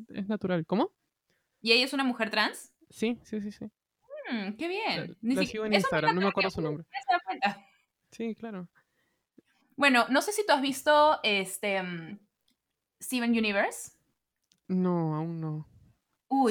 es, 0.09 0.29
natural. 0.29 0.67
¿Cómo? 0.67 0.93
¿Y 1.63 1.73
ella 1.73 1.85
es 1.85 1.93
una 1.93 2.05
mujer 2.05 2.31
trans? 2.31 2.75
Sí, 2.91 3.19
sí, 3.23 3.41
sí, 3.41 3.53
sí. 3.53 3.65
Mm, 4.31 4.57
qué 4.57 4.69
bien. 4.69 5.17
La, 5.23 5.45
sigo 5.45 5.65
en 5.65 5.75
Instagram, 5.75 6.15
no 6.15 6.21
me 6.21 6.29
acuerdo 6.29 6.51
su 6.51 6.61
nombre. 6.61 6.87
Sí, 8.11 8.35
claro. 8.35 8.69
Bueno, 9.77 10.07
no 10.09 10.23
sé 10.23 10.33
si 10.33 10.47
tú 10.47 10.53
has 10.53 10.63
visto 10.63 11.19
este 11.25 11.83
mm, 11.83 12.21
Steven 13.01 13.31
Universe. 13.31 13.93
No, 14.69 15.17
aún 15.17 15.41
no 15.41 15.74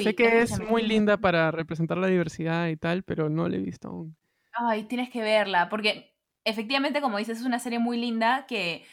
sé 0.02 0.14
que 0.14 0.42
es 0.42 0.60
muy 0.60 0.82
linda 0.82 1.16
para 1.16 1.50
representar 1.50 1.98
la 1.98 2.06
diversidad 2.06 2.68
y 2.68 2.76
tal, 2.76 3.02
pero 3.02 3.28
no 3.28 3.48
la 3.48 3.56
he 3.56 3.60
visto 3.60 3.88
aún. 3.88 4.16
Ay, 4.52 4.84
tienes 4.84 5.10
que 5.10 5.22
verla, 5.22 5.68
porque 5.68 6.14
efectivamente, 6.44 7.00
como 7.00 7.18
dices, 7.18 7.40
es 7.40 7.46
una 7.46 7.58
serie 7.58 7.78
muy 7.78 7.98
linda 7.98 8.46
que 8.46 8.84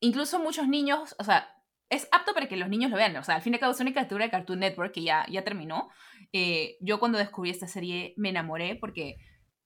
incluso 0.00 0.38
muchos 0.38 0.68
niños, 0.68 1.14
o 1.18 1.24
sea, 1.24 1.48
es 1.90 2.08
apto 2.12 2.32
para 2.32 2.48
que 2.48 2.56
los 2.56 2.68
niños 2.68 2.90
lo 2.90 2.96
vean. 2.96 3.16
O 3.16 3.24
sea, 3.24 3.34
al 3.36 3.42
fin 3.42 3.52
y 3.52 3.56
al 3.56 3.60
cabo 3.60 3.72
es 3.72 3.80
una 3.80 3.92
caricatura 3.92 4.24
de 4.24 4.30
Cartoon 4.30 4.60
Network 4.60 4.92
que 4.92 5.02
ya, 5.02 5.26
ya 5.28 5.42
terminó. 5.42 5.90
Eh, 6.32 6.76
yo 6.80 7.00
cuando 7.00 7.18
descubrí 7.18 7.50
esta 7.50 7.66
serie 7.66 8.14
me 8.16 8.30
enamoré 8.30 8.76
porque 8.76 9.16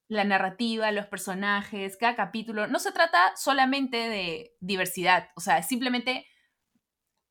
la 0.07 0.23
narrativa, 0.23 0.91
los 0.91 1.07
personajes, 1.07 1.97
cada 1.97 2.15
capítulo, 2.15 2.67
no 2.67 2.79
se 2.79 2.91
trata 2.91 3.35
solamente 3.35 3.97
de 3.97 4.51
diversidad, 4.59 5.29
o 5.35 5.41
sea, 5.41 5.57
es 5.57 5.67
simplemente 5.67 6.27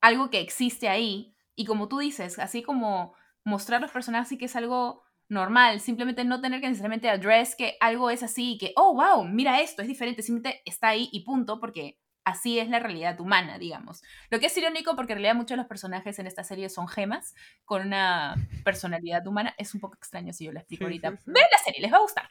algo 0.01 0.29
que 0.29 0.41
existe 0.41 0.89
ahí 0.89 1.34
y 1.55 1.65
como 1.65 1.87
tú 1.87 1.99
dices, 1.99 2.39
así 2.39 2.63
como 2.63 3.15
mostrar 3.43 3.81
los 3.81 3.91
personajes 3.91 4.29
sí 4.29 4.37
que 4.37 4.45
es 4.45 4.55
algo 4.55 5.03
normal, 5.27 5.79
simplemente 5.79 6.23
no 6.23 6.41
tener 6.41 6.61
que 6.61 6.67
necesariamente 6.67 7.09
address 7.09 7.55
que 7.55 7.77
algo 7.79 8.09
es 8.09 8.23
así 8.23 8.53
y 8.53 8.57
que, 8.57 8.73
oh, 8.75 8.93
wow, 8.93 9.23
mira 9.25 9.61
esto, 9.61 9.81
es 9.81 9.87
diferente, 9.87 10.21
simplemente 10.21 10.61
está 10.65 10.89
ahí 10.89 11.09
y 11.11 11.23
punto, 11.23 11.59
porque 11.59 11.99
así 12.25 12.59
es 12.59 12.69
la 12.69 12.79
realidad 12.79 13.19
humana, 13.21 13.57
digamos. 13.57 14.03
Lo 14.29 14.39
que 14.39 14.47
es 14.47 14.57
irónico 14.57 14.95
porque 14.95 15.13
en 15.13 15.17
realidad 15.19 15.35
muchos 15.35 15.51
de 15.51 15.57
los 15.57 15.67
personajes 15.67 16.17
en 16.19 16.27
esta 16.27 16.43
serie 16.43 16.69
son 16.69 16.87
gemas 16.87 17.35
con 17.63 17.85
una 17.85 18.35
personalidad 18.65 19.25
humana. 19.27 19.53
Es 19.57 19.73
un 19.73 19.79
poco 19.79 19.95
extraño 19.95 20.33
si 20.33 20.45
yo 20.45 20.51
lo 20.51 20.59
explico 20.59 20.85
ahorita. 20.85 21.11
Ven 21.11 21.35
la 21.51 21.57
serie, 21.63 21.81
les 21.81 21.93
va 21.93 21.97
a 21.97 22.01
gustar. 22.01 22.27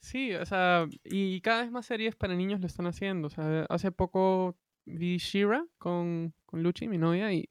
sí, 0.00 0.34
o 0.34 0.44
sea, 0.44 0.86
y 1.04 1.40
cada 1.40 1.62
vez 1.62 1.70
más 1.70 1.86
series 1.86 2.16
para 2.16 2.34
niños 2.34 2.60
lo 2.60 2.66
están 2.66 2.86
haciendo. 2.86 3.28
O 3.28 3.30
sea, 3.30 3.66
hace 3.68 3.92
poco 3.92 4.58
vi 4.92 5.18
Shira 5.18 5.64
con, 5.78 6.34
con 6.46 6.62
Luchi, 6.62 6.88
mi 6.88 6.98
novia, 6.98 7.32
y 7.32 7.46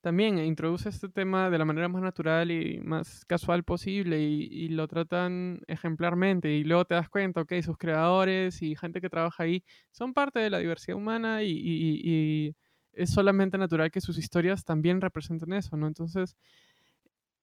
también 0.00 0.38
introduce 0.38 0.88
este 0.88 1.08
tema 1.08 1.50
de 1.50 1.58
la 1.58 1.64
manera 1.64 1.88
más 1.88 2.02
natural 2.02 2.50
y 2.50 2.80
más 2.80 3.24
casual 3.24 3.64
posible 3.64 4.20
y, 4.20 4.68
lo 4.68 4.86
tratan 4.86 5.60
ejemplarmente 5.66 6.52
y 6.52 6.64
luego 6.64 6.84
te 6.84 6.94
das 6.94 7.08
cuenta, 7.08 7.40
ok, 7.40 7.54
sus 7.62 7.76
creadores 7.76 8.62
y 8.62 8.76
gente 8.76 9.00
que 9.00 9.10
trabaja 9.10 9.42
ahí 9.42 9.64
son 9.90 10.14
parte 10.14 10.38
de 10.38 10.50
la 10.50 10.58
diversidad 10.58 10.96
humana 10.96 11.42
y, 11.42 12.54
es 12.92 13.10
solamente 13.10 13.58
natural 13.58 13.90
que 13.90 14.00
sus 14.00 14.18
historias 14.18 14.64
también 14.64 15.00
representen 15.00 15.52
eso, 15.52 15.76
¿no? 15.76 15.86
Entonces, 15.86 16.36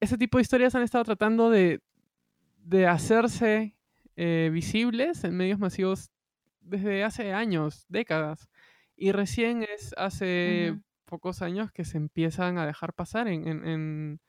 ese 0.01 0.17
tipo 0.17 0.37
de 0.37 0.41
historias 0.41 0.75
han 0.75 0.83
estado 0.83 1.05
tratando 1.05 1.49
de, 1.49 1.81
hacerse 2.87 3.75
eh, 4.15 4.49
visibles 4.51 5.23
en 5.23 5.37
medios 5.37 5.59
masivos 5.59 6.09
desde 6.61 7.03
hace 7.03 7.31
años, 7.31 7.85
décadas. 7.89 8.49
Y 8.95 9.11
recién 9.11 9.63
es 9.63 9.93
hace 9.97 10.79
pocos 11.05 11.41
años 11.41 11.71
que 11.71 11.85
se 11.85 11.97
empiezan 11.97 12.57
a 12.57 12.65
dejar 12.65 12.93
pasar 12.93 13.27
en, 13.27 13.47
en, 13.47 14.19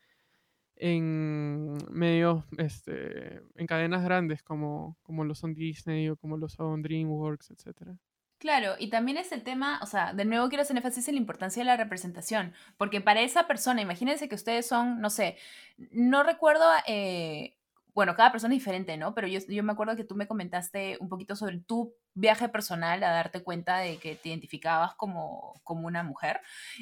en, 0.76 1.78
medios, 1.90 2.44
este, 2.58 3.42
en 3.54 3.66
cadenas 3.66 4.02
grandes 4.04 4.42
como, 4.42 4.98
como 5.02 5.24
lo 5.24 5.34
son 5.34 5.54
Disney 5.54 6.08
o 6.08 6.16
como 6.16 6.36
lo 6.36 6.48
son 6.48 6.82
DreamWorks, 6.82 7.50
etc. 7.50 7.96
Claro, 8.38 8.74
y 8.78 8.90
también 8.90 9.16
es 9.16 9.32
el 9.32 9.42
tema, 9.42 9.80
o 9.82 9.86
sea, 9.86 10.12
de 10.12 10.24
nuevo 10.26 10.48
quiero 10.48 10.62
hacer 10.62 10.76
énfasis 10.76 11.08
en 11.08 11.14
la 11.14 11.20
importancia 11.20 11.62
de 11.62 11.66
la 11.66 11.76
representación, 11.76 12.52
porque 12.76 13.00
para 13.00 13.22
esa 13.22 13.46
persona, 13.46 13.80
imagínense 13.80 14.28
que 14.28 14.34
ustedes 14.34 14.66
son, 14.66 15.00
no 15.00 15.08
sé, 15.08 15.38
no 15.78 16.22
recuerdo 16.22 16.64
eh, 16.86 17.56
bueno, 17.96 18.14
cada 18.14 18.30
persona 18.30 18.52
es 18.52 18.60
diferente, 18.60 18.98
¿no? 18.98 19.14
Pero 19.14 19.26
yo, 19.26 19.40
yo 19.48 19.62
me 19.62 19.72
acuerdo 19.72 19.96
que 19.96 20.04
tú 20.04 20.16
me 20.16 20.28
comentaste 20.28 20.98
un 21.00 21.08
poquito 21.08 21.34
sobre 21.34 21.60
tu 21.60 21.94
viaje 22.16 22.48
personal 22.48 23.04
a 23.04 23.10
darte 23.10 23.42
cuenta 23.42 23.78
de 23.78 23.98
que 23.98 24.16
te 24.16 24.30
identificabas 24.30 24.94
como, 24.94 25.60
como 25.62 25.86
una 25.86 26.02
mujer 26.02 26.40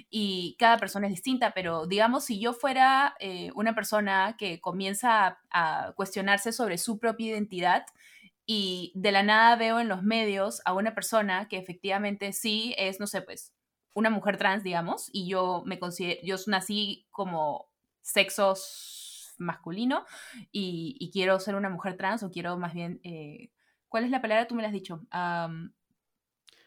y 0.09 0.57
cada 0.59 0.79
persona 0.79 1.09
es 1.09 1.12
distinta, 1.12 1.53
pero 1.53 1.87
digamos, 1.87 2.25
si 2.25 2.40
yo 2.40 2.55
fuera 2.55 3.14
eh, 3.18 3.51
una 3.55 3.75
persona 3.75 4.37
que 4.38 4.61
comienza 4.61 5.38
a, 5.51 5.92
cuestionarse 5.97 6.53
sobre 6.53 6.79
su 6.79 6.99
propia 6.99 7.29
identidad, 7.29 7.85
y 8.47 8.92
de 8.94 9.11
la 9.11 9.23
nada 9.23 9.57
veo 9.57 9.81
en 9.81 9.88
los 9.88 10.03
medios 10.03 10.61
a 10.66 10.75
una 10.75 10.94
persona 10.94 11.49
que 11.49 11.57
efectivamente 11.57 12.35
sí 12.35 12.75
es, 12.77 13.01
no 13.01 13.07
sé, 13.07 13.23
pues 13.23 13.55
una 13.94 14.11
mujer 14.11 14.37
trans, 14.37 14.62
digamos, 14.62 15.09
y 15.12 15.27
yo 15.27 15.62
me 15.64 15.79
considero, 15.79 16.20
yo 16.23 16.37
nací 16.47 17.07
como 17.11 17.68
sexos 18.03 19.35
masculino 19.38 20.05
y, 20.53 21.11
quiero 21.12 21.40
ser 21.40 21.55
una 21.55 21.70
mujer 21.70 21.97
trans 21.97 22.23
o 22.23 22.31
quiero 22.31 22.59
más 22.59 22.75
bien, 22.75 23.01
eh, 23.03 23.51
¿cuál 23.95 24.07
es 24.07 24.11
la 24.11 24.21
palabra? 24.21 24.49
Tú 24.49 24.57
me 24.57 24.63
la 24.63 24.67
has 24.67 24.75
dicho. 24.75 25.07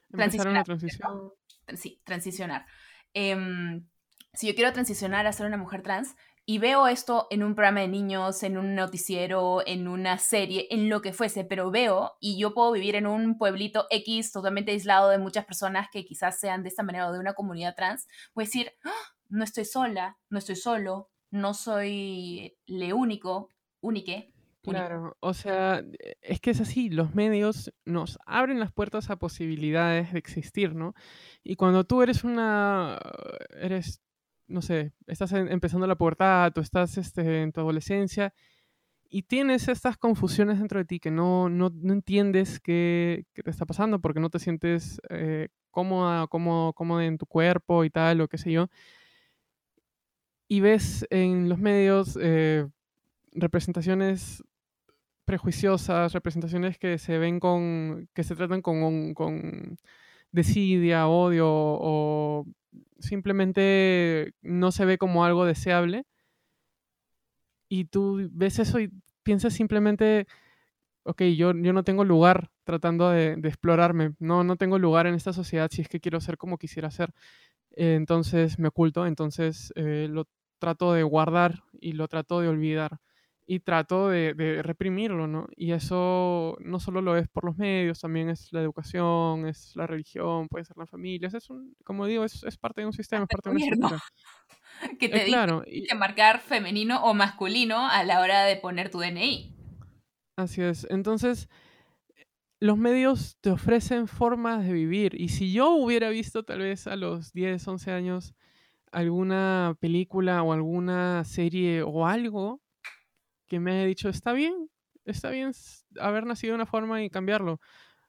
transicionar. 0.10 0.64
transición. 0.64 1.34
Sí, 1.76 2.02
transicionar. 2.06 2.66
Em, 3.14 3.86
si 4.32 4.48
yo 4.48 4.56
quiero 4.56 4.72
transicionar 4.72 5.28
a 5.28 5.34
ser 5.34 5.46
una 5.46 5.58
mujer 5.58 5.84
trans 5.84 6.16
y 6.46 6.60
veo 6.60 6.88
esto 6.88 7.28
en 7.30 7.44
un 7.44 7.54
programa 7.54 7.82
de 7.82 7.90
niños, 7.90 8.44
en 8.44 8.58
un 8.58 8.76
noticiero, 8.76 9.62
en 9.68 9.90
una 9.90 10.20
serie, 10.20 10.68
en 10.70 10.90
lo 10.90 11.02
que 11.02 11.12
fuese, 11.12 11.44
pero 11.44 11.70
veo 11.70 12.14
y 12.22 12.40
yo 12.40 12.54
puedo 12.54 12.72
vivir 12.72 12.96
en 12.96 13.08
un 13.08 13.38
pueblito 13.38 13.88
X 13.90 14.32
totalmente 14.32 14.72
aislado 14.72 15.10
de 15.10 15.18
muchas 15.18 15.44
personas 15.44 15.90
que 15.92 16.06
quizás 16.06 16.40
sean 16.40 16.64
de 16.64 16.70
esta 16.70 16.84
manera 16.84 17.10
o 17.10 17.12
de 17.12 17.20
una 17.20 17.34
comunidad 17.34 17.76
trans, 17.76 18.08
voy 18.36 18.44
a 18.44 18.48
decir, 18.48 18.72
¡Ah! 18.86 19.14
no 19.28 19.44
estoy 19.44 19.66
sola, 19.66 20.18
no 20.30 20.40
estoy 20.40 20.56
solo, 20.56 21.10
no 21.30 21.54
soy 21.54 22.58
le 22.68 22.94
único, 22.94 23.50
únique. 23.82 24.32
Claro, 24.62 25.16
o 25.22 25.34
sea, 25.34 25.80
e, 25.80 26.18
es 26.22 26.42
que 26.42 26.52
es 26.52 26.60
así, 26.62 26.90
los 26.90 27.16
medios 27.16 27.72
nos 27.86 28.20
abren 28.26 28.60
las 28.60 28.72
puertas 28.74 29.10
a 29.10 29.18
posibilidades 29.18 30.12
de 30.12 30.20
existir, 30.20 30.76
¿no? 30.76 30.94
Y 31.44 31.56
cuando 31.56 31.86
tú 31.86 32.02
eres 32.02 32.24
una, 32.24 33.00
eres, 33.60 34.02
no 34.48 34.62
sé, 34.62 34.94
estás 35.08 35.32
empezando 35.34 35.88
la 35.88 35.96
pubertad, 35.96 36.52
tú 36.54 36.62
estás 36.62 36.98
este, 36.98 37.44
en 37.44 37.52
tu 37.54 37.62
adolescencia 37.62 38.34
y 39.10 39.24
tienes 39.24 39.70
estas 39.70 39.98
confusiones 39.98 40.60
dentro 40.60 40.80
de 40.80 40.86
ti 40.86 41.00
que 41.00 41.12
no, 41.12 41.50
no, 41.50 41.72
no 41.74 41.94
entiendes 41.94 42.60
qué, 42.60 43.26
qué, 43.34 43.44
te 43.44 43.52
está 43.52 43.66
pasando 43.66 44.02
porque 44.02 44.20
no 44.20 44.30
te 44.30 44.40
sientes 44.40 45.00
eh, 45.10 45.50
cómoda, 45.72 46.28
cómodo, 46.28 46.74
cómoda 46.74 47.06
en 47.06 47.18
tu 47.18 47.26
cuerpo 47.26 47.86
y 47.86 47.90
tal, 47.90 48.22
o 48.22 48.28
qué 48.28 48.38
sé 48.38 48.52
yo 48.52 48.68
y 50.48 50.62
ves 50.62 51.06
en 51.10 51.50
los 51.50 51.60
medios 51.60 52.18
eh, 52.22 52.68
representaciones 53.38 54.44
prejuiciosas, 55.26 56.14
representaciones 56.14 56.78
que 56.78 56.98
se 56.98 57.18
ven 57.18 57.40
con, 57.40 58.10
que 58.14 58.24
se 58.24 58.36
tratan 58.36 58.62
con, 58.62 59.14
con 59.14 59.78
desidia, 60.32 61.08
odio 61.08 61.48
o 61.50 62.46
simplemente 63.00 64.34
no 64.42 64.72
se 64.72 64.86
ve 64.86 64.98
como 64.98 65.26
algo 65.26 65.46
deseable. 65.46 66.06
Y 67.70 67.86
tú 67.86 68.30
ves 68.32 68.60
eso 68.60 68.80
y 68.80 68.90
piensas 69.24 69.54
simplemente, 69.54 70.28
ok, 71.04 71.24
yo, 71.36 71.54
yo 71.54 71.74
no 71.74 71.84
tengo 71.84 72.06
lugar 72.06 72.50
tratando 72.64 73.10
de, 73.10 73.34
explorarme, 73.44 74.14
no, 74.20 74.44
no 74.44 74.56
tengo 74.58 74.80
lugar 74.80 75.08
en 75.08 75.16
esta 75.16 75.34
sociedad 75.34 75.70
si 75.72 75.82
es 75.82 75.90
que 75.90 76.00
quiero 76.00 76.22
ser 76.22 76.38
como 76.38 76.58
quisiera 76.58 76.92
ser. 76.92 77.14
entonces 77.76 78.60
me 78.60 78.70
oculto, 78.70 79.06
entonces 79.08 79.74
eh, 79.76 80.08
lo 80.10 80.28
trato 80.60 80.94
de 80.94 81.04
guardar 81.04 81.64
y 81.82 81.94
lo 81.94 82.08
trato 82.08 82.42
de 82.42 82.48
olvidar 82.50 83.00
y 83.50 83.62
trato 83.62 84.10
de, 84.10 84.62
reprimirlo, 84.62 85.26
¿no? 85.26 85.48
Y 85.56 85.72
eso 85.72 86.58
no 86.60 86.82
solo 86.82 87.02
lo 87.02 87.16
es 87.16 87.30
por 87.30 87.46
los 87.46 87.58
medios, 87.58 88.02
también 88.02 88.30
es 88.30 88.52
la 88.52 88.62
educación, 88.62 89.48
es 89.48 89.74
la 89.76 89.88
religión, 89.88 90.50
puede 90.50 90.66
ser 90.66 90.76
la 90.76 90.86
familia, 90.86 91.30
es 91.34 91.50
un, 91.50 91.74
como 91.86 92.06
digo, 92.06 92.26
es, 92.26 92.44
es 92.44 92.58
parte 92.58 92.82
de 92.82 92.88
un 92.88 92.94
sistema, 92.94 93.24
es 93.24 93.30
parte 93.30 93.50
de 93.50 93.78
una 93.78 94.04
que 95.00 95.08
te 95.08 95.24
eh, 95.24 95.26
claro, 95.28 95.64
que 95.64 95.96
marcar 95.96 96.42
femenino 96.42 97.02
o 97.06 97.14
masculino 97.14 97.88
a 97.88 98.04
la 98.04 98.20
hora 98.20 98.44
de 98.44 98.58
poner 98.58 98.92
tu 98.92 99.00
DNI. 99.00 99.56
Así 100.36 100.62
es, 100.62 100.86
entonces 100.90 101.48
los 102.60 102.78
medios 102.78 103.38
te 103.40 103.52
ofrecen 103.52 104.10
formas 104.10 104.66
de 104.66 104.74
vivir 104.74 105.20
y 105.20 105.30
si 105.30 105.54
yo 105.54 105.70
hubiera 105.70 106.10
visto 106.10 106.44
tal 106.44 106.60
vez 106.60 106.86
a 106.86 106.98
los 106.98 107.32
10, 107.32 107.66
11 107.66 107.92
años 107.92 108.36
alguna 108.92 109.78
película 109.80 110.44
o 110.44 110.52
alguna 110.52 111.24
serie 111.24 111.82
o 111.84 112.06
algo 112.06 112.62
que 113.48 113.60
me 113.60 113.72
haya 113.72 113.86
dicho, 113.86 114.10
está 114.10 114.34
bien, 114.34 114.70
está 115.06 115.30
bien 115.30 115.52
haber 116.00 116.26
nacido 116.26 116.52
de 116.52 116.56
una 116.56 116.66
forma 116.66 117.04
y 117.04 117.10
cambiarlo. 117.10 117.60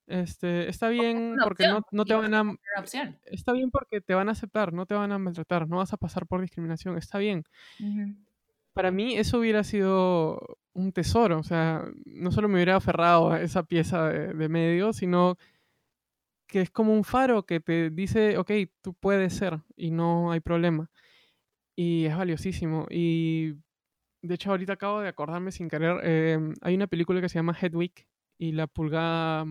Este, 0.06 0.68
está 0.68 0.88
bien 0.88 1.36
porque 1.42 1.68
no, 1.68 1.82
no, 1.92 2.04
te 2.04 2.14
van 2.14 2.34
a... 2.34 2.56
Está 3.24 3.52
bien 3.52 3.70
porque 3.70 4.00
te 4.00 4.14
van 4.14 4.28
a 4.28 4.32
aceptar, 4.32 4.72
no 4.72 4.86
te 4.86 4.94
van 4.94 5.12
a 5.12 5.18
maltratar, 5.18 5.68
no 5.68 5.76
vas 5.76 5.92
a 5.92 5.98
pasar 5.98 6.26
por 6.26 6.40
discriminación, 6.40 6.96
está 6.96 7.18
bien. 7.18 7.44
Para 8.72 8.90
mí 8.90 9.16
eso 9.16 9.38
hubiera 9.38 9.64
sido 9.64 10.58
un 10.72 10.92
tesoro, 10.92 11.38
o 11.38 11.42
sea, 11.42 11.84
no 12.06 12.30
solo 12.32 12.48
me 12.48 12.54
hubiera 12.54 12.76
aferrado 12.76 13.32
a 13.32 13.42
esa 13.42 13.64
pieza 13.64 14.08
de, 14.08 14.32
de 14.32 14.48
medio, 14.48 14.92
sino 14.92 15.36
que 16.46 16.62
es 16.62 16.70
como 16.70 16.94
un 16.94 17.04
faro 17.04 17.44
que 17.44 17.60
te 17.60 17.90
dice, 17.90 18.38
ok, 18.38 18.50
tú 18.80 18.94
puedes 18.94 19.34
ser 19.34 19.60
y 19.76 19.90
no 19.90 20.32
hay 20.32 20.40
problema. 20.40 20.90
Y 21.76 22.06
es 22.06 22.16
valiosísimo. 22.16 22.86
Y 22.90 23.56
de 24.22 24.34
hecho 24.34 24.50
ahorita 24.50 24.74
acabo 24.74 25.00
de 25.00 25.08
acordarme 25.08 25.52
sin 25.52 25.68
querer, 25.68 26.04
em, 26.04 26.54
hay 26.60 26.74
una 26.74 26.86
película 26.86 27.20
que 27.20 27.28
se 27.28 27.38
llama 27.38 27.56
Hedwig 27.60 28.06
y 28.38 28.52
la 28.52 28.66
pulgada 28.66 29.44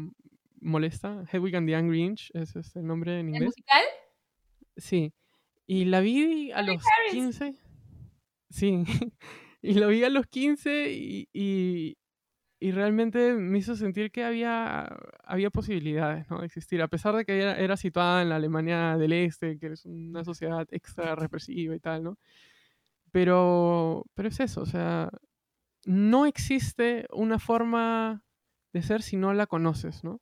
molesta, 0.60 1.24
Hedwig 1.32 1.56
and 1.56 1.68
the 1.68 1.76
Angry 1.76 2.04
Inch, 2.04 2.32
ese 2.34 2.60
es 2.60 2.76
el 2.76 2.86
nombre 2.86 3.20
en 3.20 3.30
inglés. 3.30 3.42
¿El 3.42 3.48
musical? 3.48 3.84
Sí. 4.78 5.14
Y 5.66 5.86
la 5.86 6.00
vi 6.00 6.52
a 6.52 6.62
los 6.62 6.82
15. 7.12 7.56
Sí. 8.50 8.84
y 9.62 9.74
la 9.74 9.88
vi 9.88 10.04
a 10.04 10.10
los 10.10 10.28
15 10.28 10.92
y, 10.92 11.98
y 12.60 12.72
realmente 12.72 13.34
me 13.34 13.60
hizo 13.60 13.76
sentir 13.76 14.12
que 14.12 14.24
había, 14.24 14.88
había 15.24 15.50
posibilidades 15.52 16.30
¿no? 16.30 16.40
de 16.40 16.48
existir, 16.48 16.82
a 16.82 16.88
pesar 16.88 17.16
de 17.16 17.24
que 17.24 17.40
era, 17.40 17.58
era, 17.58 17.78
situada 17.78 18.24
en 18.24 18.30
la 18.30 18.38
Alemania 18.38 18.98
del 18.98 19.14
Este, 19.14 19.60
que 19.60 19.68
es 19.68 19.86
una 19.86 20.24
sociedad 20.24 20.68
extra 20.72 21.16
represiva 21.16 21.76
y 21.76 21.80
tal, 21.80 22.04
¿no? 22.04 22.18
Pero, 23.18 24.06
pero 24.14 24.30
es 24.30 24.40
eso, 24.40 24.62
o 24.62 24.68
sea, 24.68 25.10
no 25.86 26.28
existe 26.28 27.08
una 27.12 27.40
forma 27.40 28.24
de 28.74 28.84
ser 28.84 29.02
si 29.02 29.18
no 29.18 29.34
la 29.34 29.48
conoces, 29.48 30.04
¿no? 30.04 30.22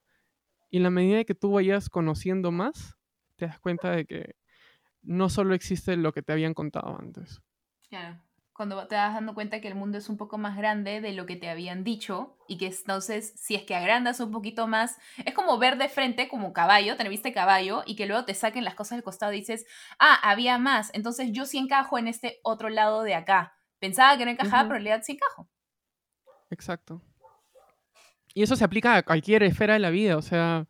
Y 0.69 0.77
en 0.77 0.83
la 0.83 0.91
medida 0.91 1.25
que 1.25 1.35
tú 1.35 1.51
vayas 1.51 1.89
conociendo 1.89 2.53
más, 2.53 2.95
te 3.35 3.47
das 3.47 3.59
cuenta 3.59 3.91
de 3.91 4.05
que 4.05 4.35
no 5.01 5.27
solo 5.27 5.55
existe 5.55 5.97
lo 5.97 6.13
que 6.13 6.21
te 6.21 6.31
habían 6.31 6.53
contado 6.53 6.97
antes. 6.97 7.41
Claro 7.89 8.21
cuando 8.55 8.87
te 8.87 8.95
vas 8.95 9.13
dando 9.13 9.33
cuenta 9.33 9.59
que 9.59 9.67
el 9.67 9.75
mundo 9.75 9.97
es 9.97 10.07
un 10.07 10.15
poco 10.15 10.37
más 10.37 10.55
grande 10.55 11.01
de 11.01 11.11
lo 11.11 11.25
que 11.25 11.35
te 11.35 11.49
habían 11.49 11.83
dicho 11.83 12.37
y 12.47 12.57
que 12.57 12.67
entonces 12.67 13.33
si 13.35 13.53
es 13.53 13.63
que 13.63 13.75
agrandas 13.75 14.21
un 14.21 14.31
poquito 14.31 14.65
más, 14.65 14.97
es 15.25 15.33
como 15.33 15.57
ver 15.57 15.77
de 15.77 15.89
frente 15.89 16.29
como 16.29 16.53
caballo, 16.53 16.95
te 16.95 17.07
viste 17.09 17.33
caballo 17.33 17.83
y 17.85 17.97
que 17.97 18.05
luego 18.05 18.23
te 18.23 18.33
saquen 18.33 18.63
las 18.63 18.75
cosas 18.75 18.95
del 18.95 19.03
costado 19.03 19.33
y 19.33 19.41
dices, 19.41 19.65
ah, 19.99 20.17
había 20.23 20.57
más, 20.57 20.89
entonces 20.93 21.33
yo 21.33 21.45
sí 21.45 21.57
encajo 21.57 21.97
en 21.97 22.07
este 22.07 22.39
otro 22.43 22.69
lado 22.69 23.03
de 23.03 23.15
acá. 23.15 23.57
Pensaba 23.79 24.17
que 24.17 24.23
no 24.23 24.31
encajaba, 24.31 24.63
pero 24.63 24.77
en 24.77 24.83
realidad 24.85 25.03
sí 25.03 25.11
encajo. 25.13 25.49
Exacto. 26.49 27.01
Y 28.33 28.43
eso 28.43 28.55
se 28.55 28.63
aplica 28.63 28.95
a 28.95 29.03
cualquier 29.03 29.43
esfera 29.43 29.73
de 29.73 29.79
la 29.79 29.89
vida, 29.89 30.15
o 30.15 30.21
sea, 30.21 30.65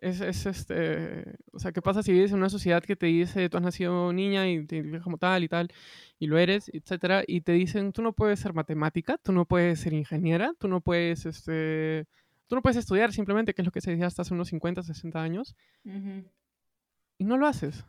Es, 0.00 0.20
es, 0.20 0.46
este, 0.46 1.24
o 1.52 1.58
sea, 1.58 1.72
¿qué 1.72 1.82
pasa 1.82 2.04
si 2.04 2.12
vives 2.12 2.30
en 2.30 2.38
una 2.38 2.48
sociedad 2.48 2.82
que 2.82 2.94
te 2.94 3.06
dice, 3.06 3.48
tú 3.48 3.56
has 3.56 3.62
nacido 3.64 4.12
niña 4.12 4.48
y 4.48 4.64
te 4.64 4.76
identificas 4.76 5.02
como 5.02 5.18
tal 5.18 5.42
y 5.42 5.48
tal, 5.48 5.72
y 6.20 6.28
lo 6.28 6.38
eres, 6.38 6.70
etcétera, 6.72 7.24
y 7.26 7.40
te 7.40 7.52
dicen, 7.52 7.92
tú 7.92 8.02
no 8.02 8.12
puedes 8.12 8.38
ser 8.38 8.54
matemática, 8.54 9.18
tú 9.18 9.32
no 9.32 9.44
puedes 9.44 9.80
ser 9.80 9.92
ingeniera, 9.94 10.52
tú 10.58 10.68
no 10.68 10.80
puedes, 10.80 11.26
este, 11.26 12.06
tú 12.46 12.54
no 12.54 12.62
puedes 12.62 12.76
estudiar 12.76 13.12
simplemente, 13.12 13.54
que 13.54 13.62
es 13.62 13.66
lo 13.66 13.72
que 13.72 13.80
se 13.80 13.90
decía 13.90 14.06
hasta 14.06 14.22
hace 14.22 14.34
unos 14.34 14.48
50, 14.48 14.84
60 14.84 15.20
años, 15.20 15.56
y 15.84 17.24
no 17.24 17.36
lo 17.36 17.46
haces. 17.46 17.84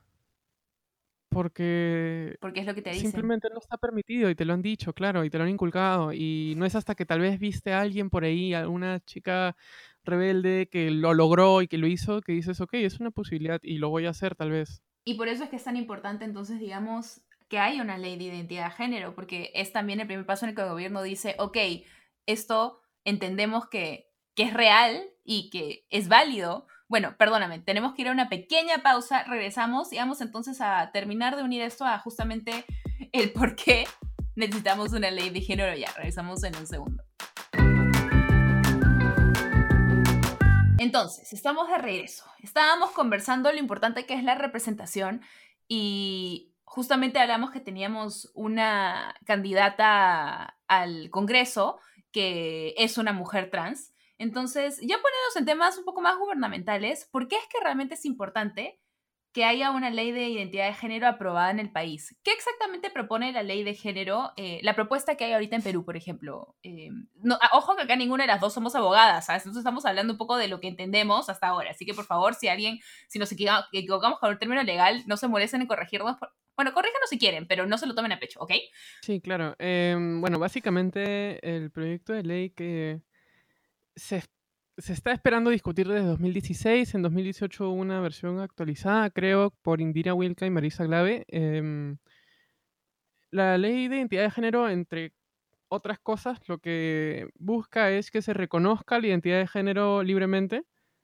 Porque, 1.29 2.37
Porque 2.41 2.61
es 2.61 2.65
lo 2.65 2.73
que 2.73 2.81
te 2.81 2.89
dicen. 2.89 3.11
Simplemente 3.11 3.49
no 3.53 3.59
está 3.59 3.77
permitido 3.77 4.31
y 4.31 4.35
te 4.35 4.45
lo 4.45 4.53
han 4.53 4.63
dicho, 4.63 4.93
claro, 4.93 5.23
y 5.23 5.29
te 5.29 5.37
lo 5.37 5.43
han 5.43 5.51
inculcado. 5.51 6.11
Y 6.11 6.55
no 6.57 6.65
es 6.65 6.73
hasta 6.73 6.95
que 6.95 7.05
tal 7.05 7.19
vez 7.19 7.39
viste 7.39 7.71
a 7.71 7.81
alguien 7.81 8.09
por 8.09 8.23
ahí, 8.23 8.55
alguna 8.55 8.99
chica 9.01 9.55
rebelde 10.09 10.67
que 10.71 10.91
lo 10.91 11.13
logró 11.13 11.61
y 11.61 11.67
que 11.67 11.77
lo 11.77 11.87
hizo, 11.87 12.21
que 12.21 12.33
dices, 12.33 12.61
ok, 12.61 12.73
es 12.75 12.99
una 12.99 13.11
posibilidad 13.11 13.59
y 13.63 13.77
lo 13.77 13.89
voy 13.89 14.05
a 14.05 14.09
hacer 14.11 14.35
tal 14.35 14.51
vez. 14.51 14.81
Y 15.05 15.15
por 15.15 15.27
eso 15.27 15.43
es 15.43 15.49
que 15.49 15.55
es 15.55 15.63
tan 15.63 15.77
importante 15.77 16.25
entonces, 16.25 16.59
digamos, 16.59 17.21
que 17.47 17.59
haya 17.59 17.81
una 17.81 17.97
ley 17.97 18.17
de 18.17 18.25
identidad 18.25 18.65
de 18.65 18.75
género, 18.75 19.15
porque 19.15 19.51
es 19.55 19.71
también 19.73 19.99
el 19.99 20.07
primer 20.07 20.25
paso 20.25 20.45
en 20.45 20.49
el 20.49 20.55
que 20.55 20.61
el 20.61 20.69
gobierno 20.69 21.01
dice, 21.01 21.35
ok, 21.39 21.57
esto 22.25 22.79
entendemos 23.03 23.67
que, 23.67 24.11
que 24.35 24.43
es 24.43 24.53
real 24.53 25.01
y 25.23 25.49
que 25.49 25.85
es 25.89 26.07
válido. 26.07 26.67
Bueno, 26.87 27.15
perdóname, 27.17 27.59
tenemos 27.59 27.93
que 27.93 28.03
ir 28.03 28.07
a 28.09 28.11
una 28.11 28.29
pequeña 28.29 28.79
pausa, 28.83 29.23
regresamos 29.23 29.91
y 29.93 29.97
vamos 29.97 30.21
entonces 30.21 30.61
a 30.61 30.91
terminar 30.91 31.35
de 31.35 31.43
unir 31.43 31.61
esto 31.61 31.85
a 31.85 31.99
justamente 31.99 32.65
el 33.11 33.31
por 33.31 33.55
qué 33.55 33.85
necesitamos 34.35 34.93
una 34.93 35.11
ley 35.11 35.29
de 35.29 35.41
género. 35.41 35.75
Ya, 35.75 35.91
regresamos 35.93 36.43
en 36.43 36.55
un 36.55 36.67
segundo. 36.67 37.08
Entonces, 40.79 41.33
estamos 41.33 41.67
de 41.67 41.77
regreso. 41.77 42.23
Estábamos 42.41 42.91
conversando 42.91 43.51
lo 43.51 43.59
importante 43.59 44.05
que 44.05 44.13
es 44.13 44.23
la 44.23 44.35
representación 44.35 45.21
y 45.67 46.53
justamente 46.63 47.19
hablamos 47.19 47.51
que 47.51 47.59
teníamos 47.59 48.31
una 48.33 49.13
candidata 49.25 50.57
al 50.67 51.09
Congreso 51.09 51.79
que 52.13 52.73
es 52.77 52.97
una 52.97 53.11
mujer 53.11 53.49
trans. 53.51 53.93
Entonces, 54.17 54.77
ya 54.77 54.97
poniéndonos 55.01 55.35
en 55.35 55.45
temas 55.45 55.77
un 55.77 55.83
poco 55.83 55.99
más 55.99 56.17
gubernamentales, 56.17 57.09
¿por 57.11 57.27
qué 57.27 57.35
es 57.35 57.47
que 57.47 57.59
realmente 57.61 57.95
es 57.95 58.05
importante 58.05 58.79
que 59.31 59.45
haya 59.45 59.71
una 59.71 59.91
ley 59.91 60.11
de 60.11 60.27
identidad 60.27 60.67
de 60.67 60.73
género 60.73 61.07
aprobada 61.07 61.51
en 61.51 61.59
el 61.59 61.71
país. 61.71 62.15
¿Qué 62.23 62.31
exactamente 62.31 62.89
propone 62.89 63.31
la 63.31 63.43
ley 63.43 63.63
de 63.63 63.75
género? 63.75 64.31
Eh, 64.37 64.59
la 64.63 64.75
propuesta 64.75 65.15
que 65.15 65.25
hay 65.25 65.33
ahorita 65.33 65.55
en 65.55 65.61
Perú, 65.61 65.85
por 65.85 65.95
ejemplo. 65.95 66.55
Eh, 66.63 66.89
no, 67.15 67.37
ah, 67.39 67.49
ojo 67.53 67.75
que 67.75 67.83
acá 67.83 67.95
ninguna 67.95 68.23
de 68.23 68.27
las 68.27 68.41
dos 68.41 68.53
somos 68.53 68.73
abogadas, 68.73 69.27
¿sabes? 69.27 69.43
Entonces 69.43 69.61
estamos 69.61 69.85
hablando 69.85 70.13
un 70.13 70.17
poco 70.17 70.35
de 70.37 70.47
lo 70.47 70.59
que 70.59 70.67
entendemos 70.67 71.29
hasta 71.29 71.47
ahora. 71.47 71.71
Así 71.71 71.85
que 71.85 71.93
por 71.93 72.05
favor, 72.05 72.33
si 72.33 72.47
alguien, 72.47 72.79
si 73.07 73.19
nos 73.19 73.31
equivocamos 73.31 74.19
con 74.19 74.31
el 74.31 74.39
término 74.39 74.63
legal, 74.63 75.03
no 75.05 75.15
se 75.15 75.27
molesten 75.27 75.61
en 75.61 75.67
corregirnos. 75.67 76.17
bueno, 76.55 76.73
corríjanos 76.73 77.09
si 77.09 77.19
quieren, 77.19 77.47
pero 77.47 77.67
no 77.67 77.77
se 77.77 77.85
lo 77.85 77.93
tomen 77.93 78.11
a 78.13 78.19
pecho, 78.19 78.39
¿ok? 78.39 78.51
Sí, 79.03 79.21
claro. 79.21 79.55
Em, 79.59 80.21
bueno, 80.21 80.39
básicamente 80.39 81.39
el 81.47 81.71
proyecto 81.71 82.13
de 82.13 82.23
ley 82.23 82.49
que 82.49 83.01
se 83.95 84.23
se 84.79 84.93
está 84.93 85.11
esperando 85.11 85.49
discutir 85.49 85.87
desde 85.87 86.07
2016. 86.07 86.95
En 86.95 87.01
2018 87.01 87.69
hubo 87.69 87.79
una 87.79 87.99
versión 87.99 88.39
actualizada, 88.39 89.09
creo, 89.09 89.51
por 89.61 89.81
Indira 89.81 90.13
Wilka 90.13 90.45
y 90.45 90.49
Marisa 90.49 90.85
Glave. 90.85 91.25
Em, 91.27 91.97
la 93.31 93.57
ley 93.57 93.87
de 93.87 93.97
identidad 93.97 94.23
de 94.23 94.31
género, 94.31 94.69
entre 94.69 95.13
otras 95.67 95.99
cosas, 95.99 96.39
lo 96.47 96.59
que 96.59 97.29
busca 97.35 97.91
es 97.91 98.11
que 98.11 98.21
se 98.21 98.33
reconozca 98.33 98.99
la 98.99 99.07
identidad 99.07 99.39
de 99.39 99.47
género 99.47 100.03
libremente, 100.03 100.63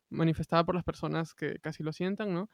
manifestada 0.09 0.63
por 0.63 0.75
las 0.75 0.83
personas 0.83 1.33
que 1.33 1.59
casi 1.59 1.83
lo 1.83 1.91
sientan, 1.93 2.33
¿no? 2.33 2.49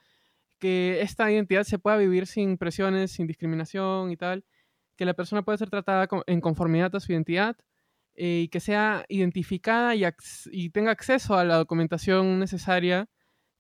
Que 0.60 1.02
esta 1.02 1.32
identidad 1.32 1.64
se 1.64 1.80
pueda 1.80 1.98
vivir 1.98 2.28
sin 2.28 2.58
presiones, 2.58 3.12
sin 3.12 3.28
discriminación 3.28 4.12
y 4.12 4.18
tal, 4.18 4.46
que 4.98 5.06
la 5.06 5.14
persona 5.14 5.44
pueda 5.44 5.58
ser 5.58 5.70
tratada 5.70 6.08
en 6.28 6.42
conformidad 6.42 6.96
a 6.96 7.00
su 7.00 7.12
identidad, 7.12 7.58
eh, 8.24 8.42
y 8.44 8.48
que 8.50 8.60
sea 8.60 9.04
identificada 9.10 9.96
y, 9.96 10.70
tenga 10.70 10.92
acceso 10.92 11.36
a 11.38 11.44
la 11.44 11.56
documentación 11.56 12.38
necesaria 12.38 13.08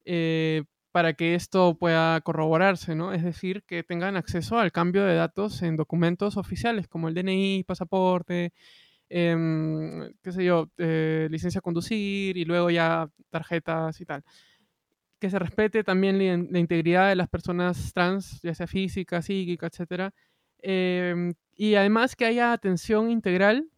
eh, 0.05 0.66
para 0.91 1.14
que 1.14 1.34
esto 1.34 1.76
pueda 1.80 2.22
corroborarse, 2.22 2.93
¿no? 2.93 3.12
Es 3.12 3.24
decir, 3.24 3.64
que 3.64 3.82
tengan 3.82 4.18
acceso 4.18 4.59
al 4.59 4.72
cambio 4.72 5.03
de 5.03 5.16
datos 5.16 5.64
en 5.64 5.78
documentos 5.78 6.38
oficiales 6.38 6.88
como 6.88 7.07
el 7.07 7.16
DNI, 7.16 7.64
pasaporte, 7.64 8.53
em, 9.09 10.14
qué 10.22 10.32
sé 10.32 10.45
yo, 10.45 10.70
eh, 10.78 11.28
licencia 11.32 11.57
a 11.57 11.64
conducir 11.64 12.38
y 12.38 12.45
luego 12.45 12.70
ya 12.70 13.09
tarjetas 13.32 13.99
y 13.99 14.05
tal. 14.05 14.24
Que 15.20 15.32
se 15.32 15.39
respete 15.39 15.84
también 15.84 16.20
la, 16.51 16.59
integridad 16.59 17.09
de 17.09 17.16
las 17.16 17.30
personas 17.30 17.93
trans, 17.93 18.39
ya 18.43 18.53
sea 18.53 18.68
física, 18.68 19.24
psíquica, 19.24 19.68
etc. 19.68 20.14
Em, 20.62 21.34
y 21.55 21.74
además 21.76 22.16
que 22.16 22.26
haya 22.26 22.53
atención 22.53 23.09
integral 23.09 23.72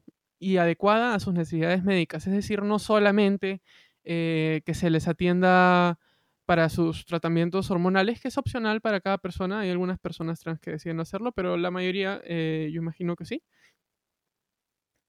y 0.43 0.57
adecuada 0.57 1.15
a 1.15 1.19
sus 1.19 1.33
necesidades 1.33 1.83
médicas. 1.83 2.27
Es 2.27 2.33
decir, 2.33 2.63
no 2.63 2.79
solamente 2.79 3.61
eh, 4.03 4.61
que 4.65 4.73
se 4.73 4.89
les 4.89 5.07
atienda 5.07 5.97
para 6.45 6.67
sus 6.69 7.05
tratamientos 7.05 7.71
hormonales, 7.71 8.19
que 8.19 8.27
es 8.27 8.37
opcional 8.37 8.81
para 8.81 8.99
cada 8.99 9.17
persona. 9.17 9.61
Hay 9.61 9.69
algunas 9.69 9.99
personas 9.99 10.41
trans 10.41 10.59
que 10.59 10.71
deciden 10.71 10.99
hacerlo, 10.99 11.31
pero 11.31 11.55
la 11.55 11.71
mayoría 11.71 12.21
eh, 12.25 12.69
yo 12.73 12.81
imagino 12.81 13.15
que 13.15 13.25
sí. 13.25 13.41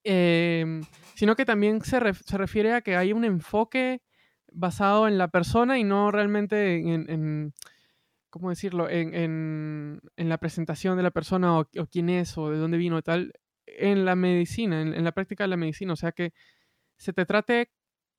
Em, 0.05 0.83
sino 1.15 1.35
que 1.35 1.45
también 1.45 1.81
se, 1.83 1.99
refiere 1.99 2.75
a 2.75 2.83
que 2.83 2.97
hay 2.97 3.13
un 3.13 3.25
enfoque 3.25 4.03
basado 4.53 5.09
en 5.09 5.19
la 5.19 5.29
persona 5.29 5.79
y 5.79 5.85
no 5.85 6.11
realmente 6.11 6.77
en, 6.77 7.55
¿cómo 8.31 8.51
decirlo?, 8.51 8.89
en, 8.89 10.01
la 10.17 10.39
presentación 10.39 10.97
de 10.97 11.03
la 11.03 11.11
persona 11.11 11.59
o, 11.59 11.61
o, 11.63 11.87
quién 11.91 12.11
es 12.11 12.37
o 12.39 12.51
de 12.51 12.59
dónde 12.59 12.77
vino 12.77 12.99
y 12.99 13.03
tal, 13.03 13.33
en 13.67 14.05
la 14.05 14.17
medicina, 14.17 14.81
en, 14.83 15.05
la 15.05 15.13
práctica 15.13 15.45
de 15.45 15.49
la 15.49 15.57
medicina. 15.57 15.93
O 15.95 15.97
sea, 15.97 16.13
que 16.13 16.33
se 16.99 17.13
te 17.13 17.27
trate 17.27 17.71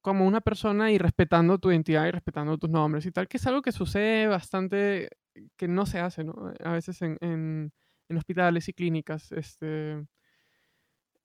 como 0.02 0.28
una 0.28 0.42
persona 0.42 0.92
y 0.92 0.98
respetando 0.98 1.58
tu 1.60 1.72
identidad 1.72 2.06
y 2.08 2.12
respetando 2.12 2.58
tus 2.58 2.70
nombres 2.70 3.06
y 3.06 3.12
tal, 3.12 3.28
que 3.28 3.38
es 3.38 3.48
algo 3.48 3.62
que 3.62 3.72
sucede 3.72 4.28
bastante, 4.28 5.10
que 5.58 5.68
no 5.68 5.86
se 5.86 6.00
hace, 6.00 6.24
¿no? 6.24 6.54
A 6.64 6.74
veces 6.74 7.02
en, 7.02 7.18
en, 7.22 7.72
hospitales 8.18 8.70
y 8.70 8.74
clínicas. 8.74 9.32
Este, 9.32 10.06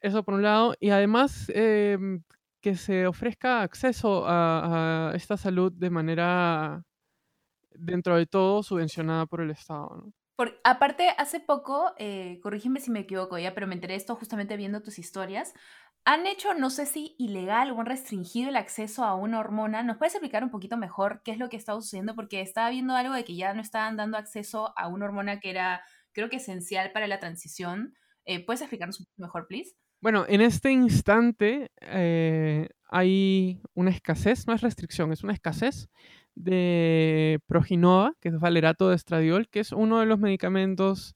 eso 0.01 0.25
por 0.25 0.35
un 0.35 0.43
lado. 0.43 0.75
Y 0.81 0.91
además 0.91 1.51
em, 1.55 2.23
que 2.61 2.77
se 2.77 3.07
ofrezca 3.07 3.63
acceso 3.63 4.27
a, 4.27 5.11
a, 5.13 5.17
esta 5.17 5.37
salud 5.37 5.73
de 5.73 5.91
manera, 5.91 6.83
dentro 7.73 8.17
de 8.17 8.27
todo, 8.27 8.63
subvencionada 8.63 9.27
por 9.27 9.43
el 9.43 9.51
Estado, 9.51 9.89
¿no? 9.97 10.13
Aparte, 10.65 11.11
hace 11.19 11.41
poco, 11.41 11.93
eh, 11.99 12.41
corrígeme 12.43 12.81
si 12.81 12.91
me 12.91 13.01
equivoco 13.01 13.39
ya, 13.39 13.55
pero 13.55 13.67
me 13.67 13.75
enteré 13.75 13.95
esto 13.95 14.17
justamente 14.17 14.57
viendo 14.57 14.83
tus 14.83 14.99
historias. 14.99 15.55
Han 16.05 16.27
hecho, 16.27 16.55
no 16.55 16.71
sé 16.71 16.87
si 16.87 17.15
ilegal 17.19 17.71
o 17.71 17.81
han 17.81 17.87
restringido 17.87 18.49
el 18.49 18.57
acceso 18.57 19.05
a 19.05 19.15
una 19.15 19.39
hormona. 19.39 19.83
¿Nos 19.83 19.99
puedes 19.99 20.15
explicar 20.15 20.43
un 20.43 20.51
poquito 20.51 20.77
mejor 20.77 21.23
qué 21.25 21.33
es 21.33 21.39
lo 21.39 21.49
que 21.49 21.57
está 21.57 21.75
sucediendo? 21.75 22.15
Porque 22.15 22.41
estaba 22.41 22.71
viendo 22.71 22.95
algo 22.95 23.15
de 23.15 23.25
que 23.25 23.37
ya 23.37 23.53
no 23.55 23.61
estaban 23.61 23.97
dando 23.97 24.17
acceso 24.17 24.73
a 24.77 24.89
una 24.89 25.05
hormona 25.05 25.41
que 25.41 25.51
era, 25.51 25.83
creo 26.13 26.31
que 26.31 26.37
esencial 26.37 26.93
para 26.93 27.07
la 27.07 27.21
transición. 27.21 27.95
Eh, 28.25 28.45
¿Puedes 28.45 28.63
explicarnos 28.63 29.01
un 29.01 29.07
poco 29.07 29.23
mejor, 29.23 29.47
please? 29.47 29.75
Bueno, 30.01 30.25
en 30.27 30.41
este 30.41 30.71
instante 30.71 31.71
eh, 31.83 32.69
hay 32.89 33.61
una 33.75 33.91
escasez, 33.91 34.47
no 34.47 34.55
es 34.55 34.63
restricción, 34.63 35.13
es 35.13 35.23
una 35.23 35.35
escasez 35.35 35.91
de 36.35 37.41
Proginova, 37.47 38.15
que 38.21 38.29
es 38.29 38.39
valerato 38.39 38.89
de 38.89 38.97
estradiol, 38.97 39.49
que 39.49 39.61
es 39.61 39.73
uno 39.73 40.01
de 40.01 40.07
los 40.07 40.19
medicamentos 40.19 41.15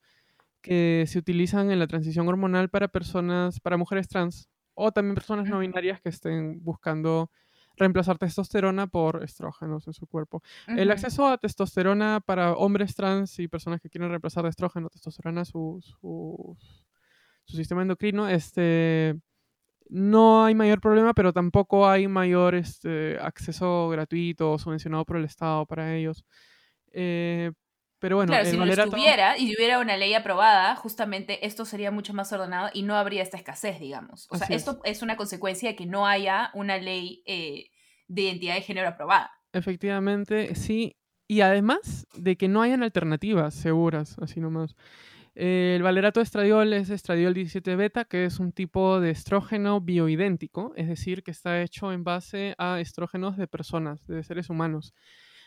que 0.61 1.05
se 1.07 1.19
utilizan 1.19 1.71
en 1.71 1.79
la 1.79 1.87
transición 1.87 2.29
hormonal 2.29 2.71
para 2.71 2.89
personas, 2.89 3.61
para 3.61 3.77
mujeres 3.77 4.09
trans 4.09 4.49
o 4.75 4.93
también 4.93 5.15
personas 5.15 5.49
no 5.49 5.59
binarias 5.59 6.01
que 6.01 6.09
estén 6.09 6.62
buscando 6.62 7.31
reemplazar 7.77 8.19
testosterona 8.19 8.87
por 8.87 9.23
estrógenos 9.25 9.87
en 9.87 9.93
su 9.93 10.07
cuerpo. 10.07 10.43
El 10.67 10.91
acceso 10.91 11.29
a 11.29 11.39
testosterona 11.39 12.21
para 12.25 12.53
hombres 12.53 12.95
trans 12.95 13.39
y 13.39 13.49
personas 13.49 13.81
que 13.81 13.91
quieren 13.91 14.11
reemplazar 14.11 14.45
de 14.45 14.51
estrógeno, 14.51 14.89
testosterona, 14.89 15.45
su, 15.45 15.81
su, 15.83 16.57
su 17.45 17.57
sistema 17.57 17.83
endocrino, 17.83 18.29
este, 18.29 19.17
no 19.89 20.45
hay 20.45 20.55
mayor 20.55 20.80
problema, 20.80 21.14
pero 21.14 21.32
tampoco 21.32 21.89
hay 21.89 22.09
mayor 22.09 22.55
este, 22.55 23.18
acceso 23.20 23.89
gratuito 23.89 24.59
subvencionado 24.59 25.05
por 25.05 25.16
el 25.16 25.24
Estado 25.24 25.66
para 25.66 25.95
ellos. 25.95 26.24
Eh, 26.93 27.53
pero 27.99 28.16
bueno, 28.16 28.32
claro, 28.32 28.45
si 28.45 28.57
no 28.59 28.64
estuviera 28.64 29.39
y 29.39 29.55
hubiera 29.57 29.78
una 29.78 29.97
ley 29.97 30.12
aprobada, 30.12 30.76
justamente 30.76 31.47
esto 31.47 31.64
sería 31.64 31.91
mucho 31.91 32.12
más 32.12 32.30
ordenado 32.32 32.68
y 32.74 32.82
no 32.82 32.97
habría 32.97 33.22
esta 33.22 33.39
escasez, 33.39 33.80
digamos. 33.80 34.26
O 34.30 34.37
sea, 34.37 34.47
esto 34.51 34.80
es. 34.85 35.01
una 35.01 35.16
consecuencia 35.16 35.70
de 35.70 35.76
que 35.76 35.87
no 35.87 36.07
haya 36.07 36.51
una 36.53 36.76
ley 36.76 37.22
eh, 37.24 37.70
de 38.09 38.22
identidad 38.22 38.57
de 38.57 38.61
género 38.61 38.89
aprobada. 38.89 39.30
Efectivamente, 39.55 40.55
sí. 40.55 40.97
Y 41.26 41.41
además 41.41 42.07
de 42.14 42.37
que 42.37 42.49
no 42.49 42.61
hayan 42.61 42.82
alternativas 42.82 43.55
seguras, 43.55 44.16
así 44.20 44.39
nomás 44.39 44.76
el 45.35 45.82
valerato 45.82 46.20
de 46.20 46.24
estradiol 46.24 46.72
es 46.72 46.91
estradiol 46.91 47.35
17 47.35 47.74
beta, 47.74 48.05
que 48.05 48.24
es 48.24 48.39
un 48.39 48.53
tipo 48.53 49.01
de 49.01 49.11
estrógeno 49.11 49.80
bioidéntico, 49.80 50.72
es 50.76 50.89
decir, 50.89 51.24
que 51.24 51.32
está 51.32 51.61
hecho 51.61 51.93
en 51.93 52.05
base 52.05 52.55
a 52.57 52.78
estrógenos 52.80 53.37
de 53.37 53.49
personas, 53.49 54.07
de 54.07 54.22
seres 54.22 54.49
humanos. 54.49 54.95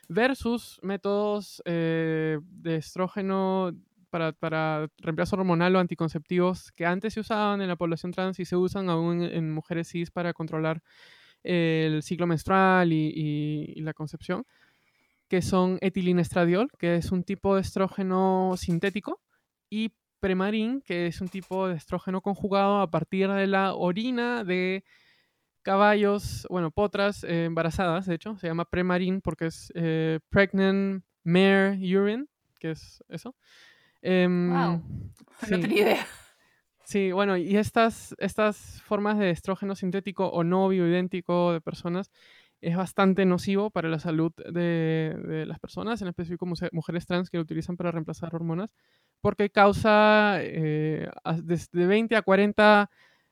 versus 0.10 0.80
métodos 0.84 1.62
eh, 1.66 2.40
de 2.42 2.78
estrógeno 2.78 3.74
para, 4.10 4.32
para, 4.32 4.90
reemplazo 5.00 5.36
hormonal 5.36 5.76
o 5.76 5.80
anticonceptivos 5.80 6.72
que 6.72 6.86
antes 6.86 7.14
se 7.14 7.20
usaban 7.20 7.62
en 7.62 7.68
la 7.68 7.76
población 7.76 8.12
trans 8.12 8.40
y 8.40 8.46
se 8.46 8.56
usan 8.56 8.90
aún 8.90 9.22
en, 9.24 9.52
mujeres 9.52 9.90
cis 9.90 10.12
para 10.12 10.34
controlar 10.34 10.82
el 11.44 12.04
ciclo 12.04 12.28
menstrual 12.28 12.92
y, 12.94 13.76
la 13.82 13.94
concepción, 13.94 14.46
que 15.30 15.42
son 15.42 15.78
etilinestradiol, 15.82 16.70
que 16.78 16.96
es 16.96 17.12
un 17.12 17.24
tipo 17.24 17.56
de 17.56 17.62
estrógeno 17.62 18.56
sintético, 18.58 19.22
y 19.70 19.92
premarin, 20.20 20.82
que 20.82 21.08
es 21.08 21.22
un 21.22 21.30
tipo 21.30 21.68
de 21.68 21.76
estrógeno 21.76 22.22
conjugado 22.22 22.82
a 22.82 22.90
partir 22.90 23.30
de 23.30 23.48
la 23.48 23.74
orina 23.74 24.44
de 24.44 24.84
caballos, 25.62 26.48
bueno, 26.50 26.72
potras 26.72 27.24
eh, 27.24 27.46
embarazadas, 27.46 28.06
de 28.06 28.16
hecho, 28.16 28.38
se 28.38 28.48
llama 28.48 28.66
premarin 28.66 29.22
porque 29.22 29.48
es 29.48 29.72
eh, 29.76 30.20
pregnant 30.30 31.04
mare 31.24 31.78
urine, 31.82 32.26
que 32.60 32.72
es 32.72 33.04
eso. 33.10 33.36
wow, 34.02 34.02
em, 34.02 34.50
no 34.50 35.60
tenía 35.60 35.82
idea. 35.82 36.08
Sí, 36.86 37.12
bueno, 37.12 37.36
y 37.36 37.58
estas, 37.58 38.16
estas 38.18 38.82
formas 38.84 39.20
de 39.20 39.30
estrógeno 39.30 39.76
sintético 39.76 40.28
o 40.28 40.46
no 40.46 40.70
bioidéntico 40.70 41.52
de 41.52 41.60
personas 41.60 42.12
es 42.62 42.76
bastante 42.76 43.26
nocivo 43.26 43.70
para 43.70 43.90
la 43.90 44.00
salud 44.00 44.32
de, 44.52 45.46
las 45.48 45.60
personas, 45.60 46.02
en 46.02 46.08
específico 46.08 46.48
mujeres 46.72 47.06
trans 47.06 47.30
que 47.30 47.38
lo 47.38 47.44
utilizan 47.44 47.78
para 47.78 47.92
reemplazar 47.92 48.34
hormonas, 48.34 48.72
porque 49.22 49.50
causa 49.50 50.38
eh, 50.42 51.10
desde 51.44 51.86
20 51.86 52.16
a 52.16 52.22
40 52.22 52.90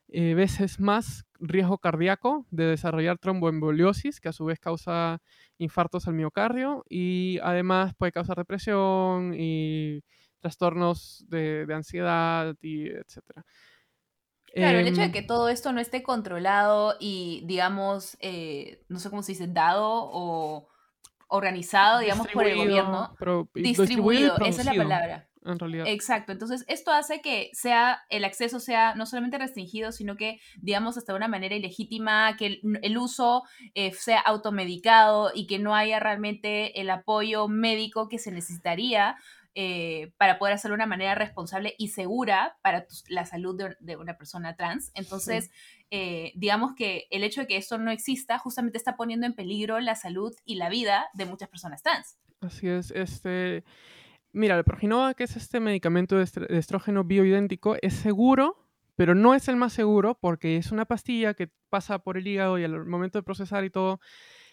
eh, 0.09 0.35
veces 0.35 0.79
más 0.79 1.25
riesgo 1.39 1.79
cardíaco 1.79 2.45
de 2.51 2.65
desarrollar 2.65 3.17
tromboemboliosis, 3.17 4.19
que 4.19 4.29
a 4.29 4.33
su 4.33 4.45
vez 4.45 4.59
causa 4.59 5.21
infartos 5.57 6.07
al 6.07 6.13
miocardio, 6.13 6.85
y 6.89 7.39
además 7.41 7.93
puede 7.95 8.11
causar 8.11 8.37
depresión 8.37 9.33
y 9.35 10.01
trastornos 10.39 11.25
de, 11.27 11.65
ansiedad 11.73 12.55
y 12.61 12.87
etcétera. 12.89 13.43
Claro, 14.55 14.79
el 14.79 14.87
hecho 14.87 15.01
de 15.01 15.07
em, 15.07 15.11
que 15.11 15.21
todo 15.21 15.49
esto 15.49 15.73
no 15.73 15.81
esté 15.81 16.01
controlado 16.01 16.95
y, 16.97 17.41
digamos, 17.45 18.17
eh, 18.21 18.85
no 18.87 18.99
sé 18.99 19.09
cómo 19.09 19.21
se 19.21 19.33
dice, 19.33 19.47
dado 19.47 19.83
o 19.85 20.69
organizado, 21.27 21.99
digamos, 21.99 22.27
por 22.29 22.47
el 22.47 22.57
gobierno. 22.57 23.13
distribuido, 23.53 24.37
esa 24.45 24.61
es 24.61 24.65
la 24.65 24.73
palabra. 24.73 25.29
En 25.43 25.59
realidad. 25.59 25.85
Exacto, 25.87 26.31
entonces 26.31 26.65
esto 26.67 26.91
hace 26.91 27.21
que 27.21 27.51
sea 27.53 28.01
el 28.09 28.23
acceso 28.23 28.59
sea 28.59 28.95
no 28.95 29.05
solamente 29.05 29.37
restringido, 29.37 29.91
sino 29.91 30.15
que, 30.15 30.39
digamos, 30.59 30.97
hasta 30.97 31.13
de 31.13 31.17
una 31.17 31.27
manera 31.27 31.55
ilegítima, 31.55 32.35
que 32.35 32.61
el, 32.81 32.97
uso 32.97 33.43
eh, 33.75 33.91
sea 33.91 34.21
automedicado 34.21 35.31
y 35.35 35.45
que 35.45 35.59
no 35.59 35.75
haya 35.75 35.99
realmente 35.99 36.81
el 36.81 36.89
apoyo 36.89 37.47
médico 37.47 38.09
que 38.09 38.17
se 38.17 38.31
necesitaría 38.31 39.17
eh, 39.57 40.11
para 40.17 40.37
poder 40.37 40.53
hacerlo 40.53 40.73
de 40.73 40.79
una 40.79 40.85
manera 40.85 41.15
responsable 41.15 41.75
y 41.77 41.87
segura 41.87 42.57
para 42.61 42.85
la 43.07 43.25
salud 43.25 43.57
de, 43.79 43.95
una 43.95 44.17
persona 44.17 44.57
trans. 44.57 44.91
Entonces, 44.95 45.49
eh, 45.91 46.33
digamos 46.35 46.73
que 46.75 47.07
el 47.09 47.23
hecho 47.23 47.41
de 47.41 47.47
que 47.47 47.55
esto 47.55 47.77
no 47.77 47.89
exista 47.89 48.37
justamente 48.37 48.77
está 48.77 48.97
poniendo 48.97 49.25
en 49.25 49.33
peligro 49.33 49.79
la 49.79 49.95
salud 49.95 50.35
y 50.43 50.55
la 50.55 50.67
vida 50.67 51.07
de 51.13 51.25
muchas 51.25 51.47
personas 51.47 51.81
trans. 51.81 52.19
Así 52.41 52.67
es, 52.67 52.91
este... 52.91 53.63
Mira, 54.33 54.57
el 54.57 54.65
Proginova, 54.65 55.13
que 55.13 55.23
es 55.23 55.37
este 55.37 55.61
medicamento 55.61 56.17
de 56.17 56.27
estrógeno 56.49 57.05
bioidéntico, 57.05 57.77
es 57.81 57.93
seguro, 57.93 58.67
pero 58.97 59.15
no 59.15 59.33
es 59.33 59.47
el 59.47 59.55
más 59.55 59.71
seguro 59.71 60.17
porque 60.19 60.57
es 60.57 60.73
una 60.73 60.83
pastilla 60.83 61.33
que 61.33 61.49
pasa 61.69 61.99
por 61.99 62.17
el 62.17 62.27
hígado 62.27 62.59
y 62.59 62.65
al 62.65 62.85
momento 62.85 63.17
de 63.17 63.23
procesar 63.23 63.63
y 63.63 63.69
todo, 63.69 64.01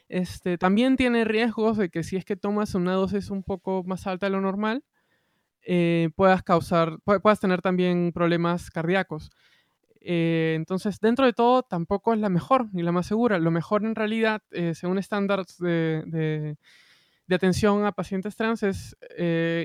este, 0.09 0.59
también 0.59 0.97
tiene 0.97 1.25
riesgos 1.25 1.77
de 1.77 1.89
que 1.89 2.05
si 2.05 2.17
es 2.17 2.25
que 2.25 2.37
tomas 2.37 2.77
una 2.77 2.93
dosis 2.93 3.31
un 3.31 3.43
poco 3.43 3.83
más 3.85 4.07
alta 4.07 4.27
de 4.27 4.31
lo 4.31 4.41
normal, 4.41 4.85
eh, 5.65 6.11
puedas 6.17 6.43
causar, 6.43 6.99
puedas 7.05 7.41
tener 7.41 7.63
también 7.63 8.13
problemas 8.13 8.71
cardíacos. 8.71 9.31
Eh, 10.01 10.55
entonces, 10.57 10.99
dentro 11.01 11.27
de 11.27 11.33
todo, 11.33 11.63
tampoco 11.63 12.13
es 12.13 12.21
la 12.21 12.29
mejor 12.29 12.69
ni 12.73 12.83
la 12.83 12.93
más 12.93 13.07
segura. 13.07 13.39
Lo 13.39 13.51
mejor 13.51 13.85
en 13.85 13.95
realidad, 13.95 14.43
eh, 14.51 14.75
según 14.75 14.99
estándares 14.99 15.59
de, 15.59 16.03
de, 16.07 17.35
atención 17.35 17.87
a 17.87 17.93
pacientes 17.93 18.37
trans, 18.37 18.63
es 18.63 18.95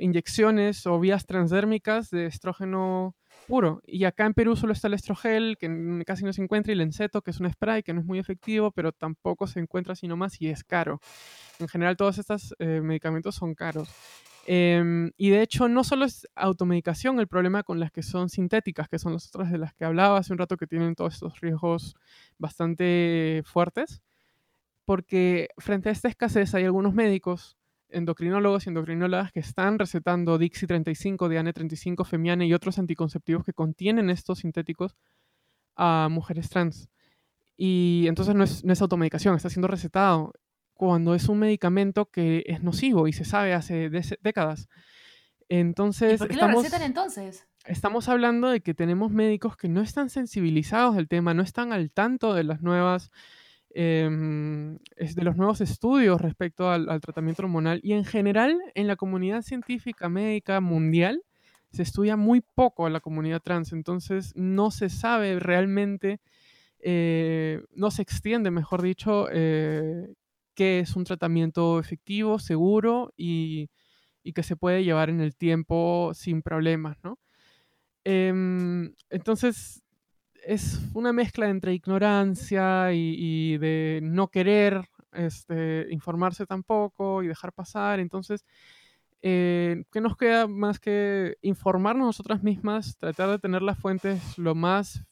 inyecciones 0.02 0.88
o 0.88 1.00
vías 1.02 1.26
transdérmicas 1.26 2.10
de 2.12 2.28
estrógeno 2.28 3.14
puro. 3.48 3.82
Y 3.86 4.04
acá 4.04 4.26
en 4.26 4.34
Perú 4.34 4.56
solo 4.56 4.74
está 4.74 4.88
el 4.88 4.94
estrogel, 4.94 5.58
que 5.60 6.04
casi 6.06 6.24
no 6.24 6.34
se 6.34 6.44
encuentra, 6.44 6.72
y 6.72 6.76
el 6.76 6.82
enceto, 6.82 7.22
que 7.22 7.32
es 7.32 7.40
un 7.40 7.50
spray 7.50 7.84
que 7.84 7.94
no 7.94 8.02
es 8.02 8.06
muy 8.06 8.20
efectivo, 8.20 8.72
pero 8.72 8.92
tampoco 8.92 9.48
se 9.48 9.60
encuentra 9.60 9.96
sino 9.96 10.18
más 10.18 10.42
y 10.42 10.50
es 10.50 10.64
caro. 10.64 11.00
En 11.60 11.68
general, 11.68 11.98
todos 11.98 12.18
estos 12.20 12.54
medicamentos 12.60 13.36
son 13.36 13.56
caros. 13.56 13.90
Em, 14.50 15.12
y 15.18 15.30
de 15.30 15.42
hecho, 15.42 15.68
no 15.68 15.84
solo 15.84 16.06
es 16.06 16.26
automedicación 16.34 17.20
el 17.20 17.28
problema 17.28 17.64
con 17.64 17.82
las 17.82 17.92
que 17.92 18.02
son 18.02 18.30
sintéticas, 18.30 18.88
que 18.88 18.98
son 18.98 19.12
las 19.12 19.28
otras 19.28 19.52
de 19.52 19.58
las 19.58 19.74
que 19.74 19.84
hablaba 19.84 20.18
hace 20.18 20.32
un 20.32 20.40
rato, 20.40 20.56
que 20.56 20.68
tienen 20.68 20.96
todos 20.96 21.16
estos 21.16 21.42
riesgos 21.42 21.96
bastante 22.38 23.44
fuertes, 23.46 24.02
porque 24.86 25.50
frente 25.58 25.90
a 25.90 25.92
esta 25.92 26.08
escasez 26.08 26.56
hay 26.56 26.64
algunos 26.64 26.94
médicos, 26.94 27.57
endocrinólogos 27.90 28.66
y 28.66 28.70
endocrinólogas 28.70 29.32
que 29.32 29.40
están 29.40 29.80
recetando 29.80 30.38
Dixi 30.38 30.68
35, 30.68 31.30
Diane 31.30 31.54
35, 31.54 32.04
Femiane 32.04 32.46
y 32.46 32.54
otros 32.54 32.80
anticonceptivos 32.80 33.44
que 33.44 33.54
contienen 33.54 34.10
estos 34.10 34.40
sintéticos 34.40 34.96
a 35.76 36.08
mujeres 36.12 36.50
trans. 36.50 36.90
Y 37.56 38.06
entonces 38.08 38.36
no 38.36 38.44
es, 38.44 38.64
no 38.64 38.74
es 38.74 38.82
automedicación, 38.82 39.36
está 39.36 39.50
siendo 39.50 39.68
recetado 39.68 40.34
cuando 40.74 41.16
es 41.16 41.28
un 41.28 41.40
medicamento 41.40 42.06
que 42.06 42.44
es 42.46 42.62
nocivo 42.62 43.08
y 43.08 43.14
se 43.14 43.26
sabe 43.26 43.54
hace 43.54 43.90
décadas. 44.22 44.68
Entonces, 45.50 46.16
¿Y 46.16 46.18
por 46.18 46.28
qué 46.28 46.34
estamos, 46.34 46.56
lo 46.56 46.62
recetan 46.62 46.84
entonces? 46.84 47.48
Estamos 47.66 48.10
hablando 48.10 48.50
de 48.50 48.62
que 48.62 48.74
tenemos 48.74 49.12
médicos 49.12 49.58
que 49.58 49.70
no 49.70 49.82
están 49.82 50.10
sensibilizados 50.10 50.96
del 50.96 51.08
tema, 51.08 51.34
no 51.34 51.42
están 51.42 51.74
al 51.74 51.92
tanto 51.92 52.34
de 52.34 52.44
las 52.44 52.62
nuevas 52.62 53.12
em, 53.80 54.80
de 54.98 55.24
los 55.24 55.36
nuevos 55.36 55.62
estudios 55.62 56.20
respecto 56.20 56.72
al, 56.72 57.00
tratamiento 57.00 57.44
hormonal 57.44 57.80
y 57.84 57.94
en 57.94 58.06
general 58.06 58.58
en 58.74 58.88
la 58.88 58.96
comunidad 58.96 59.44
científica 59.44 60.10
médica 60.10 60.60
mundial 60.62 61.22
se 61.72 61.84
estudia 61.84 62.18
muy 62.18 62.42
poco 62.42 62.88
a 62.88 62.90
la 62.90 63.02
comunidad 63.02 63.40
trans, 63.40 63.74
entonces 63.74 64.34
no 64.36 64.72
se 64.72 64.90
sabe 64.90 65.38
realmente, 65.40 66.22
eh, 66.80 67.62
no 67.76 67.92
se 67.92 68.02
extiende, 68.02 68.50
mejor 68.50 68.82
dicho, 68.82 69.28
eh, 69.32 70.08
que 70.56 70.80
es 70.80 70.96
un 70.96 71.04
tratamiento 71.04 71.80
efectivo, 71.80 72.40
seguro 72.40 73.14
y, 73.16 73.70
que 74.34 74.44
se 74.44 74.58
puede 74.58 74.84
llevar 74.84 75.10
en 75.10 75.22
el 75.22 75.36
tiempo 75.36 76.12
sin 76.14 76.42
problemas, 76.42 76.98
¿no? 77.04 77.18
Em, 78.04 78.94
entonces, 79.10 79.84
es 80.48 80.80
una 80.94 81.12
mezcla 81.12 81.50
entre 81.50 81.74
ignorancia 81.74 82.94
y, 82.94 83.58
de 83.58 84.00
no 84.02 84.30
querer 84.30 84.88
este, 85.12 85.88
informarse 85.92 86.46
tampoco 86.46 87.22
y 87.22 87.28
dejar 87.28 87.52
pasar. 87.52 88.00
Entonces, 88.00 88.46
eh, 89.22 89.84
¿qué 89.92 90.00
nos 90.00 90.16
queda 90.16 90.48
más 90.48 90.80
que 90.80 91.38
informarnos 91.42 92.08
nosotras 92.08 92.44
mismas, 92.44 92.98
tratar 92.98 93.30
de 93.30 93.40
tener 93.40 93.62
las 93.62 93.78
fuentes 93.78 94.38
lo 94.38 94.56
más 94.56 95.04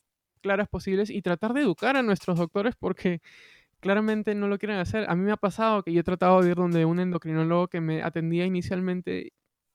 claras 0.42 0.70
posibles 0.70 1.10
y 1.10 1.22
tratar 1.22 1.54
de 1.54 1.62
educar 1.62 1.98
a 1.98 2.04
nuestros 2.04 2.38
doctores 2.38 2.76
porque 2.80 3.22
claramente 3.82 4.36
no 4.36 4.48
lo 4.48 4.58
quieren 4.58 4.78
hacer. 4.78 5.10
A 5.10 5.16
mí 5.16 5.24
me 5.24 5.32
ha 5.32 5.38
pasado 5.38 5.84
que 5.84 5.92
yo 5.92 6.00
he 6.00 6.04
tratado 6.04 6.42
de 6.42 6.52
ir 6.52 6.56
donde 6.56 6.86
un 6.86 7.00
endocrinólogo 7.00 7.68
que 7.68 7.82
me 7.82 8.04
atendía 8.04 8.46
inicialmente 8.46 9.34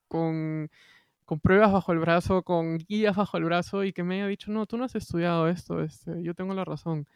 con, 0.09 0.71
pruebas 1.39 1.72
bajo 1.72 1.93
el 1.93 1.99
brazo, 1.99 2.43
con 2.43 2.78
guías 2.78 3.16
bajo 3.16 3.37
el 3.37 3.45
brazo 3.45 3.85
y 3.85 3.93
que 3.93 4.03
me 4.03 4.16
haya 4.16 4.26
dicho, 4.26 4.51
no, 4.51 4.66
tú 4.66 4.76
no 4.76 4.85
has 4.85 4.95
estudiado 4.95 5.49
esto, 5.49 5.83
este, 5.83 6.22
yo 6.22 6.35
tengo 6.35 6.55
la 6.55 6.64
razón. 6.64 7.07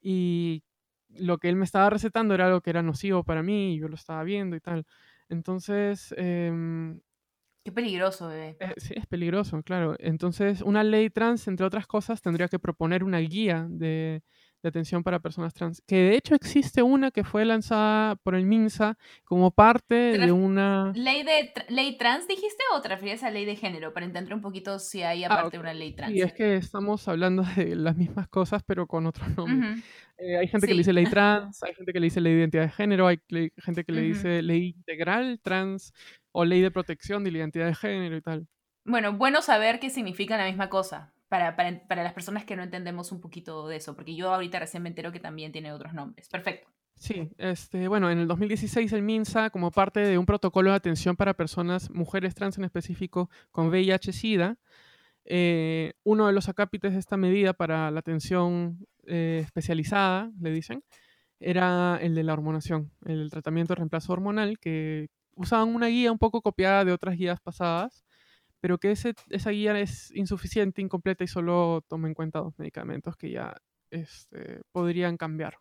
Y 0.00 0.62
lo 1.10 1.38
que 1.38 1.48
él 1.48 1.56
me 1.56 1.64
estaba 1.64 1.90
recetando 1.90 2.34
era 2.34 2.46
algo 2.46 2.60
que 2.60 2.70
era 2.70 2.82
nocivo 2.82 3.24
para 3.24 3.42
mí 3.42 3.74
y 3.74 3.78
yo 3.78 3.88
lo 3.88 3.94
estaba 3.94 4.24
viendo 4.24 4.56
y 4.56 4.60
tal. 4.60 4.86
Entonces... 5.28 6.14
Em, 6.16 7.00
Qué 7.64 7.72
peligroso, 7.72 8.28
bebé. 8.28 8.56
Eh, 8.60 8.74
sí, 8.76 8.94
es 8.96 9.06
peligroso, 9.06 9.60
claro. 9.62 9.96
Entonces, 9.98 10.62
una 10.62 10.84
ley 10.84 11.10
trans, 11.10 11.48
entre 11.48 11.66
otras 11.66 11.86
cosas, 11.88 12.22
tendría 12.22 12.46
que 12.48 12.60
proponer 12.60 13.02
una 13.02 13.18
guía 13.18 13.66
de 13.68 14.22
de 14.66 14.70
atención 14.70 15.04
para 15.04 15.20
personas 15.20 15.54
trans. 15.54 15.80
Que 15.86 15.96
de 15.96 16.16
hecho 16.16 16.34
existe 16.34 16.82
una 16.82 17.12
que 17.12 17.22
fue 17.22 17.44
lanzada 17.44 18.16
por 18.16 18.34
el 18.34 18.44
MINSA 18.46 18.98
como 19.24 19.52
parte 19.52 20.18
de 20.18 20.32
una... 20.32 20.92
¿Ley, 20.94 21.22
de 21.22 21.52
¿Ley 21.68 21.96
trans 21.96 22.26
dijiste 22.26 22.64
o 22.74 22.80
te 22.80 22.88
refieres 22.88 23.22
a 23.22 23.30
ley 23.30 23.44
de 23.44 23.54
género? 23.54 23.92
Para 23.92 24.06
entender 24.06 24.34
un 24.34 24.40
poquito 24.40 24.80
si 24.80 25.02
hay 25.02 25.22
ah, 25.22 25.28
aparte 25.28 25.58
una 25.58 25.72
ley 25.72 25.92
trans. 25.92 26.14
Y 26.14 26.20
es 26.20 26.32
que 26.32 26.56
estamos 26.56 27.06
hablando 27.06 27.44
de 27.54 27.76
las 27.76 27.96
mismas 27.96 28.26
cosas 28.28 28.62
pero 28.64 28.88
con 28.88 29.06
otro 29.06 29.24
nombre. 29.36 29.80
Eh, 30.18 30.36
hay 30.36 30.48
gente 30.48 30.66
que 30.66 30.74
le 30.74 30.78
dice 30.78 30.92
ley 30.92 31.06
trans, 31.10 31.62
hay 31.62 31.74
gente 31.74 31.92
que 31.92 32.00
le 32.00 32.06
dice 32.06 32.20
ley 32.20 32.32
de 32.32 32.40
identidad 32.40 32.64
de 32.64 32.70
género, 32.70 33.06
hay 33.06 33.20
gente 33.58 33.84
que 33.84 33.92
le 33.92 34.02
dice 34.02 34.42
ley 34.42 34.74
integral 34.76 35.38
trans 35.40 35.92
o 36.32 36.44
ley 36.44 36.60
de 36.60 36.72
protección 36.72 37.22
de 37.22 37.30
la 37.30 37.38
identidad 37.38 37.66
de 37.66 37.74
género 37.76 38.16
y 38.16 38.20
tal. 38.20 38.48
Bueno, 38.84 39.12
bueno 39.12 39.42
saber 39.42 39.78
qué 39.78 39.90
significa 39.90 40.36
la 40.36 40.46
misma 40.46 40.68
cosa 40.68 41.12
para, 41.28 41.56
para, 41.56 42.02
las 42.02 42.12
personas 42.12 42.44
que 42.44 42.56
no 42.56 42.62
entendemos 42.62 43.12
un 43.12 43.20
poquito 43.20 43.66
de 43.68 43.76
eso, 43.76 43.94
porque 43.96 44.14
yo 44.14 44.32
ahorita 44.32 44.58
recién 44.58 44.82
me 44.82 44.88
entero 44.88 45.12
que 45.12 45.20
también 45.20 45.52
tiene 45.52 45.72
otros 45.72 45.92
nombres. 45.92 46.28
Perfecto. 46.28 46.68
Sí, 46.94 47.30
este, 47.36 47.88
bueno, 47.88 48.10
en 48.10 48.18
el 48.18 48.28
2016 48.28 48.92
el 48.92 49.02
MINSA, 49.02 49.50
como 49.50 49.70
parte 49.70 50.00
de 50.00 50.16
un 50.16 50.24
protocolo 50.24 50.70
de 50.70 50.76
atención 50.76 51.14
para 51.14 51.34
personas, 51.34 51.90
mujeres 51.90 52.34
trans 52.34 52.56
en 52.56 52.64
específico, 52.64 53.28
con 53.50 53.68
VIH-Sida, 53.68 54.56
eh, 55.26 55.92
uno 56.04 56.26
de 56.26 56.32
los 56.32 56.48
acápites 56.48 56.92
de 56.92 56.98
esta 56.98 57.16
medida 57.16 57.52
para 57.52 57.90
la 57.90 58.00
atención 58.00 58.86
eh, 59.06 59.42
especializada, 59.44 60.30
le 60.40 60.50
dicen, 60.50 60.84
era 61.38 61.98
el 62.00 62.14
de 62.14 62.22
la 62.22 62.32
hormonación, 62.32 62.92
el 63.04 63.30
tratamiento 63.30 63.74
de 63.74 63.78
reemplazo 63.78 64.12
hormonal, 64.12 64.58
que 64.58 65.08
usaban 65.34 65.74
una 65.74 65.88
guía 65.88 66.12
un 66.12 66.18
poco 66.18 66.40
copiada 66.40 66.84
de 66.84 66.92
otras 66.92 67.16
guías 67.16 67.40
pasadas, 67.40 68.04
pero 68.60 68.78
que 68.78 68.90
ese, 68.90 69.14
esa 69.30 69.50
guía 69.50 69.78
es 69.78 70.10
insuficiente, 70.12 70.82
incompleta 70.82 71.24
y 71.24 71.28
solo 71.28 71.84
toma 71.88 72.08
en 72.08 72.14
cuenta 72.14 72.40
dos 72.40 72.58
medicamentos 72.58 73.16
que 73.16 73.30
ya 73.30 73.54
este, 73.90 74.62
podrían 74.72 75.16
cambiar. 75.16 75.58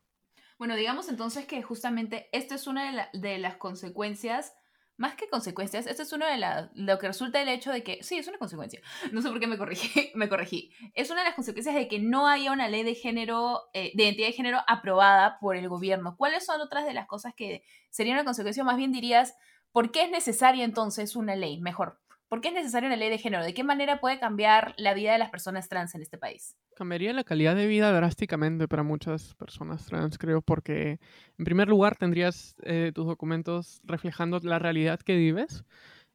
Bueno, 0.57 0.75
digamos 0.75 1.09
entonces 1.09 1.45
que 1.45 1.61
justamente 1.61 2.29
esto 2.31 2.55
es 2.55 2.65
una 2.65 3.09
de, 3.13 3.37
las 3.39 3.57
consecuencias, 3.57 4.53
más 4.95 5.15
que 5.15 5.27
consecuencias, 5.27 5.85
esto 5.85 6.03
es 6.03 6.13
una 6.13 6.29
de 6.29 6.37
las, 6.37 6.69
lo 6.73 6.97
que 6.97 7.07
resulta 7.07 7.39
del 7.39 7.49
hecho 7.49 7.73
de 7.73 7.83
que, 7.83 8.01
sí, 8.03 8.17
es 8.17 8.27
una 8.29 8.37
consecuencia, 8.37 8.79
no 9.11 9.21
sé 9.21 9.29
por 9.29 9.41
qué 9.41 9.47
me 9.47 9.57
corregí, 9.57 10.11
me 10.15 10.29
corregí, 10.29 10.71
es 10.93 11.09
una 11.09 11.21
de 11.21 11.25
las 11.25 11.35
consecuencias 11.35 11.75
de 11.75 11.89
que 11.89 11.99
no 11.99 12.29
haya 12.29 12.53
una 12.53 12.69
ley 12.69 12.83
de 12.83 12.95
género, 12.95 13.63
eh, 13.73 13.91
de 13.95 14.03
identidad 14.03 14.27
de 14.27 14.33
género 14.33 14.59
aprobada 14.67 15.39
por 15.39 15.57
el 15.57 15.67
gobierno. 15.67 16.15
¿Cuáles 16.17 16.45
son 16.45 16.61
otras 16.61 16.85
de 16.85 16.93
las 16.93 17.07
cosas 17.07 17.33
que 17.35 17.63
serían 17.89 18.15
una 18.15 18.25
consecuencia? 18.25 18.63
Más 18.63 18.77
bien 18.77 18.93
dirías, 18.93 19.35
¿por 19.73 19.91
qué 19.91 20.03
es 20.03 20.11
necesaria 20.11 20.63
entonces 20.63 21.17
una 21.17 21.35
ley? 21.35 21.59
Mejor, 21.59 21.99
¿Por 22.36 22.41
qué 22.41 22.49
es 22.49 22.53
necesaria 22.53 22.88
una 22.88 22.97
ley 22.97 23.09
de 23.09 23.17
género? 23.17 23.45
¿De 23.45 23.53
qué 23.53 23.63
manera 23.63 24.01
puede 24.01 24.19
cambiar 24.19 24.73
la 24.75 24.93
vida 24.93 25.13
de 25.13 25.19
las 25.19 25.29
personas 25.29 25.69
trans 25.69 25.95
en 25.95 26.01
este 26.01 26.17
país? 26.17 26.57
Cambiaría 26.75 27.13
la 27.13 27.23
calidad 27.23 27.55
de 27.55 27.65
vida 27.65 27.93
drásticamente 27.93 28.67
para 28.67 28.83
muchas 28.83 29.36
personas 29.36 29.86
trans, 29.86 30.17
creo, 30.17 30.41
porque 30.41 30.99
en 31.38 31.45
primer 31.45 31.69
lugar 31.69 31.95
tendrías 31.95 32.57
eh, 32.63 32.91
tus 32.93 33.05
documentos 33.05 33.79
reflejando 33.86 34.38
la 34.43 34.59
realidad 34.59 34.99
que 34.99 35.15
vives 35.15 35.63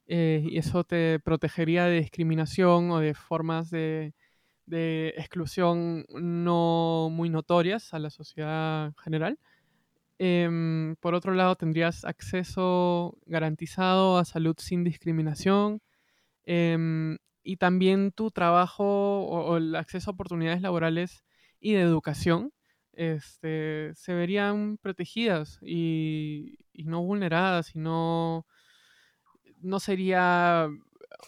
eh, 0.09 0.43
y 0.45 0.59
eso 0.59 0.85
te 0.85 1.21
protegería 1.21 1.87
de 1.87 2.01
discriminación 2.01 2.91
o 2.91 2.99
de 2.99 3.15
formas 3.15 3.71
de, 3.71 4.13
de 4.67 5.15
exclusión 5.17 6.05
no 6.11 7.09
muy 7.11 7.31
notorias 7.31 7.95
a 7.95 7.99
la 7.99 8.11
sociedad 8.11 8.93
general. 9.03 9.39
Em, 10.19 10.97
por 10.97 11.15
otro 11.15 11.33
lado, 11.33 11.57
tendrías 11.57 12.05
acceso 12.05 13.17
garantizado 13.25 14.19
a 14.19 14.27
salud 14.27 14.55
sin 14.59 14.85
discriminación, 14.85 15.81
Em, 16.53 17.17
y 17.45 17.59
también 17.59 18.11
tu 18.11 18.33
trabajo 18.33 18.85
o, 18.85 19.57
el 19.57 19.77
acceso 19.77 20.11
a 20.11 20.15
oportunidades 20.15 20.63
laborales 20.63 21.25
y 21.61 21.75
de 21.75 21.81
educación 21.83 22.53
este, 22.93 23.95
se 23.95 24.15
verían 24.15 24.77
protegidas 24.79 25.61
y, 25.63 26.59
no 26.75 27.05
vulneradas 27.05 27.77
y 27.77 27.79
no, 27.79 28.49
no 29.61 29.79
sería 29.79 30.69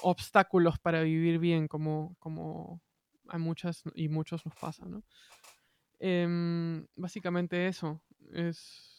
obstáculos 0.00 0.80
para 0.80 1.02
vivir 1.02 1.38
bien 1.38 1.68
como, 1.68 2.16
como 2.18 2.82
a 3.28 3.38
muchas 3.38 3.84
y 3.94 4.08
muchos 4.08 4.44
nos 4.44 4.56
pasa, 4.56 4.86
¿no? 4.86 5.04
Em, 6.00 6.84
básicamente 6.96 7.68
eso 7.68 8.02
es 8.32 8.91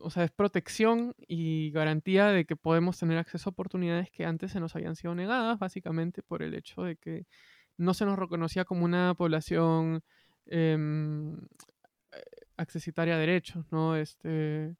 o 0.00 0.10
sea, 0.10 0.24
es 0.24 0.30
protección 0.30 1.14
y 1.18 1.70
garantía 1.70 2.28
de 2.28 2.44
que 2.44 2.56
podemos 2.56 2.98
tener 2.98 3.18
acceso 3.18 3.48
a 3.48 3.52
oportunidades 3.52 4.10
que 4.10 4.24
antes 4.24 4.52
se 4.52 4.60
nos 4.60 4.74
habían 4.76 4.96
sido 4.96 5.14
negadas, 5.14 5.58
básicamente 5.58 6.22
por 6.22 6.42
el 6.42 6.54
hecho 6.54 6.82
de 6.82 6.96
que 6.96 7.26
no 7.76 7.94
se 7.94 8.04
nos 8.04 8.18
reconocía 8.18 8.64
como 8.64 8.84
una 8.84 9.14
población 9.14 10.02
em, 10.46 11.36
eh, 12.12 12.22
accesitaria 12.56 13.14
a 13.14 13.18
derechos, 13.18 13.66
¿no? 13.70 13.96
Este... 13.96 14.76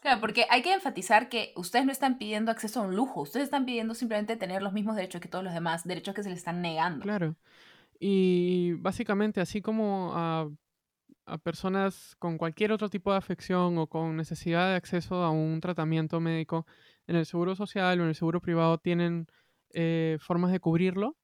Claro, 0.00 0.20
porque 0.20 0.46
hay 0.50 0.62
que 0.62 0.72
enfatizar 0.72 1.28
que 1.28 1.52
ustedes 1.56 1.86
no 1.86 1.92
están 1.92 2.18
pidiendo 2.18 2.50
acceso 2.50 2.80
a 2.80 2.86
un 2.86 2.94
lujo, 2.94 3.22
ustedes 3.22 3.44
están 3.44 3.64
pidiendo 3.64 3.94
simplemente 3.94 4.36
tener 4.36 4.62
los 4.62 4.72
mismos 4.72 4.94
derechos 4.96 5.20
que 5.20 5.28
todos 5.28 5.44
los 5.44 5.54
demás, 5.54 5.84
derechos 5.84 6.14
que 6.14 6.22
se 6.22 6.28
les 6.28 6.38
están 6.38 6.60
negando. 6.60 7.02
Claro. 7.02 7.36
Y 7.98 8.74
básicamente, 8.74 9.40
así 9.40 9.62
como 9.62 10.12
a 10.14 10.48
a 11.26 11.38
personas 11.38 12.14
con 12.18 12.38
cualquier 12.38 12.72
otro 12.72 12.88
tipo 12.88 13.10
de 13.10 13.18
afección 13.18 13.78
o 13.78 13.88
con 13.88 14.16
necesidad 14.16 14.70
de 14.70 14.76
acceso 14.76 15.16
a 15.24 15.30
un 15.30 15.60
tratamiento 15.60 16.20
médico 16.20 16.66
en 17.06 17.16
el 17.16 17.26
seguro 17.26 17.56
social 17.56 18.00
o 18.00 18.04
en 18.04 18.08
el 18.10 18.14
seguro 18.14 18.40
privado 18.40 18.78
tienen 18.78 19.26
eh, 19.70 20.18
formas 20.20 20.52
de 20.52 20.60
cubrirlo. 20.60 21.16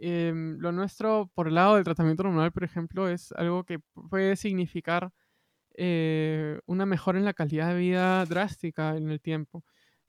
Em, 0.00 0.58
lo 0.58 0.72
nuestro, 0.72 1.30
por 1.34 1.48
el 1.48 1.54
lado 1.54 1.76
del 1.76 1.84
tratamiento 1.84 2.22
hormonal, 2.22 2.52
por 2.52 2.64
ejemplo, 2.64 3.08
es 3.08 3.32
algo 3.32 3.64
que 3.64 3.78
puede 4.10 4.36
significar 4.36 5.12
eh, 5.76 6.60
una 6.66 6.86
mejora 6.86 7.18
en 7.18 7.24
la 7.24 7.34
calidad 7.34 7.68
de 7.68 7.78
vida 7.80 8.24
drástica 8.26 8.96
en 8.96 9.10
el 9.10 9.20
tiempo 9.20 9.64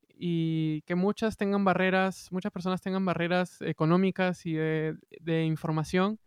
y 0.10 0.82
que 0.84 0.96
muchas 0.96 1.38
tengan 1.38 1.66
barreras, 1.66 2.32
muchas 2.32 2.52
personas 2.52 2.82
tengan 2.82 3.06
barreras 3.06 3.62
económicas 3.62 4.46
y 4.46 4.54
de, 4.54 4.96
de 5.22 5.46
información 5.46 6.20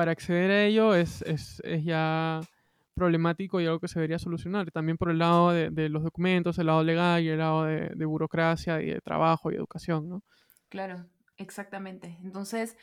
para 0.00 0.12
acceder 0.12 0.50
a 0.50 0.64
ello 0.64 0.94
es, 0.94 1.20
es, 1.26 1.60
es, 1.62 1.84
ya 1.84 2.40
problemático 2.94 3.60
y 3.60 3.66
algo 3.66 3.80
que 3.80 3.86
se 3.86 3.98
debería 3.98 4.18
solucionar. 4.18 4.70
También 4.70 4.96
por 4.96 5.10
el 5.10 5.18
lado 5.18 5.50
de, 5.50 5.88
los 5.90 6.02
documentos, 6.02 6.56
el 6.56 6.68
lado 6.68 6.82
legal 6.82 7.22
y 7.22 7.28
el 7.28 7.36
lado 7.36 7.64
de, 7.64 7.90
de, 7.94 8.04
burocracia 8.06 8.80
y 8.80 8.86
de 8.86 9.02
trabajo 9.02 9.52
y 9.52 9.56
educación, 9.56 10.08
¿no? 10.08 10.22
Claro, 10.70 11.04
exactamente. 11.36 12.16
Entonces, 12.24 12.78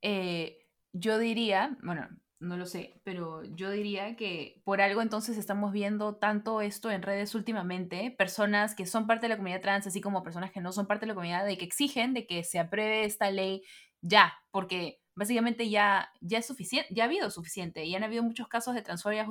eh, 0.00 0.66
yo 0.94 1.18
diría, 1.18 1.76
bueno, 1.82 2.08
no 2.40 2.56
lo 2.56 2.64
sé, 2.64 3.02
pero 3.04 3.44
yo 3.44 3.70
diría 3.70 4.16
que 4.16 4.62
por 4.64 4.80
algo 4.80 5.02
entonces 5.02 5.36
estamos 5.36 5.72
viendo 5.72 6.16
tanto 6.16 6.62
esto 6.62 6.90
en 6.90 7.02
redes 7.02 7.34
últimamente, 7.34 8.14
personas 8.16 8.74
que 8.74 8.86
son 8.86 9.06
parte 9.06 9.26
de 9.26 9.28
la 9.28 9.36
comunidad 9.36 9.60
trans, 9.60 9.86
así 9.86 10.00
como 10.00 10.22
personas 10.22 10.52
que 10.52 10.62
no 10.62 10.72
son 10.72 10.86
parte 10.86 11.04
de 11.04 11.08
la 11.08 11.14
comunidad, 11.14 11.44
de 11.44 11.58
que 11.58 11.66
exigen 11.66 12.14
de 12.14 12.26
que 12.26 12.44
se 12.44 12.58
apruebe 12.58 13.04
esta 13.04 13.30
ley 13.30 13.62
ya, 14.00 14.32
porque 14.50 15.01
básicamente 15.14 15.68
ya, 15.68 16.12
ya 16.20 16.42
suficiente, 16.42 16.92
ya 16.94 17.04
ha 17.04 17.06
habido 17.06 17.30
suficiente 17.30 17.84
y 17.84 17.94
han 17.94 18.02
habido 18.02 18.22
muchos 18.22 18.48
casos 18.48 18.74
de 18.74 18.82
transfobia 18.82 19.26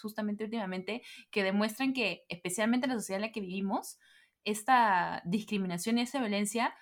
justamente 0.00 0.44
últimamente 0.44 1.02
que 1.30 1.42
demuestran 1.42 1.92
que, 1.92 2.24
especialmente 2.28 2.86
en 2.86 2.92
la 2.92 2.98
sociedad 2.98 3.18
en 3.18 3.28
la 3.28 3.32
que 3.32 3.40
vivimos, 3.40 3.98
esta 4.44 5.22
discriminación 5.24 5.98
y 5.98 6.02
esa 6.02 6.20
violencia 6.20 6.74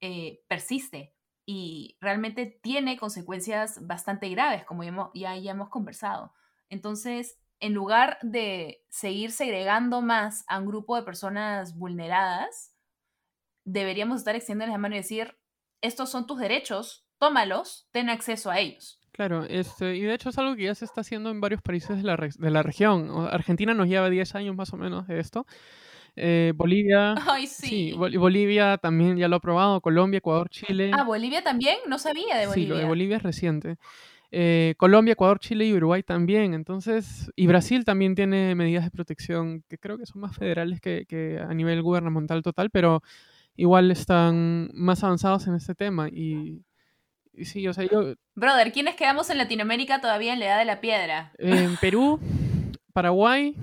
eh, 0.00 0.42
persiste 0.48 1.14
y 1.46 1.96
realmente 2.00 2.46
tiene 2.46 2.98
consecuencias 2.98 3.86
bastante 3.86 4.28
graves, 4.28 4.64
como 4.64 4.82
ya, 5.14 5.36
ya 5.36 5.50
hemos 5.50 5.68
conversado. 5.68 6.32
Entonces, 6.68 7.38
en 7.60 7.74
lugar 7.74 8.18
de 8.22 8.84
seguir 8.88 9.30
segregando 9.30 10.02
más 10.02 10.44
a 10.48 10.58
un 10.58 10.66
grupo 10.66 10.96
de 10.96 11.02
personas 11.02 11.76
vulneradas, 11.76 12.74
deberíamos 13.64 14.18
estar 14.18 14.34
extendiendo 14.34 14.72
la 14.72 14.78
mano 14.78 14.96
y 14.96 14.98
decir, 14.98 15.38
estos 15.80 16.10
son 16.10 16.26
tus 16.26 16.38
derechos, 16.38 17.01
tómalos, 17.22 17.86
ten 17.92 18.10
acceso 18.10 18.50
a 18.50 18.58
ellos. 18.58 18.98
Claro, 19.12 19.44
este, 19.44 19.94
y 19.94 20.00
de 20.00 20.12
hecho 20.12 20.30
es 20.30 20.38
algo 20.38 20.56
que 20.56 20.64
ya 20.64 20.74
se 20.74 20.84
está 20.84 21.02
haciendo 21.02 21.30
en 21.30 21.40
varios 21.40 21.62
países 21.62 21.98
de 21.98 22.02
la, 22.02 22.16
de 22.16 22.50
la 22.50 22.64
región. 22.64 23.08
Argentina 23.30 23.74
nos 23.74 23.86
lleva 23.86 24.10
10 24.10 24.34
años 24.34 24.56
más 24.56 24.72
o 24.72 24.76
menos 24.76 25.06
de 25.06 25.20
esto. 25.20 25.46
Eh, 26.16 26.52
Bolivia. 26.56 27.14
Ay, 27.30 27.46
sí. 27.46 27.92
Bolivia 27.92 28.76
también 28.76 29.18
ya 29.18 29.28
lo 29.28 29.36
ha 29.36 29.40
probado. 29.40 29.80
Colombia, 29.80 30.18
Ecuador, 30.18 30.48
Chile. 30.48 30.90
Ah, 30.92 31.04
Bolivia 31.04 31.44
también. 31.44 31.76
No 31.86 31.96
sabía 32.00 32.38
de 32.38 32.48
Bolivia. 32.48 32.54
Sí, 32.54 32.66
lo 32.66 32.76
de 32.76 32.86
Bolivia 32.86 33.18
es 33.18 33.22
reciente. 33.22 33.76
Eh, 34.32 34.74
Colombia, 34.76 35.12
Ecuador, 35.12 35.38
Chile 35.38 35.64
y 35.66 35.74
Uruguay 35.74 36.02
también. 36.02 36.54
Entonces, 36.54 37.30
y 37.36 37.46
Brasil 37.46 37.84
también 37.84 38.16
tiene 38.16 38.56
medidas 38.56 38.82
de 38.82 38.90
protección 38.90 39.62
que 39.68 39.78
creo 39.78 39.96
que 39.96 40.06
son 40.06 40.22
más 40.22 40.36
federales 40.36 40.80
que, 40.80 41.06
que 41.06 41.38
a 41.38 41.54
nivel 41.54 41.82
gubernamental 41.82 42.42
total, 42.42 42.70
pero 42.70 43.00
igual 43.54 43.92
están 43.92 44.72
más 44.74 45.04
avanzados 45.04 45.46
en 45.46 45.54
este 45.54 45.76
tema. 45.76 46.08
Y 46.08 46.64
sí, 47.44 47.66
o 47.68 47.72
sea, 47.72 47.84
yo... 47.84 48.14
Brother, 48.34 48.72
¿quiénes 48.72 48.96
quedamos 48.96 49.30
en 49.30 49.38
Latinoamérica 49.38 50.00
todavía 50.00 50.32
en 50.32 50.40
la 50.40 50.46
edad 50.46 50.58
de 50.58 50.64
la 50.64 50.80
piedra? 50.80 51.32
En 51.38 51.76
Perú, 51.76 52.20
Paraguay, 52.92 53.56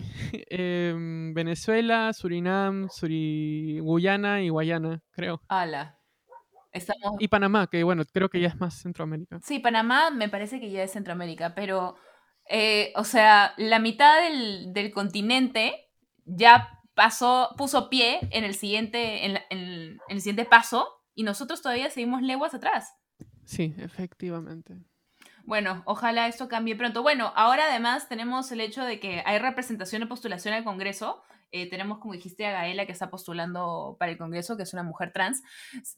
em, 0.49 1.34
Venezuela, 1.34 2.11
Surinam, 2.13 2.89
Suri... 2.89 3.80
Guyana 3.80 4.41
y 4.41 4.49
Guayana, 4.49 5.01
creo. 5.11 5.41
Ala. 5.47 5.99
Estamos... 6.72 7.20
Y 7.20 7.28
Panamá, 7.28 7.67
que 7.67 7.84
bueno, 7.84 8.03
creo 8.11 8.30
que 8.30 8.39
ya 8.39 8.47
es 8.47 8.59
más 8.59 8.82
Centroamérica. 8.82 9.39
Sí, 9.43 9.59
Panamá 9.59 10.11
me 10.11 10.30
parece 10.30 10.59
que 10.59 10.70
ya 10.70 10.84
es 10.84 10.91
Centroamérica, 10.91 11.55
pero, 11.55 11.95
eh, 12.49 12.91
o 12.95 13.03
sea, 13.03 13.53
la 13.57 13.80
mitad 13.80 14.22
del, 14.22 14.74
del, 14.74 14.91
continente 14.91 15.89
ya 16.26 16.80
pasó, 16.93 17.55
puso 17.57 17.89
pie 17.89 18.20
en 18.32 18.43
el 18.43 18.53
siguiente, 18.53 19.26
en, 19.26 19.39
en 19.49 19.99
el 20.09 20.22
siguiente 20.22 20.45
paso 20.45 20.88
y 21.15 21.24
nosotros 21.24 21.61
todavía 21.61 21.89
seguimos 21.89 22.22
leguas 22.22 22.53
atrás. 22.53 22.95
Sí, 23.50 23.74
efectivamente. 23.80 24.78
Bueno, 25.43 25.82
ojalá 25.88 26.28
esto 26.28 26.47
cambie 26.47 26.76
pronto. 26.76 27.02
Bueno, 27.02 27.34
ahora 27.36 27.66
además 27.66 28.08
tenemos 28.08 28.52
el 28.52 28.62
hecho 28.62 28.86
de 28.86 29.00
que 29.00 29.24
hay 29.26 29.39
representación 29.39 30.04
y 30.04 30.06
postulación 30.06 30.54
al 30.54 30.64
Congreso. 30.64 31.24
Eh, 31.52 31.68
tenemos, 31.68 31.97
como 31.97 32.14
dijiste, 32.14 32.45
a 32.45 32.52
Gaela 32.52 32.86
que 32.86 32.91
está 32.91 33.10
postulando 33.10 33.95
para 33.97 34.12
el 34.12 34.20
Congreso, 34.20 34.56
que 34.56 34.62
es 34.62 34.74
una 34.74 34.84
mujer 34.84 35.12
trans. 35.12 35.41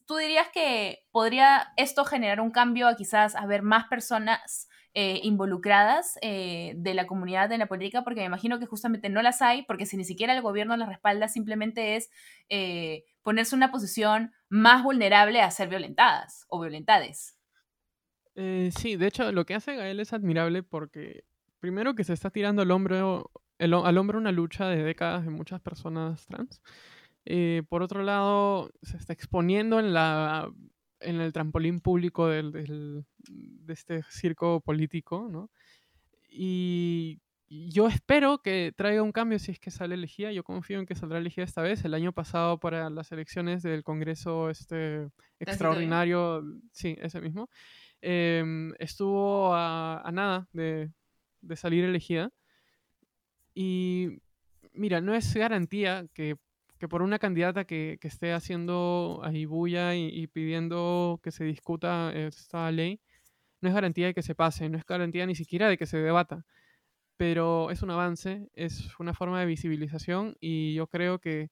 ¿Tú 0.06 0.16
dirías 0.16 0.47
que 0.54 0.99
podría 1.12 1.74
esto 1.76 2.06
generar 2.06 2.39
un 2.39 2.52
cambio 2.52 2.88
a 2.88 2.95
quizás 2.95 3.36
haber 3.36 3.64
más 3.64 3.89
personas 3.89 4.70
eh, 4.93 5.22
involucradas 5.24 6.20
eh, 6.22 6.74
de 6.76 6.93
la 6.93 7.08
comunidad 7.08 7.49
en 7.54 7.60
la 7.60 7.68
política, 7.68 8.04
porque 8.04 8.20
me 8.20 8.26
imagino 8.26 8.60
que 8.60 8.66
justamente 8.66 9.08
no 9.08 9.22
las 9.22 9.41
hay, 9.41 9.64
porque 9.64 9.86
si 9.86 9.95
ni 9.95 10.04
siquiera 10.04 10.34
el 10.34 10.41
gobierno 10.41 10.76
las 10.76 10.89
respalda, 10.89 11.30
simplemente 11.30 11.95
es 11.95 12.10
eh, 12.49 13.06
ponerse 13.24 13.56
en 13.56 13.60
una 13.60 13.72
posición 13.72 14.34
más 14.49 14.84
vulnerable 14.84 15.41
a 15.41 15.49
ser 15.49 15.70
violentadas 15.70 16.45
o 16.49 16.60
violentades. 16.60 17.38
Sí, 18.36 18.95
de 18.95 19.07
hecho, 19.07 19.32
lo 19.32 19.45
que 19.45 19.55
hace 19.55 19.75
Gael 19.75 19.99
es 19.99 20.13
admirable 20.13 20.63
porque, 20.63 21.23
primero, 21.59 21.95
que 21.95 22.03
se 22.03 22.13
está 22.13 22.29
tirando 22.29 22.61
al 22.61 22.71
hombro, 22.71 23.32
al 23.59 23.97
hombro 23.97 24.17
una 24.17 24.32
lucha 24.32 24.67
de 24.67 24.84
décadas 24.84 25.23
de 25.23 25.32
muchas 25.32 25.61
personas 25.61 26.25
trans. 26.27 26.61
por 27.69 27.84
otro 27.84 28.03
lado, 28.03 28.71
se 28.82 28.97
está 28.97 29.13
exponiendo 29.13 29.79
en 29.79 29.93
la 29.93 30.51
en 31.01 31.19
el 31.19 31.34
trampolín 31.34 31.79
público 31.79 32.27
del, 32.27 33.03
de 33.27 33.73
este 33.73 34.03
circo 34.09 34.61
político, 34.61 35.27
¿no? 35.29 35.49
Y 36.29 37.19
yo 37.49 37.88
espero 37.88 38.41
que 38.41 38.73
traiga 38.75 39.03
un 39.03 39.11
cambio 39.11 39.38
si 39.38 39.51
es 39.51 39.59
que 39.59 39.71
sale 39.71 39.95
elegida. 39.95 40.32
Yo 40.32 40.43
confío 40.43 40.79
en 40.79 40.86
que 40.86 40.95
saldrá 40.95 41.17
elegida 41.19 41.43
esta 41.43 41.61
vez. 41.61 41.84
El 41.84 41.93
año 41.93 42.13
pasado 42.13 42.59
para 42.59 42.89
las 42.89 43.11
elecciones 43.11 43.61
del 43.61 43.84
Congreso 43.84 44.49
este 44.49 45.09
extraordinario, 45.39 46.43
sí, 46.71 46.95
ese 47.01 47.19
mismo, 47.19 47.49
em, 48.02 48.74
estuvo 48.80 49.54
a, 49.54 50.10
nada 50.14 50.47
de, 50.54 50.91
salir 51.56 51.84
elegida. 51.86 52.32
Y 53.54 54.20
mira, 54.74 55.02
no 55.02 55.14
es 55.16 55.34
garantía 55.36 56.06
que 56.14 56.38
que 56.82 56.88
por 56.88 57.04
una 57.04 57.20
candidata 57.20 57.66
que, 57.66 57.99
esté 58.02 58.34
haciendo 58.34 59.22
ahí 59.24 59.45
bulla 59.45 59.93
y, 59.95 60.26
pidiendo 60.26 61.20
que 61.22 61.30
se 61.30 61.43
discuta 61.43 62.12
esta 62.12 62.72
ley, 62.72 62.99
no 63.62 63.70
es 63.70 63.76
garantía 63.76 64.08
de 64.08 64.16
que 64.16 64.24
se 64.24 64.34
pase, 64.34 64.68
no 64.68 64.80
es 64.80 64.86
garantía 64.88 65.28
ni 65.28 65.36
siquiera 65.36 65.70
de 65.70 65.78
que 65.78 65.86
se 65.86 65.99
debata, 65.99 66.43
pero 67.18 67.70
es 67.70 67.84
un 67.84 67.91
avance, 67.91 68.49
es 68.56 68.89
una 68.97 69.14
forma 69.14 69.39
de 69.39 69.45
visibilización 69.45 70.36
y 70.39 70.74
yo 70.74 70.88
creo 70.88 71.20
que 71.20 71.52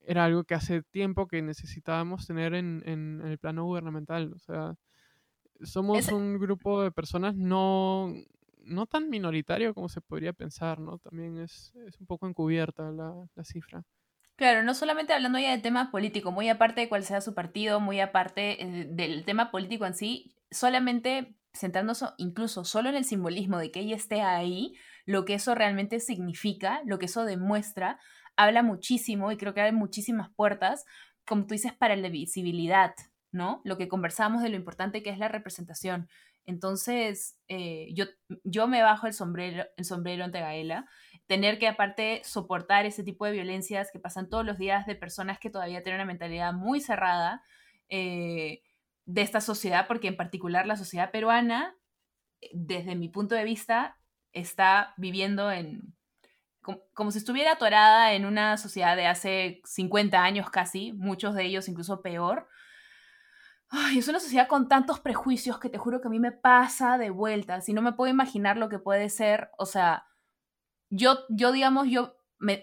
era 0.00 0.24
algo 0.24 0.44
que 0.44 0.54
hace 0.54 0.82
tiempo 0.82 1.28
que 1.28 1.42
necesitábamos 1.42 2.26
tener 2.26 2.54
en, 2.54 2.82
en, 2.86 3.20
el 3.22 3.36
plano 3.36 3.64
gubernamental. 3.64 4.32
O 4.32 4.38
sea, 4.38 4.76
somos 5.64 6.08
un 6.08 6.38
grupo 6.38 6.82
de 6.82 6.90
personas 6.90 7.34
no, 7.34 8.12
no 8.64 8.86
tan 8.86 9.10
minoritario 9.10 9.74
como 9.74 9.88
se 9.88 10.00
podría 10.00 10.32
pensar, 10.32 10.78
¿no? 10.78 10.98
También 10.98 11.38
es, 11.38 11.72
es 11.86 11.98
un 12.00 12.06
poco 12.06 12.26
encubierta 12.26 12.90
la, 12.90 13.12
la 13.34 13.44
cifra. 13.44 13.84
Claro, 14.36 14.64
no 14.64 14.74
solamente 14.74 15.12
hablando 15.12 15.38
ya 15.38 15.52
de 15.52 15.62
tema 15.62 15.92
político, 15.92 16.32
muy 16.32 16.48
aparte 16.48 16.80
de 16.80 16.88
cuál 16.88 17.04
sea 17.04 17.20
su 17.20 17.34
partido, 17.34 17.78
muy 17.78 18.00
aparte 18.00 18.62
eh, 18.62 18.86
del 18.90 19.24
tema 19.24 19.50
político 19.52 19.86
en 19.86 19.94
sí, 19.94 20.34
solamente 20.50 21.36
centrándose 21.52 22.06
incluso 22.18 22.64
solo 22.64 22.88
en 22.88 22.96
el 22.96 23.04
simbolismo 23.04 23.58
de 23.58 23.70
que 23.70 23.80
ella 23.80 23.94
esté 23.94 24.22
ahí, 24.22 24.74
lo 25.06 25.24
que 25.24 25.34
eso 25.34 25.54
realmente 25.54 26.00
significa, 26.00 26.82
lo 26.84 26.98
que 26.98 27.06
eso 27.06 27.24
demuestra, 27.24 28.00
habla 28.36 28.64
muchísimo 28.64 29.30
y 29.30 29.36
creo 29.36 29.54
que 29.54 29.60
abre 29.60 29.72
muchísimas 29.72 30.30
puertas, 30.34 30.84
como 31.24 31.46
tú 31.46 31.54
dices, 31.54 31.72
para 31.72 31.94
la 31.94 32.08
visibilidad, 32.08 32.94
¿no? 33.34 33.60
Lo 33.64 33.76
que 33.76 33.88
conversamos 33.88 34.42
de 34.42 34.48
lo 34.48 34.56
importante 34.56 35.02
que 35.02 35.10
es 35.10 35.18
la 35.18 35.28
representación. 35.28 36.08
Entonces, 36.46 37.36
eh, 37.48 37.88
yo, 37.94 38.04
yo 38.44 38.68
me 38.68 38.82
bajo 38.82 39.06
el 39.06 39.12
sombrero, 39.12 39.64
el 39.76 39.84
sombrero 39.84 40.24
ante 40.24 40.40
Gaela 40.40 40.86
tener 41.26 41.58
que 41.58 41.68
aparte 41.68 42.22
soportar 42.24 42.86
ese 42.86 43.02
tipo 43.02 43.24
de 43.24 43.32
violencias 43.32 43.90
que 43.90 43.98
pasan 43.98 44.28
todos 44.28 44.44
los 44.44 44.58
días 44.58 44.86
de 44.86 44.94
personas 44.94 45.38
que 45.38 45.50
todavía 45.50 45.82
tienen 45.82 46.00
una 46.00 46.06
mentalidad 46.06 46.52
muy 46.52 46.80
cerrada 46.80 47.42
eh, 47.88 48.62
de 49.06 49.22
esta 49.22 49.40
sociedad, 49.40 49.86
porque 49.86 50.08
en 50.08 50.16
particular 50.16 50.66
la 50.66 50.76
sociedad 50.76 51.10
peruana, 51.10 51.74
desde 52.52 52.94
mi 52.94 53.08
punto 53.08 53.34
de 53.34 53.44
vista, 53.44 53.98
está 54.32 54.94
viviendo 54.96 55.50
en, 55.50 55.94
como, 56.94 57.10
si 57.10 57.18
estuviera 57.18 57.52
atorada 57.52 58.14
en 58.14 58.24
una 58.24 58.56
sociedad 58.56 58.96
de 58.96 59.06
hace 59.06 59.60
50 59.64 60.22
años 60.22 60.50
casi, 60.50 60.92
muchos 60.92 61.34
de 61.34 61.44
ellos 61.44 61.68
incluso 61.68 62.02
peor. 62.02 62.48
Ay, 63.76 63.98
es 63.98 64.06
una 64.06 64.20
sociedad 64.20 64.46
con 64.46 64.68
tantos 64.68 65.00
prejuicios 65.00 65.58
que 65.58 65.68
te 65.68 65.78
juro 65.78 66.00
que 66.00 66.06
a 66.06 66.10
mí 66.10 66.20
me 66.20 66.30
pasa 66.30 66.96
de 66.96 67.10
vuelta. 67.10 67.60
Si 67.60 67.72
no 67.72 67.82
me 67.82 67.92
puedo 67.92 68.08
imaginar 68.08 68.56
lo 68.56 68.68
que 68.68 68.78
puede 68.78 69.08
ser, 69.08 69.50
o 69.58 69.66
sea, 69.66 70.06
yo, 70.90 71.18
yo 71.28 71.50
digamos, 71.50 71.88
yo, 71.88 72.16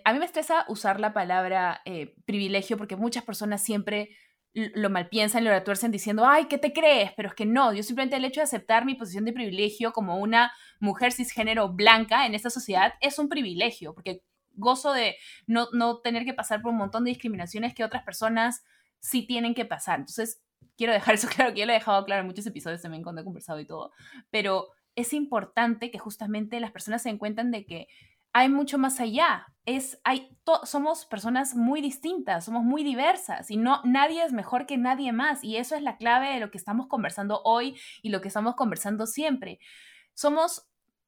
a 0.06 0.14
mí 0.14 0.20
me 0.20 0.26
estresa 0.26 0.64
usar 0.70 1.02
la 1.02 1.14
palabra 1.14 1.82
eh, 1.84 2.16
privilegio 2.26 2.78
porque 2.78 2.96
muchas 2.96 3.26
personas 3.26 3.62
siempre 3.62 4.12
lo 4.54 4.90
malpiensan, 4.90 5.44
lo 5.44 5.50
retuercen 5.52 5.92
diciendo, 5.92 6.26
ay, 6.26 6.46
¿qué 6.46 6.58
te 6.58 6.72
crees? 6.72 7.12
Pero 7.18 7.28
es 7.28 7.36
que 7.36 7.46
no, 7.46 7.74
yo 7.74 7.84
simplemente 7.84 8.16
el 8.16 8.24
hecho 8.24 8.40
de 8.40 8.46
aceptar 8.46 8.86
mi 8.86 8.96
posición 8.96 9.26
de 9.26 9.34
privilegio 9.34 9.92
como 9.92 10.18
una 10.18 10.54
mujer 10.80 11.12
cisgénero 11.12 11.74
blanca 11.74 12.26
en 12.26 12.36
esta 12.36 12.50
sociedad 12.50 12.94
es 13.02 13.20
un 13.20 13.28
privilegio, 13.28 13.94
porque 13.94 14.24
gozo 14.54 14.94
de 14.94 15.18
no, 15.46 15.68
no 15.74 16.00
tener 16.00 16.24
que 16.24 16.34
pasar 16.34 16.62
por 16.62 16.72
un 16.72 16.78
montón 16.78 17.04
de 17.04 17.10
discriminaciones 17.10 17.74
que 17.74 17.84
otras 17.84 18.04
personas 18.04 18.64
sí 19.00 19.28
tienen 19.28 19.54
que 19.54 19.66
pasar. 19.66 20.00
Entonces, 20.00 20.42
quiero 20.78 20.94
dejar 20.94 21.16
eso 21.16 21.28
claro, 21.36 21.54
que 21.54 21.62
yo 21.62 21.66
lo 21.66 21.72
he 21.72 21.76
dejado 21.76 22.06
claro 22.06 22.22
en 22.22 22.28
muchos 22.28 22.46
episodios 22.46 22.82
también 22.82 23.04
cuando 23.04 23.22
he 23.22 23.26
conversado 23.26 23.60
y 23.60 23.66
todo, 23.66 23.92
pero 24.30 24.70
es 24.96 25.14
importante 25.14 25.92
que 25.92 26.00
justamente 26.00 26.60
las 26.60 26.72
personas 26.72 27.04
se 27.04 27.10
encuentren 27.10 27.52
de 27.52 27.66
que 27.66 27.88
hay 28.34 28.50
mucho 28.50 28.78
más 28.78 29.00
allá. 29.00 29.48
Es, 29.66 30.00
hay, 30.04 30.36
somos 30.64 31.06
personas 31.06 31.56
muy 31.56 31.82
distintas, 31.82 32.46
somos 32.46 32.64
muy 32.64 32.84
diversas 32.84 33.52
y 33.52 33.58
no, 33.58 33.82
nadie 33.84 34.24
es 34.24 34.34
mejor 34.34 34.66
que 34.66 34.78
nadie 34.78 35.12
más. 35.12 35.44
Y 35.44 35.58
eso 35.58 35.76
es 35.76 35.82
la 35.82 35.98
clave 35.98 36.34
de 36.34 36.40
lo 36.40 36.52
que 36.52 36.58
estamos 36.58 36.88
conversando 36.88 37.42
hoy 37.44 37.80
y 38.02 38.10
lo 38.10 38.22
que 38.22 38.30
estamos 38.30 38.56
conversando 38.56 39.06
siempre. 39.06 39.60
Somos 40.14 40.68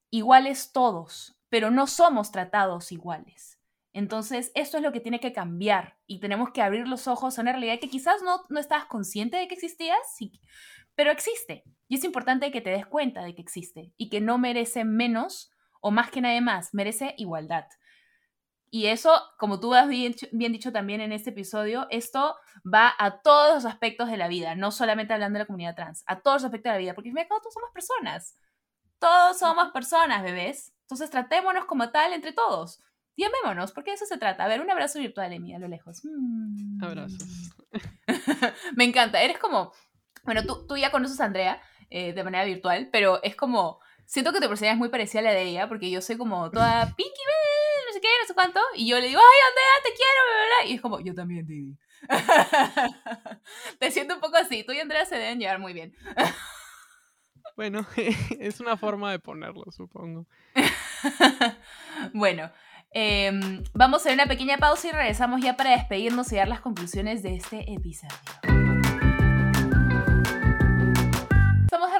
iguales 0.09 0.71
todos, 0.71 1.37
pero 1.49 1.71
no 1.71 1.87
somos 1.87 2.31
tratados 2.31 2.91
iguales. 2.91 3.59
Entonces, 3.93 4.51
esto 4.55 4.77
es 4.77 4.83
lo 4.83 4.91
que 4.91 4.99
tiene 4.99 5.19
que 5.19 5.33
cambiar 5.33 5.97
y 6.07 6.19
tenemos 6.19 6.51
que 6.51 6.63
abrir 6.63 6.87
los 6.87 7.07
ojos 7.07 7.37
a 7.37 7.41
una 7.41 7.51
realidad 7.51 7.79
que 7.79 7.89
quizás 7.89 8.23
no, 8.23 8.41
no 8.49 8.59
estabas 8.59 8.85
consciente 8.85 9.37
de 9.37 9.47
que 9.47 9.53
existía, 9.53 9.95
sí, 10.15 10.41
pero 10.95 11.11
existe. 11.11 11.63
Y 11.87 11.95
es 11.95 12.03
importante 12.03 12.51
que 12.51 12.61
te 12.61 12.71
des 12.71 12.87
cuenta 12.87 13.23
de 13.23 13.35
que 13.35 13.41
existe 13.41 13.93
y 13.95 14.09
que 14.09 14.19
no 14.19 14.39
merece 14.39 14.83
menos 14.83 15.51
o 15.79 15.91
más 15.91 16.09
que 16.09 16.21
nadie 16.21 16.41
más, 16.41 16.73
merece 16.73 17.13
igualdad. 17.17 17.65
Y 18.71 18.87
eso, 18.87 19.21
como 19.37 19.59
tú 19.59 19.75
has 19.75 19.87
bien, 19.87 20.15
dicho 20.31 20.71
también 20.71 20.99
en 20.99 21.11
este 21.11 21.29
episodio, 21.29 21.85
esto 21.91 22.35
va 22.65 22.91
a 22.97 23.21
todos 23.21 23.53
los 23.53 23.65
aspectos 23.65 24.09
de 24.09 24.17
la 24.17 24.27
vida, 24.27 24.55
no 24.55 24.71
solamente 24.71 25.13
hablando 25.13 25.37
de 25.37 25.43
la 25.43 25.45
comunidad 25.45 25.75
trans, 25.75 26.03
a 26.07 26.21
todos 26.21 26.37
los 26.37 26.45
aspectos 26.45 26.71
de 26.71 26.73
la 26.73 26.79
vida, 26.79 26.95
porque 26.95 27.09
al 27.09 27.15
fin 27.15 27.27
todos 27.29 27.53
somos 27.53 27.69
personas. 27.71 28.39
Todos 28.97 29.37
somos 29.37 29.71
personas, 29.71 30.23
bebés. 30.23 30.73
Entonces 30.85 31.11
tratémonos 31.11 31.65
como 31.65 31.91
tal 31.91 32.13
entre 32.13 32.33
todos. 32.33 32.81
Y 33.15 33.23
amémonos, 33.23 33.71
porque 33.71 33.91
de 33.91 33.95
eso 33.95 34.05
se 34.05 34.17
trata. 34.17 34.43
A 34.43 34.47
ver, 34.47 34.61
un 34.61 34.71
abrazo 34.71 34.99
virtual, 34.99 35.31
Emi, 35.31 35.53
a 35.53 35.59
lo 35.59 35.67
lejos. 35.67 36.01
Mm. 36.03 36.83
Abrazos. 36.83 37.51
Me 38.75 38.83
encanta. 38.85 39.21
Eres 39.21 39.37
como. 39.37 39.71
Bueno, 40.23 40.43
tú, 40.45 40.65
tú 40.67 40.77
ya 40.77 40.91
conoces 40.91 41.19
a 41.19 41.25
Andrea 41.25 41.61
eh, 41.89 42.13
de 42.13 42.23
manera 42.23 42.45
virtual, 42.45 42.89
pero 42.91 43.21
es 43.23 43.35
como 43.35 43.79
siento 44.05 44.31
que 44.31 44.39
tu 44.39 44.47
personalidad 44.47 44.75
es 44.75 44.79
muy 44.79 44.89
parecida 44.89 45.21
a 45.21 45.23
la 45.23 45.31
de 45.31 45.43
ella, 45.43 45.67
porque 45.67 45.89
yo 45.89 46.01
soy 46.01 46.17
como 46.17 46.49
toda 46.51 46.85
Pinky, 46.95 47.21
no 47.87 47.93
sé 47.93 48.01
qué, 48.01 48.07
no 48.21 48.27
sé 48.27 48.33
cuánto, 48.33 48.59
y 48.75 48.87
yo 48.87 48.99
le 48.99 49.07
digo, 49.07 49.19
ay, 49.19 49.39
Andrea, 49.49 49.73
te 49.83 49.89
quiero, 49.93 50.19
bla, 50.27 50.45
bla, 50.45 50.69
y 50.69 50.75
es 50.75 50.81
como, 50.81 50.99
yo 50.99 51.13
también, 51.13 51.45
Didi. 51.45 51.77
te 53.79 53.91
siento 53.91 54.15
un 54.15 54.21
poco 54.21 54.37
así, 54.37 54.63
tú 54.63 54.71
y 54.73 54.79
Andrea 54.79 55.05
se 55.05 55.15
deben 55.15 55.39
llevar 55.39 55.59
muy 55.59 55.73
bien. 55.73 55.95
bueno, 57.55 57.85
es 58.39 58.59
una 58.59 58.77
forma 58.77 59.11
de 59.11 59.19
ponerlo, 59.19 59.65
supongo. 59.71 60.27
bueno, 62.13 62.51
em, 62.93 63.63
vamos 63.73 63.99
a 63.99 64.01
hacer 64.01 64.13
una 64.13 64.27
pequeña 64.27 64.57
pausa 64.57 64.87
y 64.87 64.91
regresamos 64.91 65.41
ya 65.41 65.55
para 65.55 65.71
despedirnos 65.71 66.31
y 66.31 66.37
dar 66.37 66.47
las 66.47 66.61
conclusiones 66.61 67.23
de 67.23 67.35
este 67.35 67.73
episodio. 67.73 68.63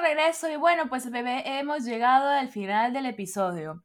regreso 0.03 0.49
y 0.49 0.57
bueno, 0.57 0.87
pues 0.89 1.09
bebé, 1.09 1.57
hemos 1.59 1.85
llegado 1.85 2.29
al 2.29 2.49
final 2.49 2.93
del 2.93 3.07
episodio. 3.07 3.83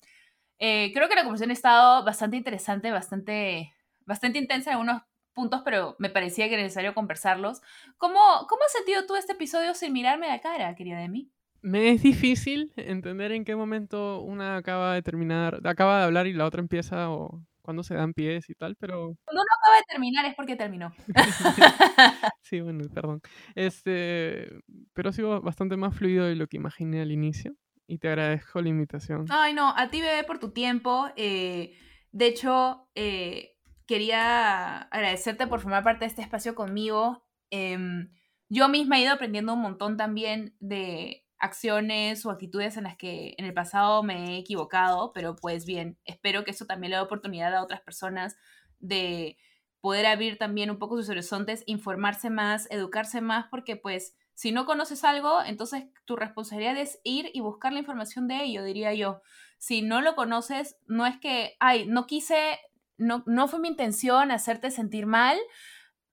Eh, 0.59 0.91
creo 0.93 1.09
que 1.09 1.15
la 1.15 1.23
conversación 1.23 1.51
ha 1.51 1.55
estado 1.55 2.05
bastante 2.05 2.37
interesante, 2.37 2.91
bastante, 2.91 3.73
bastante 4.05 4.39
intensa 4.39 4.71
en 4.71 4.77
algunos 4.77 5.03
puntos, 5.33 5.63
pero 5.65 5.97
me 5.99 6.11
parecía 6.11 6.49
que 6.49 6.55
era 6.55 6.63
necesario 6.63 6.95
conversarlos. 6.95 7.61
¿Cómo, 7.97 8.19
¿Cómo 8.49 8.63
has 8.67 8.73
sentido 8.73 9.07
tú 9.07 9.17
este 9.17 9.33
episodio 9.33 9.75
sin 9.75 9.93
mirarme 9.93 10.29
la 10.29 10.41
cara, 10.41 10.75
querida 10.75 10.99
Demi? 10.99 11.31
Me 11.63 11.91
es 11.91 12.03
difícil 12.03 12.73
entender 12.77 13.33
en 13.33 13.45
qué 13.45 13.57
momento 13.57 14.21
una 14.21 14.57
acaba 14.57 14.95
de 14.95 15.03
terminar, 15.03 15.61
acaba 15.65 15.99
de 15.99 16.05
hablar 16.05 16.27
y 16.27 16.33
la 16.33 16.47
otra 16.47 16.61
empieza 16.61 17.11
o 17.11 17.43
cuando 17.63 17.83
se 17.83 17.95
dan 17.95 18.15
pies 18.15 18.49
y 18.49 18.55
tal, 18.55 18.77
pero... 18.77 19.15
Cuando 19.25 19.43
uno 19.43 19.51
acaba 19.61 19.77
de 19.77 19.83
terminar 19.89 20.25
es 20.25 20.35
porque 20.35 20.57
terminó. 20.57 20.91
sí, 22.41 22.61
bueno, 22.63 22.89
perdón. 22.95 23.21
Este, 23.55 24.49
pero 24.95 25.11
ha 25.11 25.13
sido 25.13 25.43
bastante 25.43 25.77
más 25.77 25.95
fluido 25.95 26.25
de 26.25 26.35
lo 26.35 26.47
que 26.47 26.57
imaginé 26.57 27.03
al 27.03 27.13
inicio 27.13 27.55
y 27.87 27.99
te 27.99 28.09
agradezco 28.09 28.63
la 28.63 28.71
invitación. 28.71 29.27
Ay, 29.29 29.53
no, 29.53 29.75
a 29.77 29.91
ti 29.91 30.01
bebé 30.01 30.25
por 30.25 30.39
tu 30.39 30.53
tiempo. 30.53 31.11
Eh, 31.17 31.75
de 32.13 32.27
hecho, 32.27 32.89
eh, 32.95 33.57
quería 33.87 34.79
agradecerte 34.79 35.47
por 35.47 35.61
formar 35.61 35.85
parte 35.85 36.07
de 36.07 36.07
este 36.07 36.23
espacio 36.23 36.55
conmigo. 36.55 37.27
Em, 37.51 38.11
yo 38.49 38.69
misma 38.69 38.99
he 38.99 39.03
ido 39.03 39.13
aprendiendo 39.13 39.53
un 39.53 39.61
montón 39.61 39.99
también 39.99 40.55
de, 40.61 41.28
acciones 41.39 42.25
o 42.27 42.31
actitudes 42.31 42.77
en 42.77 42.85
las 42.85 42.97
que 42.97 43.35
en 43.39 43.45
el 43.45 43.55
pasado 43.55 44.03
me 44.03 44.35
he 44.35 44.39
equivocado, 44.39 45.13
pero 45.13 45.37
pues 45.37 45.65
bien, 45.65 45.99
espero 46.05 46.45
que 46.45 46.51
eso 46.51 46.67
también 46.67 46.91
le 46.91 46.97
dé 46.97 47.03
oportunidad 47.03 47.55
a 47.55 47.63
otras 47.63 47.81
personas 47.81 48.37
de 48.81 49.37
poder 49.81 50.07
abrir 50.07 50.39
también 50.39 50.71
un 50.71 50.79
poco 50.79 50.97
sus 50.97 51.09
horizontes, 51.09 51.63
informarse 51.67 52.31
más, 52.31 52.67
educarse 52.71 53.21
más, 53.21 53.47
porque 53.51 53.77
pues 53.77 54.15
si 54.35 54.53
no 54.53 54.67
conoces 54.67 55.05
algo, 55.05 55.43
entonces 55.45 55.87
tu 56.05 56.17
responsabilidad 56.17 56.77
es 56.77 57.01
ir 57.03 57.31
y 57.35 57.41
buscar 57.41 57.73
la 57.73 57.81
información 57.81 58.29
de 58.29 58.45
ello, 58.45 58.63
diría 58.63 58.95
yo. 58.95 59.21
Si 59.59 59.83
no 59.83 60.01
lo 60.01 60.15
conoces, 60.15 60.77
no 60.87 61.07
es 61.07 61.19
que, 61.19 61.57
ay, 61.59 61.87
no 61.87 62.07
quise, 62.07 62.59
no, 62.97 63.25
no 63.27 63.49
fue 63.49 63.59
mi 63.59 63.69
intención 63.69 64.31
hacerte 64.31 64.71
sentir 64.71 65.07
mal, 65.07 65.37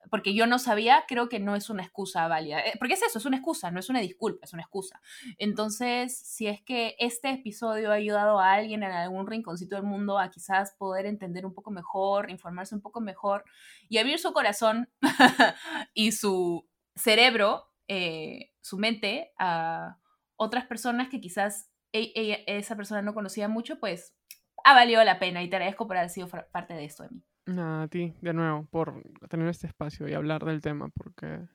porque 0.09 0.33
yo 0.33 0.47
no 0.47 0.59
sabía, 0.59 1.05
creo 1.07 1.29
que 1.29 1.39
no 1.39 1.55
es 1.55 1.69
una 1.69 1.83
excusa 1.83 2.27
válida. 2.27 2.59
Eh, 2.59 2.73
porque 2.79 2.93
es 2.95 3.03
eso, 3.03 3.19
es 3.19 3.25
una 3.25 3.37
excusa, 3.37 3.71
no 3.71 3.79
es 3.79 3.89
una 3.89 3.99
disculpa, 3.99 4.45
es 4.45 4.53
una 4.53 4.63
excusa. 4.63 5.01
Entonces, 5.37 6.17
si 6.17 6.47
es 6.47 6.61
que 6.61 6.95
este 6.99 7.31
episodio 7.31 7.91
ha 7.91 7.95
ayudado 7.95 8.39
a 8.39 8.53
alguien 8.53 8.83
en 8.83 8.91
algún 8.91 9.27
rinconcito 9.27 9.75
del 9.75 9.85
mundo 9.85 10.19
a 10.19 10.29
quizás 10.29 10.73
poder 10.77 11.05
entender 11.05 11.45
un 11.45 11.53
poco 11.53 11.71
mejor, 11.71 12.29
informarse 12.29 12.75
un 12.75 12.81
poco 12.81 13.01
mejor 13.01 13.43
y 13.89 13.97
abrir 13.97 14.19
su 14.19 14.33
corazón 14.33 14.89
y 15.93 16.11
su 16.11 16.67
cerebro 16.95 17.71
eh, 17.87 18.51
su 18.61 18.77
mente 18.77 19.31
a 19.37 19.99
otras 20.37 20.65
personas 20.65 21.07
que 21.09 21.21
quizás 21.21 21.69
e, 21.93 22.43
esa 22.47 22.75
persona 22.75 23.01
no 23.01 23.13
conocía 23.13 23.47
mucho, 23.47 23.79
pues 23.79 24.15
ha 24.63 24.73
valido 24.73 25.03
la 25.03 25.19
pena 25.19 25.43
y 25.43 25.49
te 25.49 25.55
agradezco 25.55 25.87
por 25.87 25.97
haber 25.97 26.09
sido 26.09 26.27
parte 26.27 26.73
de 26.73 26.85
esto 26.85 27.03
de 27.03 27.09
mí. 27.09 27.23
Nada, 27.45 27.83
a 27.83 27.87
ti, 27.87 28.13
de 28.21 28.33
nuevo, 28.33 28.65
por 28.71 29.03
tener 29.29 29.47
este 29.47 29.67
espacio 29.67 30.07
y 30.07 30.13
hablar 30.13 30.45
del 30.45 30.61
tema, 30.61 30.89
porque 30.89 31.47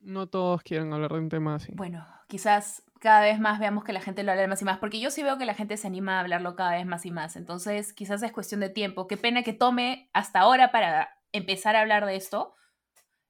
no 0.00 0.26
todos 0.28 0.62
quieren 0.62 0.92
hablar 0.92 1.12
de 1.12 1.18
un 1.18 1.28
tema 1.28 1.54
así. 1.54 1.72
Bueno, 1.74 2.06
quizás 2.28 2.82
cada 3.00 3.20
vez 3.20 3.38
más 3.38 3.60
veamos 3.60 3.84
que 3.84 3.92
la 3.92 4.00
gente 4.00 4.22
lo 4.22 4.32
habla 4.32 4.46
más 4.48 4.62
y 4.62 4.64
más, 4.64 4.78
porque 4.78 5.00
yo 5.00 5.10
sí 5.10 5.22
veo 5.22 5.38
que 5.38 5.44
la 5.44 5.54
gente 5.54 5.76
se 5.76 5.86
anima 5.86 6.16
a 6.16 6.20
hablarlo 6.20 6.56
cada 6.56 6.72
vez 6.72 6.86
más 6.86 7.06
y 7.06 7.10
más, 7.10 7.36
entonces 7.36 7.92
quizás 7.92 8.22
es 8.22 8.32
cuestión 8.32 8.60
de 8.60 8.70
tiempo. 8.70 9.06
Qué 9.06 9.16
pena 9.16 9.42
que 9.42 9.52
tome 9.52 10.10
hasta 10.12 10.40
ahora 10.40 10.72
para 10.72 11.10
empezar 11.32 11.76
a 11.76 11.80
hablar 11.82 12.06
de 12.06 12.16
esto, 12.16 12.54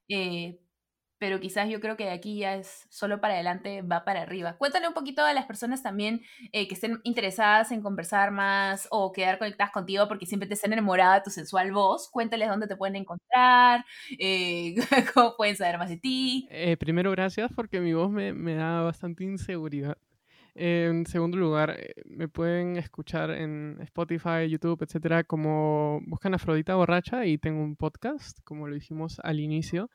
eh, 0.07 0.59
pero 1.19 1.39
quizás 1.39 1.69
yo 1.69 1.79
creo 1.79 1.97
que 1.97 2.05
de 2.05 2.11
aquí 2.11 2.37
ya 2.37 2.55
es 2.55 2.87
solo 2.89 3.19
para 3.19 3.35
adelante, 3.35 3.81
va 3.81 4.03
para 4.05 4.21
arriba. 4.21 4.57
Cuéntale 4.57 4.87
un 4.87 4.93
poquito 4.93 5.23
a 5.23 5.33
las 5.33 5.45
personas 5.45 5.81
también 5.81 6.21
eh, 6.51 6.67
que 6.67 6.75
estén 6.75 6.99
interesadas 7.03 7.71
en 7.71 7.81
conversar 7.81 8.31
más 8.31 8.87
o 8.91 9.11
quedar 9.11 9.39
conectadas 9.39 9.71
contigo 9.71 10.07
porque 10.07 10.25
siempre 10.25 10.47
te 10.47 10.53
están 10.53 10.73
enamorada 10.73 11.15
de 11.15 11.21
tu 11.21 11.29
sensual 11.29 11.71
voz. 11.71 12.09
Cuéntales 12.09 12.49
dónde 12.49 12.67
te 12.67 12.75
pueden 12.75 12.95
encontrar, 12.95 13.85
eh, 14.19 14.75
cómo 15.13 15.35
pueden 15.35 15.55
saber 15.55 15.77
más 15.77 15.89
de 15.89 15.97
ti. 15.97 16.47
Eh, 16.51 16.77
primero, 16.77 17.11
gracias 17.11 17.51
porque 17.55 17.79
mi 17.79 17.93
voz 17.93 18.11
me, 18.11 18.33
me 18.33 18.55
da 18.55 18.81
bastante 18.81 19.23
inseguridad. 19.23 19.97
En 20.59 21.05
segundo 21.05 21.37
lugar, 21.37 21.77
me 22.05 22.27
pueden 22.27 22.77
escuchar 22.77 23.29
en 23.29 23.77
Spotify, 23.81 24.49
YouTube, 24.49 24.81
etcétera, 24.81 25.23
como 25.23 26.01
buscan 26.07 26.33
Afrodita 26.33 26.73
Borracha 26.73 27.27
y 27.27 27.37
tengo 27.37 27.61
un 27.61 27.75
podcast, 27.75 28.39
como 28.43 28.67
lo 28.67 28.73
dijimos 28.73 29.19
al 29.23 29.39
inicio. 29.39 29.91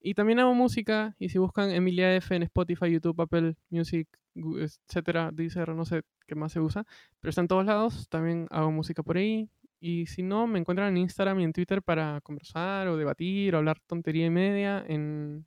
Y 0.00 0.14
también 0.14 0.38
hago 0.40 0.54
música, 0.54 1.14
y 1.18 1.28
si 1.28 1.38
buscan 1.38 1.70
Emilia 1.70 2.16
F 2.16 2.34
en 2.34 2.42
Spotify, 2.44 2.90
YouTube, 2.90 3.20
Apple 3.20 3.56
Music, 3.68 4.08
etcétera, 4.34 5.30
Deezer, 5.32 5.68
no 5.74 5.84
sé 5.84 6.02
qué 6.26 6.34
más 6.34 6.52
se 6.52 6.60
usa, 6.60 6.86
pero 7.20 7.30
está 7.30 7.42
en 7.42 7.48
todos 7.48 7.66
lados, 7.66 8.08
también 8.08 8.46
hago 8.50 8.70
música 8.70 9.02
por 9.02 9.16
ahí. 9.16 9.50
Y 9.80 10.06
si 10.06 10.22
no, 10.22 10.46
me 10.46 10.58
encuentran 10.58 10.88
en 10.88 10.98
Instagram 10.98 11.40
y 11.40 11.44
en 11.44 11.52
Twitter 11.52 11.82
para 11.82 12.20
conversar 12.20 12.88
o 12.88 12.96
debatir 12.96 13.54
o 13.54 13.58
hablar 13.58 13.78
tontería 13.86 14.26
y 14.26 14.30
media 14.30 14.84
en 14.86 15.46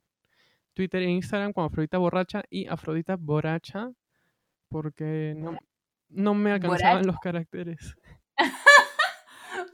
Twitter 0.74 1.02
e 1.02 1.10
Instagram 1.10 1.52
como 1.52 1.68
Afrodita 1.68 1.98
Borracha 1.98 2.42
y 2.50 2.66
Afrodita 2.66 3.16
Borracha, 3.16 3.90
porque 4.68 5.34
no, 5.36 5.56
no 6.08 6.34
me 6.34 6.52
alcanzaban 6.52 7.06
los 7.06 7.18
caracteres. 7.18 7.96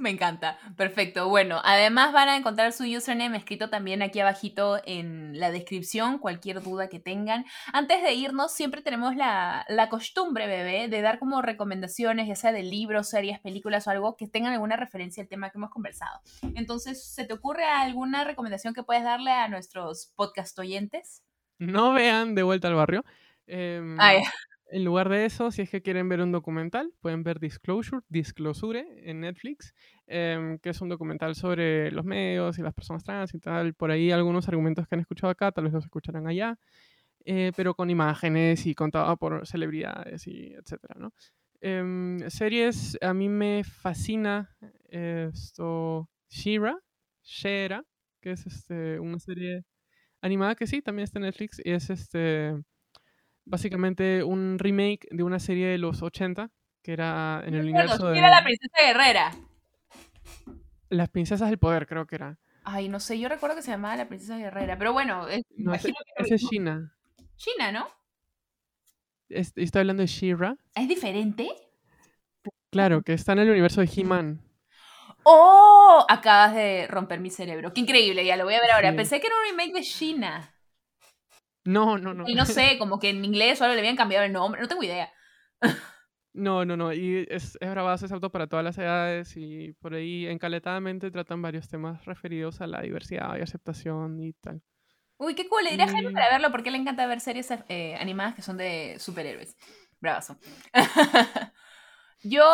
Me 0.05 0.09
encanta. 0.09 0.59
Perfecto. 0.76 1.28
Bueno, 1.28 1.61
además 1.62 2.12
van 2.14 2.30
a 2.30 2.36
encontrar 2.36 2.72
su 2.72 2.84
username 2.84 3.36
escrito 3.36 3.68
también 3.68 4.01
aquí 4.01 4.18
abajito 4.18 4.80
en 4.86 5.38
la 5.38 5.51
descripción, 5.51 6.18
cualquier 6.18 6.62
duda 6.62 6.88
que 6.88 6.98
tengan. 6.98 7.44
Antes 7.72 8.03
de 8.03 8.14
irnos, 8.14 8.53
siempre 8.53 8.80
tenemos 8.80 9.14
la, 9.14 9.66
la 9.68 9.90
costumbre, 9.90 10.46
bebé, 10.46 10.88
de 10.88 11.03
dar 11.03 11.18
como 11.18 11.42
recomendaciones, 11.42 12.26
ya 12.26 12.34
sea 12.34 12.53
de 12.53 12.62
libros, 12.62 13.11
series, 13.11 13.38
películas 13.40 13.86
o 13.86 13.90
algo 13.90 14.16
que 14.16 14.26
tengan 14.26 14.55
alguna 14.55 14.76
referencia 14.76 15.22
al 15.22 15.28
tema 15.28 15.51
que 15.51 15.59
hemos 15.59 15.70
conversado. 15.70 16.20
Entonces, 16.55 17.05
¿se 17.05 17.26
te 17.26 17.34
ocurre 17.34 17.64
alguna 17.64 18.24
recomendación 18.24 18.72
que 18.72 18.82
puedes 18.82 19.05
darle 19.05 19.32
a 19.32 19.48
nuestros 19.48 20.14
podcast 20.16 20.59
oyentes? 20.59 21.22
No 21.59 21.92
vean 21.92 22.34
De 22.34 22.42
vuelta 22.42 22.68
al 22.68 22.74
barrio. 22.74 23.05
Eh, 23.46 23.82
en 24.71 24.85
lugar 24.85 25.09
de 25.09 25.25
eso, 25.25 25.51
si 25.51 25.62
es 25.62 25.71
que 25.71 25.83
quieren 25.83 26.09
ver 26.09 26.21
un 26.21 26.33
documental, 26.33 26.93
pueden 27.01 27.23
ver 27.23 27.41
Disclosure, 27.41 28.03
Disclosure 28.09 28.87
en 29.05 29.21
Netflix, 29.21 29.75
em, 30.07 30.59
que 30.59 30.71
es 30.71 30.81
un 30.81 30.89
documental 30.89 31.35
sobre 31.35 31.91
los 31.91 32.05
medios 32.05 32.59
y 32.59 32.62
las 32.62 32.75
personas 32.75 33.03
trans 33.05 33.35
y 33.35 33.41
tal. 33.41 33.75
Por 33.75 33.91
ahí 33.91 34.11
algunos 34.12 34.49
argumentos 34.49 34.87
que 34.87 34.95
han 34.95 35.01
escuchado 35.01 35.31
acá, 35.31 35.53
tal 35.53 35.64
vez 35.64 35.73
los 35.73 35.85
escucharán 35.85 36.27
allá, 36.29 36.59
eh, 37.25 37.53
pero 37.57 37.75
con 37.75 37.91
imágenes 37.91 38.66
y 38.66 38.75
contado 38.75 39.16
por 39.16 39.47
celebridades 39.47 40.27
y 40.27 40.55
etcétera, 40.55 40.95
¿no? 40.99 41.12
Em, 41.61 42.21
series, 42.31 42.97
a 43.03 43.12
mí 43.12 43.29
me 43.29 43.64
fascina 43.64 44.57
esto, 44.89 46.09
Shira, 46.31 46.79
Shera, 47.23 47.85
que 48.21 48.33
es 48.33 48.47
este, 48.47 48.99
una 49.01 49.18
serie 49.18 49.64
animada 50.23 50.55
que 50.55 50.66
sí, 50.66 50.83
también 50.83 51.05
está 51.05 51.18
en 51.18 51.25
Netflix 51.25 51.61
y 51.64 51.71
es 51.73 51.91
este 51.91 52.55
básicamente 53.51 54.24
un 54.24 54.59
remake 54.59 55.07
de 55.11 55.22
una 55.22 55.38
serie 55.38 55.66
de 55.66 55.78
los 55.78 56.03
80 56.03 56.51
que 56.82 56.92
era 56.92 57.42
en 57.44 57.55
el 57.55 57.62
universo 57.62 58.09
de... 58.09 58.18
era 58.18 58.30
la 58.30 58.42
princesa 58.42 58.78
guerrera? 58.80 59.32
Las 60.88 61.09
princesas 61.11 61.51
del 61.51 61.59
poder, 61.59 61.86
creo 61.86 62.07
que 62.07 62.14
era. 62.16 62.38
Ay, 62.64 62.88
no 62.88 63.01
sé, 63.01 63.18
yo 63.18 63.28
recuerdo 63.28 63.57
que 63.57 63.62
se 63.62 63.70
llamaba 63.70 63.96
La 63.96 64.09
Princesa 64.09 64.36
Guerrera, 64.36 64.76
pero 64.76 64.92
bueno, 64.92 65.28
es, 65.28 65.44
no, 65.57 65.72
ese, 65.72 65.92
es 66.18 66.48
China. 66.48 66.94
China, 67.36 67.72
¿no? 67.72 67.88
estoy 69.28 69.80
hablando 69.80 70.03
de 70.03 70.09
She-Ra. 70.09 70.57
¿Es 70.74 70.88
diferente? 70.88 71.48
Claro, 72.70 73.03
que 73.03 73.12
está 73.12 73.32
en 73.32 73.40
el 73.40 73.51
universo 73.51 73.80
de 73.80 73.90
He-Man. 73.94 74.42
¡Oh! 75.22 76.05
Acabas 76.09 76.55
de 76.55 76.86
romper 76.88 77.20
mi 77.20 77.30
cerebro. 77.30 77.72
Qué 77.72 77.80
increíble, 77.80 78.24
ya 78.24 78.36
lo 78.36 78.44
voy 78.44 78.55
a 78.55 78.61
ver 78.61 78.70
ahora. 78.72 78.94
Pensé 78.94 79.20
que 79.20 79.26
era 79.28 79.36
un 79.36 79.51
remake 79.51 79.74
de 79.74 79.82
China. 79.82 80.55
No, 81.71 81.99
no, 81.99 82.14
no. 82.14 82.25
Y 82.27 82.35
no 82.35 82.45
sé, 82.47 82.77
como 82.79 82.99
que 82.99 83.11
en 83.11 83.25
inglés 83.25 83.62
algo 83.62 83.75
le 83.75 83.81
habían 83.81 83.97
cambiado 83.97 84.25
el 84.25 84.33
nombre, 84.33 84.61
no 84.61 84.68
tengo 84.68 84.83
idea. 84.83 85.12
No, 86.33 86.64
no, 86.64 86.77
no. 86.77 86.93
Y 86.93 87.27
es, 87.29 87.59
es 87.61 87.71
grabado, 87.71 88.05
es 88.05 88.12
auto 88.12 88.31
para 88.31 88.47
todas 88.47 88.64
las 88.64 88.79
edades 88.79 89.37
y 89.37 89.73
por 89.81 89.95
ahí 89.95 90.27
encaletadamente 90.27 91.11
tratan 91.11 91.43
varios 91.43 91.68
temas 91.68 92.05
referidos 92.05 92.61
a 92.61 92.66
la 92.66 92.81
diversidad 92.83 93.37
y 93.37 93.43
aceptación 93.43 94.21
y 94.21 94.33
tal. 94.35 94.62
Uy, 95.18 95.35
qué 95.35 95.49
cool. 95.49 95.64
Le 95.64 95.73
diré 95.73 95.83
a 95.83 95.89
Jaime 95.89 96.12
para 96.12 96.31
verlo 96.31 96.51
porque 96.51 96.71
le 96.71 96.79
encanta 96.79 97.07
ver 97.07 97.21
series 97.21 97.51
eh, 97.68 97.95
animadas 98.01 98.35
que 98.35 98.43
son 98.43 98.57
de 98.57 98.97
superhéroes. 98.99 99.57
Bravazo. 100.01 100.39
Yo 102.23 102.49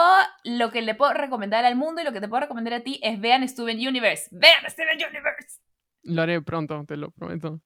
lo 0.44 0.70
que 0.70 0.82
le 0.82 0.94
puedo 0.94 1.12
recomendar 1.12 1.64
al 1.64 1.76
mundo 1.76 2.00
y 2.00 2.04
lo 2.04 2.12
que 2.12 2.20
te 2.20 2.28
puedo 2.28 2.40
recomendar 2.40 2.74
a 2.74 2.80
ti 2.80 2.98
es 3.02 3.20
vean 3.20 3.46
Steven 3.48 3.76
Universe. 3.76 4.28
¡Vean 4.32 4.68
Steven 4.68 4.96
Universe! 4.96 5.60
Lo 6.02 6.22
haré 6.22 6.40
pronto, 6.40 6.84
te 6.86 6.96
lo 6.96 7.10
prometo. 7.10 7.60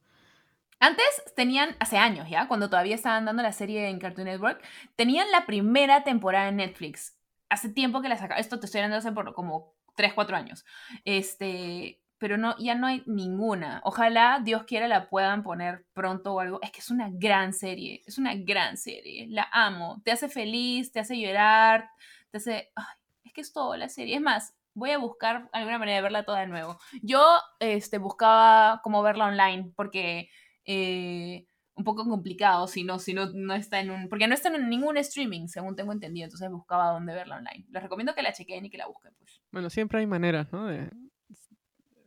Antes 0.80 1.04
tenían, 1.36 1.76
hace 1.78 1.98
años 1.98 2.28
ya, 2.28 2.48
cuando 2.48 2.70
todavía 2.70 2.94
estaban 2.94 3.26
dando 3.26 3.42
la 3.42 3.52
serie 3.52 3.88
en 3.88 3.98
Cartoon 3.98 4.26
Network, 4.26 4.62
tenían 4.96 5.30
la 5.30 5.44
primera 5.44 6.04
temporada 6.04 6.48
en 6.48 6.56
Netflix. 6.56 7.16
Hace 7.50 7.68
tiempo 7.68 8.00
que 8.00 8.08
la 8.08 8.16
sacaron, 8.16 8.40
esto 8.40 8.58
te 8.58 8.66
estoy 8.66 8.80
hablando 8.80 8.96
hace 8.96 9.12
por 9.12 9.34
como 9.34 9.74
3, 9.94 10.14
4 10.14 10.36
años. 10.36 10.64
Este, 11.04 12.00
pero 12.16 12.38
no, 12.38 12.56
ya 12.58 12.74
no 12.74 12.86
hay 12.86 13.02
ninguna. 13.06 13.82
Ojalá, 13.84 14.40
Dios 14.42 14.64
quiera, 14.64 14.88
la 14.88 15.10
puedan 15.10 15.42
poner 15.42 15.84
pronto 15.92 16.34
o 16.34 16.40
algo. 16.40 16.60
Es 16.62 16.70
que 16.70 16.80
es 16.80 16.90
una 16.90 17.10
gran 17.10 17.52
serie, 17.52 18.02
es 18.06 18.16
una 18.16 18.34
gran 18.34 18.78
serie. 18.78 19.26
La 19.28 19.48
amo. 19.52 20.00
Te 20.02 20.12
hace 20.12 20.28
feliz, 20.30 20.92
te 20.92 21.00
hace 21.00 21.20
llorar, 21.20 21.90
te 22.30 22.38
hace... 22.38 22.72
Ay, 22.74 22.84
es 23.24 23.32
que 23.34 23.40
es 23.42 23.52
todo 23.52 23.76
la 23.76 23.88
serie. 23.88 24.16
Es 24.16 24.22
más, 24.22 24.54
voy 24.74 24.92
a 24.92 24.98
buscar 24.98 25.48
alguna 25.52 25.78
manera 25.78 25.96
de 25.96 26.02
verla 26.02 26.24
toda 26.24 26.40
de 26.40 26.46
nuevo. 26.46 26.78
Yo 27.02 27.22
este, 27.58 27.98
buscaba 27.98 28.80
cómo 28.82 29.02
verla 29.02 29.26
online 29.26 29.72
porque 29.76 30.30
eh, 30.72 31.46
un 31.74 31.82
poco 31.82 32.04
complicado 32.04 32.68
si 32.68 32.84
no, 32.84 33.00
si 33.00 33.12
no, 33.12 33.30
no 33.32 33.54
está 33.54 33.80
en 33.80 33.90
un... 33.90 34.08
Porque 34.08 34.28
no 34.28 34.34
está 34.34 34.54
en 34.54 34.68
ningún 34.68 34.96
streaming, 34.98 35.48
según 35.48 35.74
tengo 35.74 35.92
entendido, 35.92 36.26
entonces 36.26 36.48
buscaba 36.48 36.92
dónde 36.92 37.12
verla 37.12 37.38
online. 37.38 37.66
Les 37.70 37.82
recomiendo 37.82 38.14
que 38.14 38.22
la 38.22 38.32
chequeen 38.32 38.66
y 38.66 38.70
que 38.70 38.78
la 38.78 38.86
busquen. 38.86 39.12
Pues. 39.18 39.40
Bueno, 39.50 39.68
siempre 39.68 39.98
hay 39.98 40.06
maneras, 40.06 40.52
¿no? 40.52 40.66
De 40.66 40.88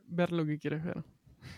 ver 0.08 0.32
lo 0.32 0.46
que 0.46 0.60
quieres 0.60 0.84
ver. 0.84 1.04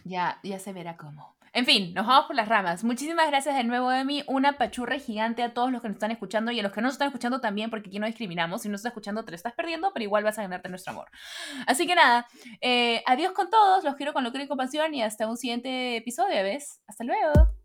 Ya, 0.04 0.40
ya 0.44 0.58
se 0.58 0.74
verá 0.74 0.98
cómo. 0.98 1.35
En 1.56 1.66
fin, 1.66 1.94
nos 1.94 2.06
vamos 2.06 2.26
por 2.26 2.36
las 2.36 2.50
ramas. 2.50 2.84
Muchísimas 2.84 3.28
gracias 3.28 3.56
de 3.56 3.64
nuevo, 3.64 3.90
Emi. 3.90 4.26
Una 4.28 4.58
pachurra 4.58 5.00
gigante 5.00 5.42
a 5.42 5.54
todos 5.54 5.72
los 5.72 5.82
que 5.82 5.88
nos 5.88 5.96
están 5.96 6.12
escuchando 6.12 6.52
y 6.52 6.60
a 6.60 6.64
los 6.64 6.74
que 6.74 6.82
no 6.82 6.88
nos 6.88 6.96
están 6.96 7.08
escuchando 7.08 7.40
también, 7.40 7.70
porque 7.70 7.88
aquí 7.88 7.98
no 7.98 8.08
discriminamos. 8.08 8.64
Si 8.64 8.68
no 8.68 8.76
estás 8.76 8.90
escuchando, 8.90 9.24
te 9.24 9.32
lo 9.32 9.38
estás 9.38 9.54
perdiendo, 9.54 9.94
pero 9.94 10.04
igual 10.04 10.26
vas 10.26 10.38
a 10.38 10.42
ganarte 10.42 10.68
nuestro 10.68 10.92
amor. 10.92 11.10
Así 11.66 11.88
que 11.88 11.96
nada, 11.96 12.28
eh, 12.60 13.02
adiós 13.06 13.32
con 13.32 13.50
todos. 13.50 13.86
Los 13.86 13.96
quiero 13.96 14.12
con 14.12 14.26
locura 14.26 14.44
y 14.44 14.50
compasión 14.50 14.94
y 14.96 15.02
hasta 15.02 15.30
un 15.30 15.38
siguiente 15.38 15.96
episodio, 15.96 16.44
¿ves? 16.44 16.82
Hasta 16.88 17.06
luego. 17.06 17.65